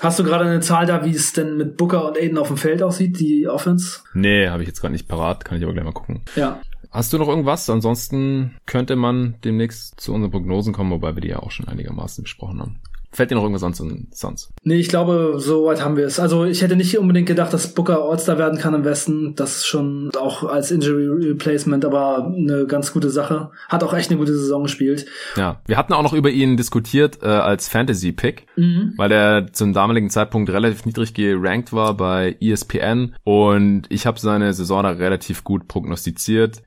Hast 0.00 0.18
du 0.18 0.24
gerade 0.24 0.44
eine 0.44 0.60
Zahl 0.60 0.86
da, 0.86 1.04
wie 1.04 1.10
es 1.10 1.32
denn 1.32 1.56
mit 1.56 1.76
Booker 1.76 2.06
und 2.06 2.16
Aiden 2.16 2.38
auf 2.38 2.48
dem 2.48 2.56
Feld 2.56 2.82
aussieht, 2.82 3.18
die 3.18 3.48
Offense? 3.48 4.00
Nee, 4.14 4.48
habe 4.48 4.62
ich 4.62 4.68
jetzt 4.68 4.80
gerade 4.80 4.92
nicht 4.92 5.08
parat, 5.08 5.44
kann 5.44 5.58
ich 5.58 5.64
aber 5.64 5.72
gleich 5.72 5.84
mal 5.84 5.92
gucken. 5.92 6.22
Ja. 6.36 6.60
Hast 6.90 7.12
du 7.12 7.18
noch 7.18 7.28
irgendwas? 7.28 7.68
Ansonsten 7.68 8.56
könnte 8.64 8.96
man 8.96 9.34
demnächst 9.44 10.00
zu 10.00 10.14
unseren 10.14 10.30
Prognosen 10.30 10.72
kommen, 10.72 10.90
wobei 10.90 11.16
wir 11.16 11.20
die 11.20 11.28
ja 11.28 11.40
auch 11.40 11.50
schon 11.50 11.68
einigermaßen 11.68 12.22
besprochen 12.22 12.60
haben. 12.60 12.80
Fällt 13.10 13.30
dir 13.30 13.36
noch 13.36 13.42
irgendwas 13.42 13.62
sonst 13.62 13.82
sonst? 14.12 14.50
Nee, 14.64 14.76
ich 14.76 14.88
glaube, 14.88 15.36
so 15.38 15.64
weit 15.64 15.82
haben 15.82 15.96
wir 15.96 16.06
es. 16.06 16.20
Also 16.20 16.44
ich 16.44 16.60
hätte 16.62 16.76
nicht 16.76 16.98
unbedingt 16.98 17.26
gedacht, 17.26 17.52
dass 17.52 17.74
Booker 17.74 18.02
All-Star 18.02 18.36
werden 18.38 18.58
kann 18.58 18.74
im 18.74 18.84
Westen. 18.84 19.34
Das 19.34 19.56
ist 19.56 19.66
schon 19.66 20.10
auch 20.18 20.44
als 20.44 20.70
Injury 20.70 21.28
Replacement, 21.30 21.84
aber 21.84 22.26
eine 22.26 22.66
ganz 22.66 22.92
gute 22.92 23.08
Sache. 23.08 23.50
Hat 23.68 23.82
auch 23.82 23.94
echt 23.94 24.10
eine 24.10 24.18
gute 24.18 24.36
Saison 24.36 24.64
gespielt. 24.64 25.06
Ja, 25.36 25.62
wir 25.66 25.78
hatten 25.78 25.94
auch 25.94 26.02
noch 26.02 26.12
über 26.12 26.30
ihn 26.30 26.56
diskutiert 26.56 27.18
äh, 27.22 27.26
als 27.26 27.68
Fantasy-Pick, 27.68 28.46
mhm. 28.56 28.92
weil 28.96 29.10
er 29.10 29.52
zum 29.52 29.72
damaligen 29.72 30.10
Zeitpunkt 30.10 30.50
relativ 30.50 30.84
niedrig 30.84 31.14
gerankt 31.14 31.72
war 31.72 31.96
bei 31.96 32.36
ESPN 32.40 33.14
und 33.24 33.84
ich 33.88 34.06
habe 34.06 34.20
seine 34.20 34.52
Saison 34.52 34.82
da 34.82 34.90
relativ 34.90 35.44
gut 35.44 35.66
prognostiziert. 35.66 36.62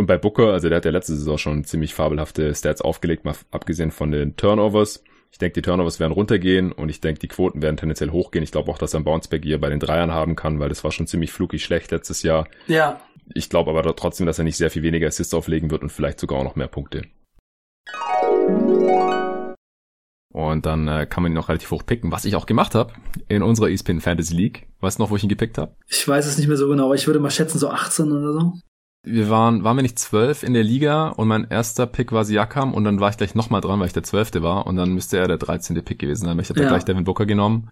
Und 0.00 0.06
bei 0.06 0.16
Booker, 0.16 0.54
also 0.54 0.70
der 0.70 0.76
hat 0.76 0.86
ja 0.86 0.92
letzte 0.92 1.14
Saison 1.14 1.36
schon 1.36 1.64
ziemlich 1.64 1.92
fabelhafte 1.92 2.54
Stats 2.54 2.80
aufgelegt, 2.80 3.26
mal 3.26 3.34
abgesehen 3.50 3.90
von 3.90 4.10
den 4.10 4.34
Turnovers. 4.34 5.04
Ich 5.30 5.36
denke, 5.36 5.60
die 5.60 5.62
Turnovers 5.62 6.00
werden 6.00 6.14
runtergehen 6.14 6.72
und 6.72 6.88
ich 6.88 7.02
denke, 7.02 7.20
die 7.20 7.28
Quoten 7.28 7.60
werden 7.60 7.76
tendenziell 7.76 8.08
hochgehen. 8.08 8.42
Ich 8.42 8.50
glaube 8.50 8.70
auch, 8.70 8.78
dass 8.78 8.94
er 8.94 9.00
ein 9.00 9.04
Bounceback 9.04 9.44
hier 9.44 9.60
bei 9.60 9.68
den 9.68 9.78
Dreiern 9.78 10.10
haben 10.10 10.36
kann, 10.36 10.58
weil 10.58 10.70
das 10.70 10.84
war 10.84 10.90
schon 10.90 11.06
ziemlich 11.06 11.32
flukig 11.32 11.62
schlecht 11.62 11.90
letztes 11.90 12.22
Jahr. 12.22 12.48
Ja. 12.66 12.98
Ich 13.34 13.50
glaube 13.50 13.68
aber 13.68 13.94
trotzdem, 13.94 14.24
dass 14.24 14.38
er 14.38 14.44
nicht 14.44 14.56
sehr 14.56 14.70
viel 14.70 14.82
weniger 14.82 15.06
Assists 15.06 15.34
auflegen 15.34 15.70
wird 15.70 15.82
und 15.82 15.92
vielleicht 15.92 16.18
sogar 16.18 16.38
auch 16.38 16.44
noch 16.44 16.56
mehr 16.56 16.68
Punkte. 16.68 17.02
Und 20.32 20.64
dann 20.64 20.88
äh, 20.88 21.04
kann 21.04 21.22
man 21.22 21.32
ihn 21.32 21.34
noch 21.34 21.50
relativ 21.50 21.70
hoch 21.72 21.84
picken, 21.84 22.10
was 22.10 22.24
ich 22.24 22.36
auch 22.36 22.46
gemacht 22.46 22.74
habe 22.74 22.94
in 23.28 23.42
unserer 23.42 23.68
ESPN 23.68 24.00
Fantasy 24.00 24.34
League. 24.34 24.66
Weißt 24.80 24.98
du 24.98 25.02
noch, 25.02 25.10
wo 25.10 25.16
ich 25.16 25.24
ihn 25.24 25.28
gepickt 25.28 25.58
habe? 25.58 25.74
Ich 25.88 26.08
weiß 26.08 26.24
es 26.24 26.38
nicht 26.38 26.46
mehr 26.48 26.56
so 26.56 26.70
genau, 26.70 26.86
aber 26.86 26.94
ich 26.94 27.06
würde 27.06 27.20
mal 27.20 27.30
schätzen, 27.30 27.58
so 27.58 27.68
18 27.68 28.10
oder 28.10 28.32
so. 28.32 28.54
Wir 29.02 29.30
waren, 29.30 29.64
waren 29.64 29.76
wir 29.76 29.82
nicht 29.82 29.98
zwölf 29.98 30.42
in 30.42 30.52
der 30.52 30.62
Liga 30.62 31.08
und 31.08 31.26
mein 31.26 31.46
erster 31.48 31.86
Pick 31.86 32.12
war 32.12 32.24
Siakam 32.24 32.74
und 32.74 32.84
dann 32.84 33.00
war 33.00 33.08
ich 33.08 33.16
gleich 33.16 33.34
nochmal 33.34 33.62
dran, 33.62 33.80
weil 33.80 33.86
ich 33.86 33.94
der 33.94 34.02
zwölfte 34.02 34.42
war 34.42 34.66
und 34.66 34.76
dann 34.76 34.92
müsste 34.92 35.16
er 35.18 35.26
der 35.26 35.38
13. 35.38 35.82
Pick 35.82 35.98
gewesen 35.98 36.26
sein, 36.26 36.36
weil 36.36 36.42
ich 36.42 36.50
habe 36.50 36.60
ja. 36.60 36.68
gleich 36.68 36.84
Devin 36.84 37.04
Booker 37.04 37.24
genommen. 37.24 37.70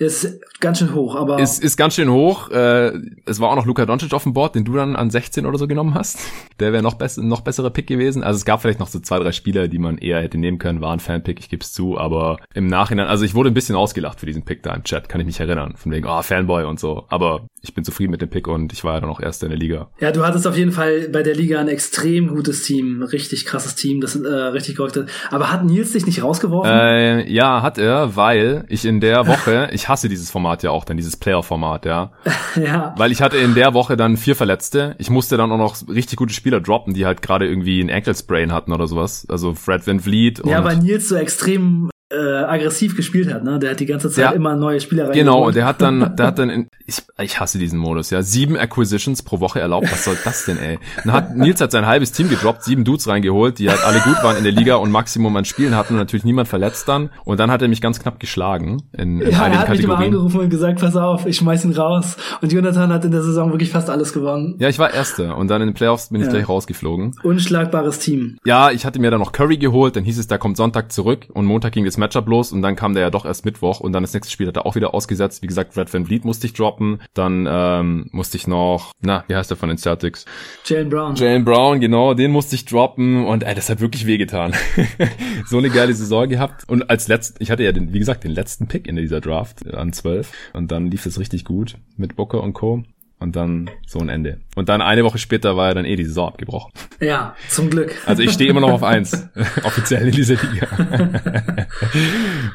Ist 0.00 0.40
ganz 0.60 0.78
schön 0.78 0.94
hoch, 0.94 1.14
aber. 1.14 1.38
Ist, 1.40 1.62
ist 1.62 1.76
ganz 1.76 1.94
schön 1.94 2.10
hoch. 2.10 2.50
Äh, 2.50 2.98
es 3.26 3.38
war 3.38 3.50
auch 3.50 3.56
noch 3.56 3.66
Luka 3.66 3.84
Doncic 3.84 4.14
auf 4.14 4.22
dem 4.22 4.32
Board, 4.32 4.54
den 4.54 4.64
du 4.64 4.72
dann 4.72 4.96
an 4.96 5.10
16 5.10 5.44
oder 5.44 5.58
so 5.58 5.68
genommen 5.68 5.92
hast. 5.92 6.18
Der 6.58 6.72
wäre 6.72 6.82
noch, 6.82 6.94
bess 6.94 7.18
noch 7.18 7.42
bessere 7.42 7.70
Pick 7.70 7.86
gewesen. 7.86 8.22
Also 8.22 8.38
es 8.38 8.46
gab 8.46 8.62
vielleicht 8.62 8.80
noch 8.80 8.88
so 8.88 8.98
zwei, 9.00 9.18
drei 9.18 9.32
Spieler, 9.32 9.68
die 9.68 9.78
man 9.78 9.98
eher 9.98 10.22
hätte 10.22 10.38
nehmen 10.38 10.58
können. 10.58 10.80
War 10.80 10.94
ein 10.94 11.00
Fanpick, 11.00 11.38
ich 11.38 11.50
gebe 11.50 11.62
es 11.62 11.74
zu. 11.74 11.98
Aber 11.98 12.38
im 12.54 12.66
Nachhinein, 12.66 13.08
also 13.08 13.26
ich 13.26 13.34
wurde 13.34 13.50
ein 13.50 13.54
bisschen 13.54 13.76
ausgelacht 13.76 14.20
für 14.20 14.24
diesen 14.24 14.42
Pick 14.42 14.62
da 14.62 14.72
im 14.72 14.84
Chat, 14.84 15.10
kann 15.10 15.20
ich 15.20 15.26
mich 15.26 15.38
erinnern. 15.38 15.74
Von 15.76 15.92
wegen, 15.92 16.06
oh, 16.08 16.22
Fanboy 16.22 16.64
und 16.64 16.80
so. 16.80 17.04
Aber 17.10 17.46
ich 17.60 17.74
bin 17.74 17.84
zufrieden 17.84 18.10
mit 18.10 18.22
dem 18.22 18.30
Pick 18.30 18.48
und 18.48 18.72
ich 18.72 18.82
war 18.84 18.94
ja 18.94 19.00
dann 19.00 19.10
auch 19.10 19.20
Erster 19.20 19.48
in 19.48 19.50
der 19.50 19.58
Liga. 19.58 19.90
Ja, 20.00 20.12
du 20.12 20.24
hattest 20.24 20.46
auf 20.46 20.56
jeden 20.56 20.72
Fall 20.72 21.10
bei 21.12 21.22
der 21.22 21.34
Liga 21.34 21.60
ein 21.60 21.68
extrem 21.68 22.28
gutes 22.28 22.62
Team. 22.62 23.02
Richtig 23.02 23.44
krasses 23.44 23.74
Team, 23.74 24.00
das 24.00 24.16
äh, 24.16 24.28
richtig 24.28 24.76
korrekt 24.76 24.96
ist. 24.96 25.10
Aber 25.30 25.52
hat 25.52 25.62
Nils 25.62 25.92
dich 25.92 26.06
nicht 26.06 26.22
rausgeworfen? 26.22 26.72
Äh, 26.72 27.30
ja, 27.30 27.60
hat 27.60 27.76
er, 27.76 28.16
weil 28.16 28.64
ich 28.68 28.86
in 28.86 29.00
der 29.00 29.26
Woche, 29.26 29.68
ich 29.72 29.89
hasse 29.90 30.08
dieses 30.08 30.30
Format 30.30 30.62
ja 30.62 30.70
auch 30.70 30.84
dann, 30.84 30.96
dieses 30.96 31.16
Player-Format, 31.16 31.84
ja. 31.84 32.12
ja. 32.56 32.94
Weil 32.96 33.12
ich 33.12 33.20
hatte 33.20 33.36
in 33.36 33.54
der 33.54 33.74
Woche 33.74 33.98
dann 33.98 34.16
vier 34.16 34.34
Verletzte. 34.34 34.94
Ich 34.98 35.10
musste 35.10 35.36
dann 35.36 35.52
auch 35.52 35.58
noch 35.58 35.76
richtig 35.88 36.16
gute 36.16 36.32
Spieler 36.32 36.60
droppen, 36.60 36.94
die 36.94 37.04
halt 37.04 37.20
gerade 37.20 37.46
irgendwie 37.46 37.80
ein 37.80 37.90
Ankle 37.90 38.14
Sprain 38.14 38.52
hatten 38.52 38.72
oder 38.72 38.86
sowas. 38.86 39.26
Also 39.28 39.54
Fred 39.54 39.86
Van 39.86 40.00
Vliet. 40.00 40.42
Ja, 40.46 40.64
weil 40.64 40.78
Nils 40.78 41.08
so 41.08 41.16
extrem 41.16 41.89
äh, 42.10 42.16
aggressiv 42.16 42.96
gespielt 42.96 43.32
hat, 43.32 43.44
ne? 43.44 43.58
Der 43.58 43.70
hat 43.70 43.80
die 43.80 43.86
ganze 43.86 44.10
Zeit 44.10 44.24
ja, 44.24 44.30
immer 44.32 44.56
neue 44.56 44.80
Spieler 44.80 45.08
rein. 45.08 45.12
Genau, 45.12 45.46
und 45.46 45.54
der 45.54 45.64
hat 45.64 45.80
dann, 45.80 46.16
der 46.16 46.26
hat 46.26 46.38
dann, 46.38 46.50
in, 46.50 46.68
ich, 46.86 47.02
ich 47.22 47.38
hasse 47.38 47.58
diesen 47.58 47.78
Modus, 47.78 48.10
ja, 48.10 48.22
sieben 48.22 48.56
Acquisitions 48.56 49.22
pro 49.22 49.40
Woche 49.40 49.60
erlaubt. 49.60 49.90
Was 49.92 50.04
soll 50.04 50.16
das 50.24 50.44
denn, 50.44 50.58
ey? 50.58 50.78
Dann 51.04 51.12
hat 51.12 51.36
Nils 51.36 51.60
hat 51.60 51.70
sein 51.70 51.86
halbes 51.86 52.10
Team 52.12 52.28
gedroppt, 52.28 52.64
sieben 52.64 52.84
Dudes 52.84 53.06
reingeholt, 53.06 53.58
die 53.58 53.70
halt 53.70 53.84
alle 53.84 54.00
gut 54.00 54.22
waren 54.24 54.36
in 54.36 54.42
der 54.42 54.52
Liga 54.52 54.76
und 54.76 54.90
Maximum 54.90 55.36
an 55.36 55.44
Spielen 55.44 55.76
hatten 55.76 55.94
und 55.94 56.00
natürlich 56.00 56.24
niemand 56.24 56.48
verletzt 56.48 56.88
dann. 56.88 57.10
Und 57.24 57.38
dann 57.38 57.50
hat 57.50 57.62
er 57.62 57.68
mich 57.68 57.80
ganz 57.80 58.00
knapp 58.00 58.18
geschlagen 58.18 58.82
in, 58.92 59.20
in 59.20 59.30
ja, 59.30 59.42
einigen 59.42 59.52
er 59.52 59.58
hat 59.60 59.66
Kategorien. 59.66 59.76
mich 59.76 59.84
immer 59.84 59.98
angerufen 59.98 60.40
und 60.40 60.50
gesagt, 60.50 60.80
pass 60.80 60.96
auf, 60.96 61.26
ich 61.26 61.36
schmeiß 61.36 61.64
ihn 61.64 61.72
raus. 61.72 62.16
Und 62.40 62.52
Jonathan 62.52 62.92
hat 62.92 63.04
in 63.04 63.12
der 63.12 63.22
Saison 63.22 63.52
wirklich 63.52 63.70
fast 63.70 63.88
alles 63.88 64.12
gewonnen. 64.12 64.56
Ja, 64.58 64.68
ich 64.68 64.78
war 64.78 64.92
Erster 64.92 65.36
und 65.36 65.48
dann 65.48 65.62
in 65.62 65.68
den 65.68 65.74
Playoffs 65.74 66.08
bin 66.08 66.20
ich 66.20 66.26
ja. 66.26 66.32
gleich 66.32 66.48
rausgeflogen. 66.48 67.14
Unschlagbares 67.22 68.00
Team. 68.00 68.38
Ja, 68.44 68.72
ich 68.72 68.84
hatte 68.84 68.98
mir 68.98 69.12
dann 69.12 69.20
noch 69.20 69.30
Curry 69.30 69.58
geholt, 69.58 69.94
dann 69.94 70.02
hieß 70.02 70.18
es, 70.18 70.26
der 70.26 70.38
kommt 70.38 70.56
Sonntag 70.56 70.90
zurück 70.90 71.26
und 71.32 71.44
Montag 71.44 71.72
ging 71.72 71.84
das 71.84 71.99
Matchup 72.00 72.26
los 72.28 72.52
und 72.52 72.62
dann 72.62 72.74
kam 72.74 72.94
der 72.94 73.04
ja 73.04 73.10
doch 73.10 73.24
erst 73.24 73.44
Mittwoch 73.44 73.80
und 73.80 73.92
dann 73.92 74.02
das 74.02 74.12
nächste 74.12 74.32
Spiel 74.32 74.48
hat 74.48 74.56
er 74.56 74.66
auch 74.66 74.74
wieder 74.74 74.94
ausgesetzt. 74.94 75.42
Wie 75.42 75.46
gesagt, 75.46 75.76
Red 75.76 75.92
Van 75.92 76.06
Vliet 76.06 76.24
musste 76.24 76.46
ich 76.46 76.52
droppen. 76.52 77.00
Dann 77.14 77.46
ähm, 77.48 78.08
musste 78.10 78.36
ich 78.36 78.46
noch, 78.46 78.92
na, 79.00 79.24
wie 79.28 79.36
heißt 79.36 79.50
der 79.50 79.56
von 79.56 79.68
den 79.68 79.78
Celtics? 79.78 80.24
Jalen 80.64 80.88
Brown. 80.88 81.14
Jalen 81.14 81.44
Brown, 81.44 81.80
genau, 81.80 82.14
den 82.14 82.32
musste 82.32 82.56
ich 82.56 82.64
droppen 82.64 83.24
und 83.24 83.44
ey, 83.44 83.54
das 83.54 83.70
hat 83.70 83.80
wirklich 83.80 84.06
wehgetan. 84.06 84.54
so 85.46 85.58
eine 85.58 85.70
geile 85.70 85.94
Saison 85.94 86.28
gehabt. 86.28 86.68
Und 86.68 86.90
als 86.90 87.06
letzt, 87.08 87.36
ich 87.40 87.50
hatte 87.50 87.62
ja 87.62 87.72
den, 87.72 87.92
wie 87.92 87.98
gesagt, 87.98 88.24
den 88.24 88.32
letzten 88.32 88.66
Pick 88.66 88.88
in 88.88 88.96
dieser 88.96 89.20
Draft 89.20 89.72
an 89.72 89.92
12 89.92 90.32
und 90.54 90.72
dann 90.72 90.90
lief 90.90 91.06
es 91.06 91.18
richtig 91.18 91.44
gut 91.44 91.76
mit 91.96 92.16
Booker 92.16 92.42
und 92.42 92.54
Co 92.54 92.82
und 93.20 93.36
dann 93.36 93.70
so 93.86 94.00
ein 94.00 94.08
Ende. 94.08 94.40
Und 94.56 94.68
dann 94.68 94.80
eine 94.80 95.04
Woche 95.04 95.18
später 95.18 95.56
war 95.56 95.68
ja 95.68 95.74
dann 95.74 95.84
eh 95.84 95.94
die 95.94 96.04
Saison 96.04 96.28
abgebrochen. 96.28 96.72
Ja, 97.00 97.36
zum 97.48 97.70
Glück. 97.70 97.94
Also 98.06 98.22
ich 98.22 98.32
stehe 98.32 98.50
immer 98.50 98.60
noch 98.60 98.72
auf 98.72 98.82
eins, 98.82 99.28
offiziell 99.62 100.08
in 100.08 100.12
dieser 100.12 100.34
Liga. 100.34 100.66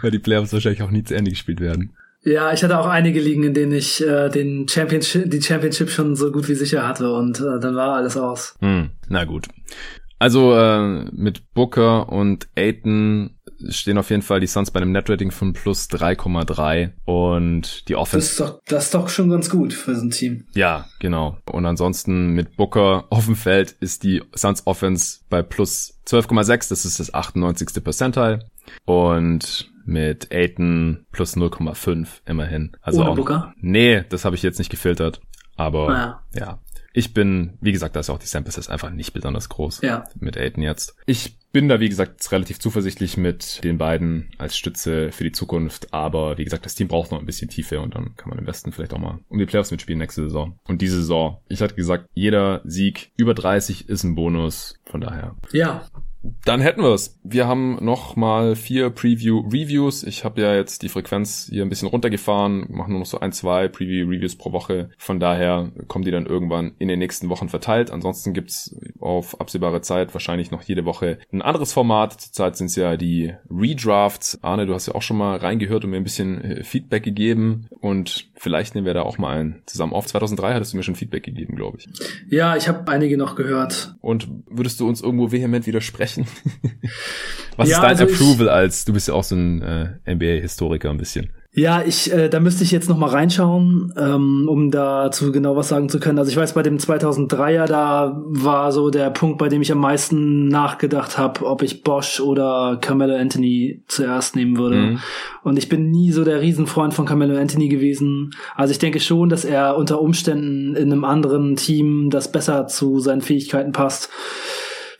Weil 0.01 0.11
die 0.11 0.19
Playoffs 0.19 0.51
wahrscheinlich 0.51 0.81
auch 0.81 0.91
nie 0.91 1.03
zu 1.03 1.15
Ende 1.15 1.31
gespielt 1.31 1.61
werden. 1.61 1.95
Ja, 2.23 2.51
ich 2.51 2.63
hatte 2.63 2.79
auch 2.79 2.87
einige 2.87 3.21
Ligen, 3.21 3.43
in 3.43 3.53
denen 3.53 3.71
ich 3.71 4.05
äh, 4.05 4.29
den 4.29 4.67
Championship, 4.67 5.29
die 5.29 5.41
Championship 5.41 5.91
schon 5.91 6.15
so 6.15 6.31
gut 6.31 6.49
wie 6.49 6.55
sicher 6.55 6.87
hatte 6.87 7.13
und 7.13 7.39
äh, 7.39 7.59
dann 7.59 7.75
war 7.75 7.95
alles 7.95 8.17
aus. 8.17 8.55
Hm, 8.59 8.89
na 9.07 9.25
gut. 9.25 9.47
Also 10.17 10.57
äh, 10.57 11.05
mit 11.11 11.53
Booker 11.53 12.09
und 12.09 12.47
Aiton 12.55 13.34
stehen 13.69 13.97
auf 13.97 14.09
jeden 14.09 14.21
Fall 14.21 14.39
die 14.39 14.47
Suns 14.47 14.71
bei 14.71 14.79
einem 14.81 14.91
Netrating 14.91 15.31
von 15.31 15.53
plus 15.53 15.87
3,3 15.89 16.91
und 17.05 17.87
die 17.87 17.95
Offense. 17.95 18.17
Das 18.27 18.31
ist, 18.31 18.39
doch, 18.39 18.61
das 18.67 18.85
ist 18.85 18.93
doch 18.95 19.09
schon 19.09 19.29
ganz 19.29 19.49
gut 19.49 19.73
für 19.73 19.95
so 19.95 20.01
ein 20.05 20.11
Team. 20.11 20.45
Ja, 20.53 20.85
genau. 20.99 21.37
Und 21.51 21.65
ansonsten 21.65 22.29
mit 22.29 22.55
Booker 22.57 23.05
auf 23.09 23.25
dem 23.25 23.35
Feld 23.35 23.71
ist 23.79 24.03
die 24.03 24.23
Suns 24.33 24.65
Offense 24.67 25.19
bei 25.29 25.41
plus 25.41 25.99
12,6. 26.07 26.69
Das 26.69 26.85
ist 26.85 26.99
das 26.99 27.13
98. 27.13 27.83
Percentile. 27.83 28.39
Und 28.85 29.71
mit 29.85 30.31
Aiton 30.31 31.05
plus 31.11 31.37
0,5 31.37 32.07
immerhin. 32.25 32.71
Also 32.81 33.01
Ohne 33.01 33.11
auch, 33.11 33.15
Booker? 33.15 33.53
Nee, 33.57 34.03
das 34.09 34.25
habe 34.25 34.35
ich 34.35 34.43
jetzt 34.43 34.57
nicht 34.57 34.71
gefiltert. 34.71 35.21
Aber 35.55 35.89
Ah, 35.89 36.23
ja. 36.33 36.59
Ich 36.97 37.13
bin, 37.13 37.57
wie 37.59 37.73
gesagt, 37.73 37.95
da 37.95 37.99
ist 37.99 38.09
auch 38.09 38.17
die 38.17 38.25
Sample 38.25 38.53
ist 38.55 38.69
einfach 38.69 38.89
nicht 38.89 39.13
besonders 39.13 39.49
groß 39.49 39.81
Ja. 39.81 40.05
mit 40.17 40.37
Aiden 40.37 40.63
jetzt. 40.63 40.95
Ich 41.05 41.37
bin 41.55 41.69
da, 41.69 41.79
wie 41.79 41.87
gesagt, 41.87 42.29
relativ 42.33 42.59
zuversichtlich 42.59 43.15
mit 43.15 43.63
den 43.63 43.77
beiden 43.77 44.29
als 44.37 44.57
Stütze 44.57 45.13
für 45.13 45.23
die 45.23 45.31
Zukunft. 45.31 45.93
Aber 45.93 46.37
wie 46.37 46.43
gesagt, 46.43 46.65
das 46.65 46.75
Team 46.75 46.89
braucht 46.89 47.11
noch 47.11 47.19
ein 47.21 47.25
bisschen 47.25 47.47
Tiefe 47.47 47.79
und 47.79 47.95
dann 47.95 48.13
kann 48.17 48.29
man 48.29 48.37
am 48.37 48.43
besten 48.43 48.73
vielleicht 48.73 48.93
auch 48.93 48.99
mal 48.99 49.19
um 49.29 49.37
die 49.39 49.45
Playoffs 49.45 49.71
mitspielen 49.71 49.99
nächste 49.99 50.23
Saison. 50.23 50.59
Und 50.67 50.81
diese 50.81 50.97
Saison, 50.97 51.37
ich 51.47 51.61
hatte 51.61 51.75
gesagt, 51.75 52.09
jeder 52.13 52.59
Sieg 52.65 53.13
über 53.15 53.33
30 53.33 53.87
ist 53.87 54.03
ein 54.03 54.15
Bonus. 54.15 54.81
Von 54.83 54.99
daher 54.99 55.37
Ja, 55.53 55.85
dann 56.43 56.61
hätten 56.61 56.81
wir 56.81 56.93
es. 56.93 57.19
Wir 57.23 57.47
haben 57.47 57.77
noch 57.83 58.15
mal 58.15 58.55
vier 58.55 58.89
Preview-Reviews. 58.89 60.03
Ich 60.03 60.23
habe 60.23 60.41
ja 60.41 60.55
jetzt 60.55 60.81
die 60.81 60.89
Frequenz 60.89 61.47
hier 61.49 61.63
ein 61.63 61.69
bisschen 61.69 61.87
runtergefahren, 61.87 62.65
machen 62.69 62.91
nur 62.91 62.99
noch 62.99 63.05
so 63.05 63.19
ein, 63.19 63.31
zwei 63.31 63.67
Preview-Reviews 63.67 64.35
pro 64.35 64.51
Woche. 64.51 64.89
Von 64.97 65.19
daher 65.19 65.71
kommen 65.87 66.05
die 66.05 66.11
dann 66.11 66.25
irgendwann 66.25 66.73
in 66.79 66.87
den 66.87 66.99
nächsten 66.99 67.29
Wochen 67.29 67.49
verteilt. 67.49 67.91
Ansonsten 67.91 68.33
gibt's 68.33 68.75
auf 68.99 69.39
absehbare 69.39 69.81
Zeit 69.81 70.13
wahrscheinlich 70.13 70.51
noch 70.51 70.61
jede 70.63 70.85
Woche 70.85 71.19
ein 71.31 71.41
anderes 71.41 71.73
Format. 71.73 72.19
Zurzeit 72.19 72.57
sind 72.57 72.67
es 72.67 72.75
ja 72.75 72.97
die 72.97 73.33
Redrafts. 73.49 74.39
Arne, 74.41 74.65
du 74.65 74.73
hast 74.73 74.87
ja 74.87 74.95
auch 74.95 75.01
schon 75.01 75.17
mal 75.17 75.37
reingehört 75.37 75.83
und 75.83 75.91
mir 75.91 75.97
ein 75.97 76.03
bisschen 76.03 76.41
äh, 76.41 76.63
Feedback 76.63 77.03
gegeben. 77.03 77.67
Und 77.79 78.29
vielleicht 78.35 78.75
nehmen 78.75 78.85
wir 78.85 78.93
da 78.93 79.03
auch 79.03 79.17
mal 79.17 79.37
einen 79.37 79.61
zusammen 79.65 79.93
auf. 79.93 80.05
2003 80.07 80.53
hattest 80.53 80.73
du 80.73 80.77
mir 80.77 80.83
schon 80.83 80.95
Feedback 80.95 81.23
gegeben, 81.23 81.55
glaube 81.55 81.77
ich. 81.79 81.87
ja, 82.29 82.55
ich 82.55 82.67
habe 82.67 82.91
einige 82.91 83.17
noch 83.17 83.35
gehört. 83.35 83.95
Und 84.01 84.27
würdest 84.47 84.79
du 84.79 84.87
uns 84.87 85.01
irgendwo 85.01 85.31
vehement 85.31 85.67
widersprechen? 85.67 86.14
Was 87.57 87.69
Ja, 87.69 87.77
ist 87.77 87.83
dein 87.83 87.89
also 87.91 88.05
ich- 88.05 88.13
Approval 88.13 88.49
als, 88.49 88.85
du 88.85 88.93
bist 88.93 89.07
ja 89.07 89.13
auch 89.13 89.23
so 89.23 89.35
ein 89.35 89.61
äh, 89.61 90.13
NBA-Historiker 90.13 90.89
ein 90.89 90.97
bisschen. 90.97 91.29
Ja, 91.57 91.81
ich, 91.87 92.11
äh, 92.11 92.27
da 92.27 92.41
müsste 92.41 92.65
ich 92.65 92.71
jetzt 92.71 92.89
noch 92.89 92.97
mal 92.97 93.09
reinschauen, 93.09 93.93
ähm, 93.97 94.45
um 94.49 94.71
dazu 94.71 95.31
genau 95.31 95.55
was 95.55 95.69
sagen 95.69 95.87
zu 95.87 96.01
können. 96.01 96.19
Also 96.19 96.29
ich 96.29 96.35
weiß, 96.35 96.51
bei 96.53 96.63
dem 96.63 96.79
2003er, 96.79 97.65
da 97.65 98.21
war 98.25 98.73
so 98.73 98.89
der 98.89 99.09
Punkt, 99.09 99.37
bei 99.37 99.47
dem 99.47 99.61
ich 99.61 99.71
am 99.71 99.77
meisten 99.77 100.49
nachgedacht 100.49 101.17
habe, 101.17 101.45
ob 101.45 101.61
ich 101.61 101.81
Bosch 101.81 102.19
oder 102.19 102.77
Carmelo 102.81 103.15
Anthony 103.15 103.83
zuerst 103.87 104.35
nehmen 104.35 104.57
würde. 104.57 104.75
Mhm. 104.75 104.99
Und 105.43 105.57
ich 105.57 105.69
bin 105.69 105.91
nie 105.91 106.11
so 106.11 106.25
der 106.25 106.41
Riesenfreund 106.41 106.93
von 106.93 107.05
Carmelo 107.05 107.37
Anthony 107.39 107.69
gewesen. 107.69 108.31
Also 108.57 108.71
ich 108.71 108.79
denke 108.79 108.99
schon, 108.99 109.29
dass 109.29 109.45
er 109.45 109.77
unter 109.77 110.01
Umständen 110.01 110.75
in 110.75 110.91
einem 110.91 111.05
anderen 111.05 111.55
Team, 111.55 112.09
das 112.09 112.29
besser 112.33 112.67
zu 112.67 112.99
seinen 112.99 113.21
Fähigkeiten 113.21 113.71
passt, 113.71 114.09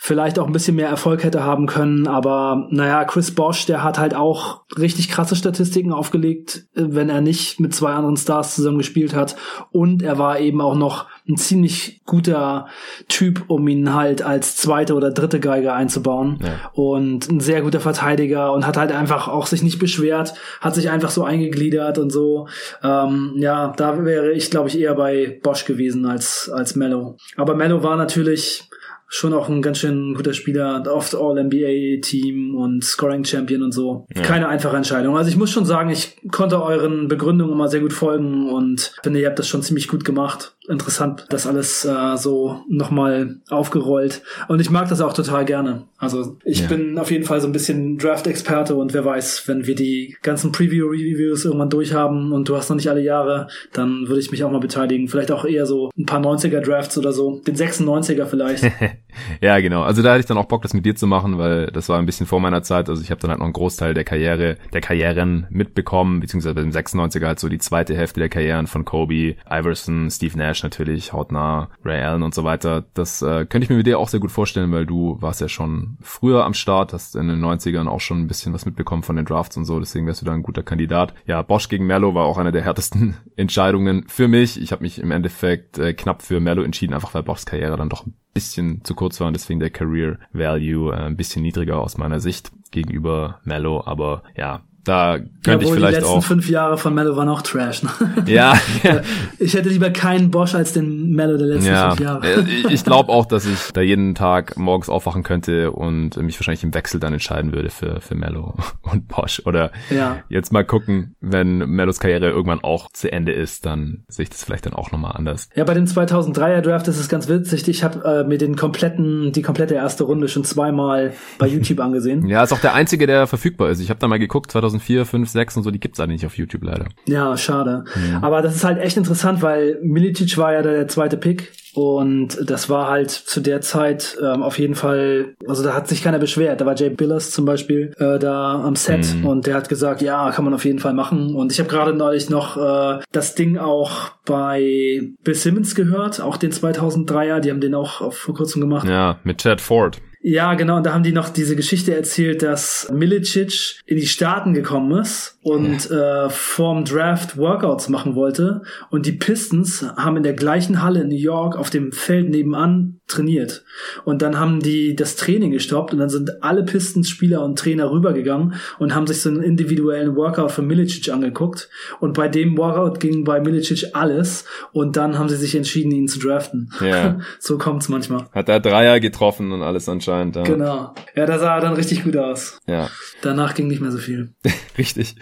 vielleicht 0.06 0.38
auch 0.38 0.46
ein 0.46 0.54
bisschen 0.54 0.76
mehr 0.76 0.88
Erfolg 0.88 1.24
hätte 1.24 1.44
haben 1.44 1.66
können. 1.66 2.06
Aber 2.06 2.68
naja, 2.70 3.06
Chris 3.06 3.34
Bosch, 3.34 3.66
der 3.66 3.84
hat 3.84 3.98
halt 3.98 4.14
auch 4.14 4.62
richtig 4.78 5.10
krasse 5.10 5.36
Statistiken 5.36 5.92
aufgelegt, 5.92 6.68
äh, 6.76 6.84
wenn 6.90 7.10
er 7.10 7.22
nicht 7.22 7.60
mit 7.60 7.74
zwei 7.74 7.92
anderen 7.92 8.16
Stars 8.16 8.54
zusammen 8.54 8.78
gespielt 8.78 9.16
hat. 9.16 9.36
Und 9.72 10.04
er 10.04 10.20
war 10.20 10.40
eben 10.40 10.62
auch 10.62 10.76
noch 10.76 11.08
ein 11.28 11.38
ziemlich 11.38 12.04
guter 12.06 12.68
Typ, 13.08 13.46
um 13.48 13.68
ihn 13.68 13.96
halt 13.96 14.22
als 14.22 14.58
zweite 14.58 14.94
oder 14.94 15.10
dritte 15.10 15.40
Geige 15.40 15.74
einzubauen. 15.74 16.38
Ja. 16.44 16.70
Und 16.74 17.28
ein 17.32 17.40
sehr 17.40 17.64
guter 17.64 17.80
Verteidiger 17.80 18.54
und 18.54 18.68
hat 18.68 18.78
halt 18.78 18.92
einfach 18.92 19.28
auch 19.28 19.48
sich 19.48 19.64
nicht 19.64 19.80
beschwert, 19.80 20.36
hat 20.62 20.76
sich 20.76 20.92
einfach 20.92 21.10
so 21.10 21.24
eingegliedert 21.24 21.98
und 21.98 22.12
so. 22.12 22.48
Ähm, 22.84 23.34
ja, 23.38 23.74
da 23.76 24.06
wäre 24.06 24.34
ich, 24.34 24.52
glaube 24.52 24.70
ich, 24.70 24.80
eher 24.80 24.94
bei 24.94 25.40
Bosch 25.42 25.66
gewesen 25.66 26.06
als, 26.06 26.48
als 26.54 26.76
Mello. 26.76 27.18
Aber 27.38 27.56
Mello 27.56 27.82
war 27.82 27.96
natürlich 27.96 28.70
schon 29.16 29.34
auch 29.34 29.48
ein 29.48 29.62
ganz 29.62 29.78
schön 29.78 30.14
guter 30.14 30.34
Spieler, 30.34 30.84
oft 30.94 31.16
All-NBA-Team 31.16 32.56
und 32.56 32.84
Scoring-Champion 32.84 33.64
und 33.64 33.72
so. 33.72 34.06
Ja. 34.14 34.24
Keine 34.24 34.50
einfache 34.50 34.76
Entscheidung. 34.76 35.16
Also 35.18 35.30
ich 35.30 35.38
muss 35.38 35.52
schon 35.52 35.66
sagen, 35.66 35.90
ich 35.90 36.18
konnte 36.32 36.62
euren 36.62 37.08
Begründungen 37.08 37.54
immer 37.54 37.70
sehr 37.70 37.80
gut 37.80 37.94
folgen 37.94 38.50
und 38.50 38.94
finde, 39.04 39.22
ihr 39.22 39.28
habt 39.28 39.40
das 39.40 39.48
schon 39.48 39.62
ziemlich 39.62 39.88
gut 39.88 40.04
gemacht. 40.04 40.55
Interessant, 40.70 41.26
das 41.30 41.48
alles 41.48 41.86
äh, 41.86 42.18
so 42.18 42.62
nochmal 42.70 43.38
aufgerollt. 43.50 44.22
Und 44.48 44.60
ich 44.60 44.70
mag 44.70 44.90
das 44.90 45.02
auch 45.02 45.14
total 45.14 45.46
gerne. 45.46 45.84
Also 45.98 46.38
ich 46.44 46.62
ja. 46.62 46.68
bin 46.68 46.98
auf 47.00 47.12
jeden 47.12 47.26
Fall 47.26 47.42
so 47.42 47.48
ein 47.48 47.52
bisschen 47.52 47.98
Draft-Experte 47.98 48.76
und 48.76 48.94
wer 48.94 49.06
weiß, 49.06 49.48
wenn 49.48 49.66
wir 49.68 49.76
die 49.76 50.16
ganzen 50.22 50.52
Preview-Reviews 50.52 51.46
irgendwann 51.46 51.70
durchhaben 51.70 52.32
und 52.32 52.50
du 52.50 52.56
hast 52.56 52.70
noch 52.70 52.76
nicht 52.76 52.90
alle 52.90 53.02
Jahre, 53.02 53.48
dann 53.74 54.08
würde 54.08 54.20
ich 54.20 54.32
mich 54.32 54.44
auch 54.44 54.52
mal 54.52 54.60
beteiligen. 54.60 55.08
Vielleicht 55.08 55.32
auch 55.32 55.46
eher 55.46 55.66
so 55.66 55.92
ein 55.98 56.06
paar 56.06 56.20
90er-Drafts 56.20 56.98
oder 56.98 57.14
so. 57.14 57.42
Den 57.48 57.56
96er 57.56 58.26
vielleicht. 58.26 58.64
ja, 59.42 59.60
genau. 59.60 59.84
Also 59.84 60.02
da 60.02 60.12
hatte 60.12 60.22
ich 60.22 60.26
dann 60.26 60.38
auch 60.38 60.46
Bock, 60.46 60.62
das 60.64 60.74
mit 60.74 60.86
dir 60.86 60.96
zu 60.96 61.08
machen, 61.08 61.38
weil 61.38 61.68
das 61.68 61.90
war 61.90 62.00
ein 62.00 62.06
bisschen 62.06 62.26
vor 62.26 62.40
meiner 62.40 62.64
Zeit. 62.64 62.90
Also 62.90 63.02
ich 63.02 63.12
habe 63.12 63.22
dann 63.22 63.32
halt 63.32 63.40
noch 63.40 63.46
einen 63.46 63.54
Großteil 63.54 63.94
der 63.94 64.04
Karriere, 64.04 64.58
der 64.74 64.82
Karrieren 64.82 65.48
mitbekommen, 65.50 66.20
beziehungsweise 66.20 66.56
beim 66.56 66.70
96er 66.70 67.26
halt 67.26 67.40
so 67.40 67.50
die 67.50 67.60
zweite 67.60 67.96
Hälfte 67.96 68.20
der 68.20 68.30
Karrieren 68.30 68.68
von 68.68 68.86
Kobe, 68.86 69.36
Iverson, 69.50 70.10
Steve 70.10 70.38
Nash 70.38 70.55
natürlich, 70.64 71.14
hautnah, 71.14 71.70
Ray 71.84 72.02
Allen 72.02 72.24
und 72.24 72.34
so 72.34 72.44
weiter. 72.44 72.86
Das 72.94 73.22
äh, 73.22 73.46
könnte 73.46 73.64
ich 73.64 73.70
mir 73.70 73.78
mit 73.78 73.88
dir 73.88 74.00
auch 74.00 74.08
sehr 74.08 74.20
gut 74.20 74.32
vorstellen, 74.32 74.72
weil 74.72 74.86
du 74.86 75.18
warst 75.22 75.42
ja 75.42 75.50
schon 75.50 75.98
früher 76.02 76.46
am 76.46 76.54
Start, 76.54 76.94
hast 76.94 77.16
in 77.16 77.28
den 77.28 77.44
90ern 77.44 77.88
auch 77.88 78.02
schon 78.02 78.20
ein 78.20 78.28
bisschen 78.28 78.54
was 78.54 78.66
mitbekommen 78.66 79.04
von 79.04 79.16
den 79.16 79.26
Drafts 79.26 79.58
und 79.58 79.66
so, 79.66 79.80
deswegen 79.80 80.08
wärst 80.08 80.22
du 80.22 80.26
da 80.26 80.34
ein 80.34 80.44
guter 80.44 80.64
Kandidat. 80.64 81.14
Ja, 81.26 81.42
Bosch 81.42 81.70
gegen 81.70 81.86
Mello 81.86 82.14
war 82.16 82.26
auch 82.26 82.38
eine 82.38 82.52
der 82.52 82.64
härtesten 82.64 83.18
Entscheidungen 83.36 84.06
für 84.08 84.28
mich. 84.28 84.62
Ich 84.62 84.72
habe 84.72 84.84
mich 84.84 85.00
im 85.00 85.12
Endeffekt 85.12 85.78
äh, 85.78 85.94
knapp 85.94 86.22
für 86.22 86.40
Mello 86.40 86.64
entschieden, 86.64 86.94
einfach 86.94 87.14
weil 87.14 87.24
Boschs 87.24 87.46
Karriere 87.46 87.78
dann 87.78 87.90
doch 87.90 88.06
ein 88.06 88.14
bisschen 88.34 88.84
zu 88.84 88.96
kurz 88.96 89.20
war 89.20 89.28
und 89.28 89.34
deswegen 89.34 89.60
der 89.60 89.70
Career 89.70 90.20
Value 90.34 90.94
äh, 90.94 91.06
ein 91.06 91.18
bisschen 91.18 91.42
niedriger 91.42 91.80
aus 91.80 91.98
meiner 91.98 92.20
Sicht 92.20 92.52
gegenüber 92.72 93.40
Mello, 93.44 93.84
aber 93.86 94.24
ja, 94.36 94.62
da 94.86 95.18
könnte 95.18 95.66
ja, 95.66 95.72
ich 95.72 95.72
vielleicht 95.72 95.98
die 95.98 96.02
letzten 96.02 96.18
auch. 96.18 96.24
fünf 96.24 96.50
Jahre 96.50 96.78
von 96.78 96.94
Mello 96.94 97.18
waren 97.18 97.28
auch 97.28 97.42
Trash. 97.42 97.84
Ne? 97.84 97.90
Ja, 98.28 98.54
ja. 98.84 99.02
Ich 99.40 99.54
hätte 99.54 99.70
lieber 99.70 99.90
keinen 99.90 100.32
Bosch 100.32 100.56
als 100.56 100.74
den 100.74 101.12
Mello 101.12 101.38
der 101.38 101.48
letzten 101.48 101.70
ja. 101.70 101.90
fünf 101.90 102.00
Jahre. 102.00 102.28
Äh, 102.28 102.44
ich 102.70 102.84
glaube 102.84 103.12
auch, 103.12 103.26
dass 103.26 103.46
ich 103.46 103.72
da 103.74 103.82
jeden 103.82 104.16
Tag 104.16 104.58
morgens 104.58 104.90
aufwachen 104.90 105.24
könnte 105.24 105.72
und 105.72 106.18
mich 106.18 106.40
wahrscheinlich 106.40 106.64
im 106.64 106.74
Wechsel 106.74 107.00
dann 107.00 107.14
entscheiden 107.14 107.52
würde 107.52 107.70
für, 107.70 108.00
für 108.00 108.16
Mello 108.16 108.56
und 108.84 109.08
Bosch. 109.08 109.42
Oder 109.46 109.72
ja. 109.90 110.18
jetzt 110.30 110.54
mal 110.54 110.64
gucken, 110.64 111.16
wenn 111.20 111.58
Mellos 111.58 112.00
Karriere 112.00 112.30
irgendwann 112.30 112.64
auch 112.64 112.92
zu 112.92 113.12
Ende 113.12 113.32
ist, 113.32 113.66
dann 113.66 114.04
sehe 114.08 114.24
ich 114.24 114.30
das 114.30 114.44
vielleicht 114.44 114.68
dann 114.68 114.74
auch 114.74 114.92
nochmal 114.92 115.14
anders. 115.16 115.50
Ja, 115.56 115.64
bei 115.64 115.74
dem 115.74 115.86
2003er 115.86 116.62
Draft 116.62 116.88
ist 116.88 117.00
es 117.00 117.10
ganz 117.10 117.28
witzig. 117.28 117.68
Ich 117.68 117.84
habe 117.84 118.04
äh, 118.06 118.24
mir 118.24 118.38
den 118.38 118.56
kompletten, 118.56 119.32
die 119.32 119.42
komplette 119.42 119.74
erste 119.74 120.04
Runde 120.04 120.28
schon 120.28 120.44
zweimal 120.44 121.14
bei 121.40 121.48
YouTube 121.48 121.80
angesehen. 121.80 122.28
Ja, 122.28 122.44
ist 122.44 122.54
auch 122.54 122.60
der 122.60 122.76
einzige, 122.76 123.08
der 123.08 123.26
verfügbar 123.26 123.70
ist. 123.70 123.80
Ich 123.80 123.90
habe 123.90 124.00
da 124.00 124.08
mal 124.08 124.20
geguckt, 124.20 124.52
2000 124.52 124.75
2004, 124.80 125.06
5, 125.06 125.30
6 125.30 125.58
und 125.58 125.64
so, 125.64 125.72
die 125.72 125.80
gibt's 125.80 126.00
alle 126.00 126.12
nicht 126.12 126.26
auf 126.26 126.38
YouTube 126.38 126.64
leider. 126.64 126.88
Ja, 127.06 127.36
schade. 127.38 127.86
Mhm. 127.96 128.24
Aber 128.24 128.42
das 128.42 128.56
ist 128.56 128.64
halt 128.64 128.80
echt 128.80 128.98
interessant, 128.98 129.42
weil 129.42 129.80
Milicic 129.82 130.38
war 130.38 130.54
ja 130.54 130.62
der 130.62 130.88
zweite 130.88 131.18
Pick 131.18 131.52
und 131.74 132.38
das 132.50 132.70
war 132.70 132.90
halt 132.90 133.12
zu 133.12 133.42
der 133.42 133.62
Zeit 133.62 134.18
ähm, 134.24 134.44
auf 134.44 134.60
jeden 134.60 134.76
Fall, 134.76 135.36
also 135.48 135.64
da 135.64 135.74
hat 135.74 135.88
sich 135.88 136.02
keiner 136.02 136.20
beschwert. 136.20 136.62
Da 136.62 136.66
war 136.66 136.76
Jay 136.76 136.90
Billers 136.90 137.32
zum 137.32 137.46
Beispiel 137.46 137.94
äh, 138.00 138.18
da 138.18 138.62
am 138.64 138.76
Set 138.76 139.14
mhm. 139.14 139.26
und 139.26 139.48
der 139.48 139.56
hat 139.56 139.68
gesagt, 139.68 140.02
ja, 140.02 140.32
kann 140.32 140.46
man 140.46 140.54
auf 140.54 140.64
jeden 140.64 140.80
Fall 140.80 140.94
machen. 140.94 141.36
Und 141.36 141.52
ich 141.52 141.60
habe 141.60 141.70
gerade 141.70 141.94
neulich 141.94 142.30
noch 142.30 142.56
äh, 142.58 143.02
das 143.12 143.36
Ding 143.36 143.58
auch 143.58 144.12
bei 144.26 145.02
Bill 145.24 145.36
Simmons 145.36 145.76
gehört, 145.76 146.22
auch 146.22 146.38
den 146.38 146.52
2003er, 146.52 147.40
die 147.42 147.52
haben 147.52 147.62
den 147.62 147.76
auch 147.76 148.14
vor 148.14 148.36
kurzem 148.36 148.62
gemacht. 148.62 148.88
Ja, 148.88 149.20
mit 149.24 149.40
Chad 149.40 149.60
Ford. 149.60 150.02
Ja, 150.28 150.56
genau. 150.56 150.78
Und 150.78 150.88
da 150.88 150.94
haben 150.96 151.04
die 151.04 151.12
noch 151.12 151.30
diese 151.30 151.56
Geschichte 151.56 151.96
erzählt, 151.96 152.42
dass 152.42 152.92
Milicic 152.92 153.84
in 153.86 153.98
die 153.98 154.08
Staaten 154.08 154.56
gekommen 154.56 155.00
ist 155.00 155.35
und 155.46 155.92
äh, 155.92 156.28
vorm 156.32 156.86
Draft 156.86 157.38
Workouts 157.38 157.88
machen 157.88 158.16
wollte. 158.16 158.64
Und 158.90 159.06
die 159.06 159.12
Pistons 159.12 159.86
haben 159.96 160.18
in 160.18 160.24
der 160.24 160.34
gleichen 160.34 160.82
Halle 160.82 161.02
in 161.02 161.10
New 161.10 161.16
York 161.16 161.56
auf 161.56 161.70
dem 161.70 161.92
Feld 161.92 162.32
nebenan 162.32 163.00
trainiert. 163.06 163.64
Und 164.06 164.24
dann 164.24 164.40
haben 164.40 164.60
die 164.60 164.96
das 164.96 165.16
Training 165.18 165.52
gestoppt 165.52 165.94
und 165.94 166.00
dann 166.00 166.10
sind 166.10 166.42
alle 166.42 166.64
Pistons-Spieler 166.64 167.44
und 167.44 167.60
Trainer 167.60 167.92
rübergegangen 167.92 168.56
und 168.80 168.96
haben 168.96 169.06
sich 169.06 169.22
so 169.22 169.30
einen 169.30 169.44
individuellen 169.44 170.16
Workout 170.16 170.52
von 170.52 170.66
Milicic 170.66 171.14
angeguckt. 171.14 171.70
Und 172.00 172.14
bei 172.14 172.28
dem 172.28 172.58
Workout 172.58 173.00
ging 173.00 173.24
bei 173.24 173.40
Milicic 173.40 173.92
alles. 173.94 174.46
Und 174.72 174.98
dann 174.98 175.20
haben 175.20 175.30
sie 175.30 175.38
sich 175.38 175.54
entschieden, 175.54 175.92
ihn 175.92 176.08
zu 176.08 176.18
draften. 176.18 176.72
Ja. 176.82 177.20
so 177.40 177.60
kommt's 177.60 177.88
manchmal. 177.88 178.26
Hat 178.32 178.50
er 178.50 178.60
Dreier 178.60 179.00
getroffen 179.00 179.52
und 179.52 179.62
alles 179.62 179.88
anscheinend. 179.88 180.38
Ja. 180.38 180.42
Genau. 180.42 180.96
Ja, 181.16 181.28
da 181.28 181.38
sah 181.38 181.58
er 181.58 181.62
dann 181.62 181.74
richtig 181.74 182.04
gut 182.04 182.18
aus. 182.18 182.58
Ja. 182.66 182.90
Danach 183.22 183.54
ging 183.54 183.68
nicht 183.68 183.82
mehr 183.82 183.92
so 183.92 184.00
viel. 184.00 184.34
richtig. 184.80 185.16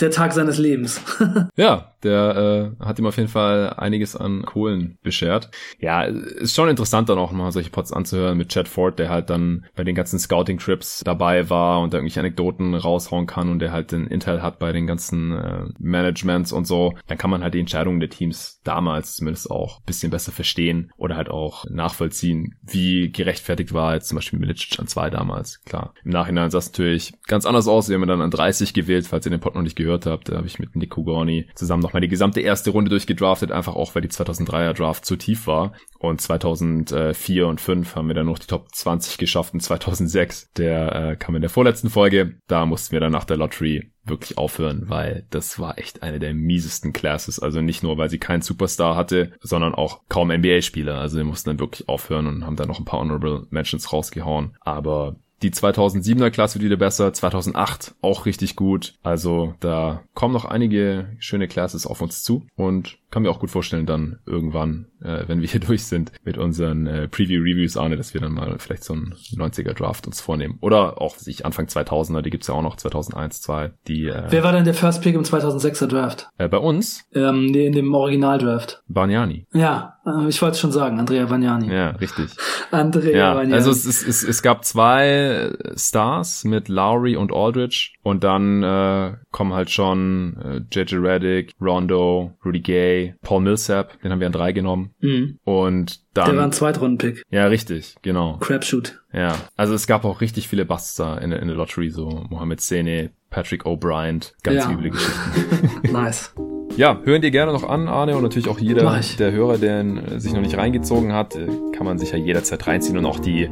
Der 0.00 0.10
Tag 0.10 0.32
seines 0.32 0.58
Lebens. 0.58 1.00
ja, 1.56 1.89
der 2.02 2.74
äh, 2.80 2.84
hat 2.84 2.98
ihm 2.98 3.06
auf 3.06 3.16
jeden 3.16 3.28
Fall 3.28 3.74
einiges 3.76 4.16
an 4.16 4.42
Kohlen 4.42 4.98
beschert. 5.02 5.50
Ja, 5.78 6.02
ist 6.02 6.54
schon 6.54 6.68
interessant 6.68 7.08
dann 7.08 7.18
auch 7.18 7.32
mal 7.32 7.52
solche 7.52 7.70
Pots 7.70 7.92
anzuhören 7.92 8.38
mit 8.38 8.50
Chad 8.50 8.68
Ford, 8.68 8.98
der 8.98 9.08
halt 9.08 9.30
dann 9.30 9.66
bei 9.74 9.84
den 9.84 9.94
ganzen 9.94 10.18
Scouting-Trips 10.18 11.02
dabei 11.04 11.50
war 11.50 11.80
und 11.80 11.92
da 11.92 11.98
irgendwelche 11.98 12.20
Anekdoten 12.20 12.74
raushauen 12.74 13.26
kann 13.26 13.50
und 13.50 13.58
der 13.58 13.72
halt 13.72 13.92
den 13.92 14.06
Intel 14.06 14.42
hat 14.42 14.58
bei 14.58 14.72
den 14.72 14.86
ganzen 14.86 15.32
äh, 15.32 15.64
Managements 15.78 16.52
und 16.52 16.66
so. 16.66 16.94
Dann 17.06 17.18
kann 17.18 17.30
man 17.30 17.42
halt 17.42 17.54
die 17.54 17.60
Entscheidungen 17.60 18.00
der 18.00 18.10
Teams 18.10 18.60
damals 18.64 19.16
zumindest 19.16 19.50
auch 19.50 19.80
bisschen 19.82 20.10
besser 20.10 20.32
verstehen 20.32 20.92
oder 20.96 21.16
halt 21.16 21.28
auch 21.28 21.64
nachvollziehen, 21.68 22.56
wie 22.62 23.10
gerechtfertigt 23.10 23.72
war 23.72 23.94
jetzt 23.94 24.08
zum 24.08 24.16
Beispiel 24.16 24.38
Milicic 24.38 24.78
an 24.78 24.86
zwei 24.86 25.10
damals. 25.10 25.62
Klar, 25.64 25.94
im 26.04 26.10
Nachhinein 26.10 26.50
sah 26.50 26.58
es 26.58 26.70
natürlich 26.70 27.14
ganz 27.26 27.46
anders 27.46 27.68
aus. 27.68 27.88
Wir 27.88 27.96
haben 27.96 28.06
dann 28.06 28.22
an 28.22 28.30
30 28.30 28.74
gewählt, 28.74 29.06
falls 29.06 29.26
ihr 29.26 29.30
den 29.30 29.40
Pod 29.40 29.54
noch 29.54 29.62
nicht 29.62 29.76
gehört 29.76 30.06
habt. 30.06 30.28
Da 30.28 30.36
habe 30.36 30.46
ich 30.46 30.58
mit 30.58 30.76
Nico 30.76 31.02
Gorni 31.02 31.48
zusammen 31.54 31.82
nochmal 31.90 32.00
die 32.00 32.08
gesamte 32.08 32.40
erste 32.40 32.70
Runde 32.70 32.88
durchgedraftet, 32.90 33.52
einfach 33.52 33.74
auch, 33.74 33.94
weil 33.94 34.02
die 34.02 34.08
2003er 34.08 34.72
Draft 34.72 35.04
zu 35.04 35.16
tief 35.16 35.46
war. 35.46 35.72
Und 35.98 36.20
2004 36.20 37.46
und 37.46 37.60
5 37.60 37.96
haben 37.96 38.08
wir 38.08 38.14
dann 38.14 38.26
noch 38.26 38.38
die 38.38 38.46
Top 38.46 38.68
20 38.72 39.18
geschafft 39.18 39.54
und 39.54 39.60
2006, 39.60 40.50
der 40.56 40.94
äh, 40.94 41.16
kam 41.16 41.34
in 41.34 41.42
der 41.42 41.50
vorletzten 41.50 41.90
Folge. 41.90 42.36
Da 42.46 42.64
mussten 42.64 42.92
wir 42.92 43.00
dann 43.00 43.12
nach 43.12 43.24
der 43.24 43.36
Lottery 43.36 43.92
wirklich 44.04 44.38
aufhören, 44.38 44.84
weil 44.86 45.26
das 45.30 45.58
war 45.58 45.78
echt 45.78 46.02
eine 46.02 46.18
der 46.18 46.32
miesesten 46.32 46.92
Classes. 46.92 47.38
Also 47.38 47.60
nicht 47.60 47.82
nur, 47.82 47.98
weil 47.98 48.08
sie 48.08 48.18
keinen 48.18 48.42
Superstar 48.42 48.96
hatte, 48.96 49.32
sondern 49.40 49.74
auch 49.74 50.00
kaum 50.08 50.28
NBA-Spieler. 50.28 50.98
Also 50.98 51.18
wir 51.18 51.24
mussten 51.24 51.50
dann 51.50 51.60
wirklich 51.60 51.88
aufhören 51.88 52.26
und 52.26 52.46
haben 52.46 52.56
dann 52.56 52.68
noch 52.68 52.78
ein 52.78 52.86
paar 52.86 53.00
Honorable 53.00 53.46
Mentions 53.50 53.92
rausgehauen. 53.92 54.56
Aber 54.60 55.16
die 55.42 55.50
2007er 55.50 56.30
Klasse 56.30 56.56
wird 56.56 56.64
wieder 56.64 56.76
besser, 56.76 57.12
2008 57.12 57.94
auch 58.02 58.26
richtig 58.26 58.56
gut. 58.56 58.94
Also 59.02 59.54
da 59.60 60.02
kommen 60.14 60.34
noch 60.34 60.44
einige 60.44 61.16
schöne 61.18 61.48
Classes 61.48 61.86
auf 61.86 62.00
uns 62.00 62.22
zu 62.22 62.46
und 62.56 62.98
kann 63.10 63.22
mir 63.22 63.30
auch 63.30 63.40
gut 63.40 63.50
vorstellen, 63.50 63.86
dann 63.86 64.18
irgendwann, 64.26 64.86
äh, 65.02 65.24
wenn 65.26 65.40
wir 65.40 65.48
hier 65.48 65.60
durch 65.66 65.84
sind 65.84 66.12
mit 66.24 66.38
unseren 66.38 66.86
äh, 66.86 67.08
Preview-Reviews, 67.08 67.76
Arne, 67.76 67.96
dass 67.96 68.14
wir 68.14 68.20
dann 68.20 68.32
mal 68.32 68.58
vielleicht 68.58 68.84
so 68.84 68.94
einen 68.94 69.14
90er 69.34 69.74
Draft 69.74 70.06
uns 70.06 70.20
vornehmen. 70.20 70.58
Oder 70.60 71.00
auch 71.00 71.16
sich 71.16 71.44
Anfang 71.44 71.66
2000er, 71.66 72.22
die 72.22 72.30
gibt's 72.30 72.46
ja 72.48 72.54
auch 72.54 72.62
noch, 72.62 72.76
2001, 72.76 73.42
2. 73.42 73.72
Die, 73.88 74.06
äh, 74.06 74.24
Wer 74.28 74.44
war 74.44 74.52
denn 74.52 74.64
der 74.64 74.74
First 74.74 75.02
Pick 75.02 75.14
im 75.14 75.22
2006er 75.22 75.86
Draft? 75.86 76.28
Äh, 76.38 76.48
bei 76.48 76.58
uns? 76.58 77.04
Ähm, 77.14 77.46
nee, 77.46 77.66
in 77.66 77.72
dem 77.72 77.94
Original-Draft. 77.94 78.82
Bargnani. 78.88 79.46
Ja, 79.52 79.94
äh, 80.06 80.28
ich 80.28 80.40
wollte 80.42 80.58
schon 80.58 80.72
sagen, 80.72 80.98
Andrea 80.98 81.26
Bargnani. 81.26 81.72
Ja, 81.72 81.90
richtig. 81.90 82.30
Andrea 82.70 83.16
ja, 83.16 83.34
Bargnani. 83.34 83.54
Also 83.54 83.70
es, 83.70 83.86
es, 83.86 84.06
es, 84.06 84.22
es 84.22 84.42
gab 84.42 84.64
zwei 84.64 85.52
Stars 85.76 86.44
mit 86.44 86.68
Lowry 86.68 87.16
und 87.16 87.32
Aldridge 87.32 87.92
und 88.02 88.24
dann 88.24 88.62
äh, 88.62 89.16
kommen 89.30 89.52
halt 89.52 89.70
schon 89.70 90.36
äh, 90.42 90.60
JJ 90.72 90.96
Reddick, 90.96 91.54
Rondo, 91.60 92.32
Rudy 92.44 92.60
Gay, 92.60 92.99
Paul 93.22 93.42
Millsap, 93.42 94.00
den 94.02 94.12
haben 94.12 94.20
wir 94.20 94.26
an 94.26 94.32
drei 94.32 94.52
genommen. 94.52 94.94
Mhm. 95.00 95.38
Und 95.44 96.00
dann. 96.14 96.26
Der 96.26 96.36
war 96.36 96.44
ein 96.44 96.52
Zweitrunden-Pick. 96.52 97.22
Ja, 97.30 97.46
richtig, 97.46 97.96
genau. 98.02 98.38
Crapshoot. 98.38 99.00
Ja, 99.12 99.36
also 99.56 99.74
es 99.74 99.86
gab 99.86 100.04
auch 100.04 100.20
richtig 100.20 100.48
viele 100.48 100.64
Busts 100.64 100.94
da 100.96 101.18
in, 101.18 101.32
in 101.32 101.48
der 101.48 101.56
Lottery, 101.56 101.90
so 101.90 102.24
Mohamed 102.28 102.60
Sene, 102.60 103.10
Patrick 103.30 103.64
O'Brien, 103.64 104.32
ganz 104.42 104.64
ja. 104.64 104.70
üble 104.70 104.90
Geschichten. 104.90 105.80
nice. 105.92 106.34
Ja, 106.76 107.00
hören 107.04 107.20
dir 107.20 107.30
gerne 107.30 107.52
noch 107.52 107.68
an, 107.68 107.88
Arne, 107.88 108.16
und 108.16 108.22
natürlich 108.22 108.48
auch 108.48 108.58
jeder 108.58 109.00
der 109.18 109.32
Hörer, 109.32 109.58
der 109.58 110.20
sich 110.20 110.32
noch 110.32 110.40
nicht 110.40 110.56
reingezogen 110.56 111.12
hat, 111.12 111.34
äh, 111.36 111.46
kann 111.72 111.84
man 111.84 111.98
sich 111.98 112.12
ja 112.12 112.18
jederzeit 112.18 112.66
reinziehen 112.66 112.96
und 112.96 113.06
auch 113.06 113.18
die 113.18 113.50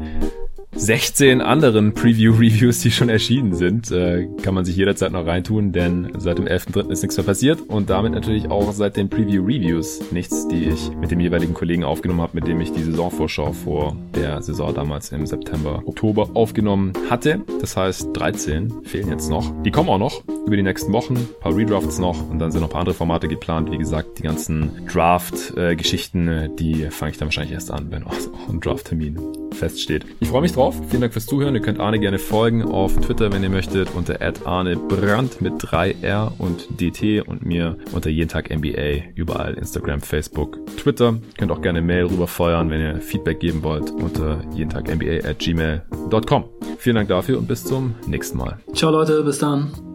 16 0.79 1.41
anderen 1.41 1.93
Preview-Reviews, 1.93 2.81
die 2.81 2.93
schon 2.93 3.09
erschienen 3.09 3.53
sind, 3.53 3.91
äh, 3.91 4.29
kann 4.43 4.55
man 4.55 4.65
sich 4.65 4.77
jederzeit 4.77 5.11
noch 5.11 5.27
reintun, 5.27 5.73
denn 5.73 6.13
seit 6.19 6.39
dem 6.39 6.47
11.3. 6.47 6.89
ist 6.93 7.03
nichts 7.03 7.17
mehr 7.17 7.27
passiert 7.27 7.61
und 7.63 7.91
damit 7.91 8.13
natürlich 8.13 8.49
auch 8.49 8.73
seit 8.73 8.97
den 8.97 9.11
Preview-Reviews 9.11 10.13
nichts, 10.13 10.47
die 10.47 10.69
ich 10.69 10.91
mit 10.93 11.11
dem 11.11 11.19
jeweiligen 11.19 11.53
Kollegen 11.53 11.83
aufgenommen 11.83 12.21
habe, 12.21 12.37
mit 12.37 12.47
dem 12.47 12.61
ich 12.61 12.73
die 12.73 12.85
Saisonvorschau 12.85 13.53
vor 13.53 13.97
der 14.15 14.41
Saison 14.41 14.73
damals 14.73 15.11
im 15.11 15.27
September, 15.27 15.83
Oktober 15.85 16.31
aufgenommen 16.35 16.93
hatte. 17.11 17.41
Das 17.61 17.77
heißt, 17.77 18.11
13 18.13 18.85
fehlen 18.85 19.09
jetzt 19.09 19.29
noch. 19.29 19.53
Die 19.65 19.73
kommen 19.73 19.89
auch 19.89 19.99
noch 19.99 20.23
über 20.47 20.57
die 20.57 20.63
nächsten 20.63 20.93
Wochen, 20.93 21.17
ein 21.17 21.27
paar 21.41 21.57
Redrafts 21.57 21.99
noch 21.99 22.31
und 22.31 22.39
dann 22.39 22.53
sind 22.53 22.61
noch 22.61 22.69
ein 22.69 22.73
paar 22.73 22.81
andere 22.81 22.95
Formate 22.95 23.27
geplant. 23.27 23.73
Wie 23.73 23.79
gesagt, 23.79 24.21
die 24.21 24.23
ganzen 24.23 24.87
Draft-Geschichten, 24.87 26.29
äh, 26.29 26.49
die 26.57 26.87
fange 26.91 27.11
ich 27.11 27.19
dann 27.19 27.27
wahrscheinlich 27.27 27.53
erst 27.53 27.73
an, 27.73 27.91
wenn 27.91 28.05
auch 28.05 28.15
ein 28.49 28.61
Draft-Termin 28.61 29.19
feststeht. 29.53 30.05
Ich 30.21 30.29
freue 30.29 30.43
mich 30.43 30.53
drauf. 30.53 30.77
Vielen 30.89 31.03
Dank 31.03 31.13
fürs 31.13 31.27
Zuhören. 31.27 31.55
Ihr 31.55 31.61
könnt 31.61 31.81
Arne 31.81 31.99
gerne 31.99 32.19
folgen 32.19 32.63
auf 32.63 32.97
Twitter, 32.97 33.33
wenn 33.33 33.43
ihr 33.43 33.51
möchtet, 33.51 33.95
unter 33.95 34.19
@arnebrand 34.45 35.41
mit 35.41 35.55
3R 35.55 36.33
und 36.39 36.81
DT 36.81 37.27
und 37.27 37.45
mir 37.45 37.77
unter 37.93 38.11
jeden 38.11 38.29
Tag 38.29 38.51
NBA 38.51 39.13
überall 39.15 39.55
Instagram, 39.55 40.01
Facebook, 40.01 40.59
Twitter. 40.77 41.15
Ihr 41.15 41.37
könnt 41.39 41.53
auch 41.53 41.63
gerne 41.63 41.83
Mail 41.83 42.07
rüberfeuern, 42.07 42.71
wenn 42.71 42.81
ihr 42.81 43.01
Feedback 43.01 43.41
geben 43.41 43.63
wollt 43.63 43.91
unter 43.91 44.41
jeden 44.55 44.71
Tag 44.71 44.89
NBA 44.89 45.29
at 45.29 45.39
gmail.com. 45.39 46.45
Vielen 46.79 46.97
Dank 46.97 47.09
dafür 47.09 47.39
und 47.39 47.49
bis 47.49 47.65
zum 47.65 47.95
nächsten 48.07 48.39
Mal. 48.39 48.59
Ciao 48.75 48.91
Leute, 48.91 49.23
bis 49.23 49.39
dann. 49.39 49.88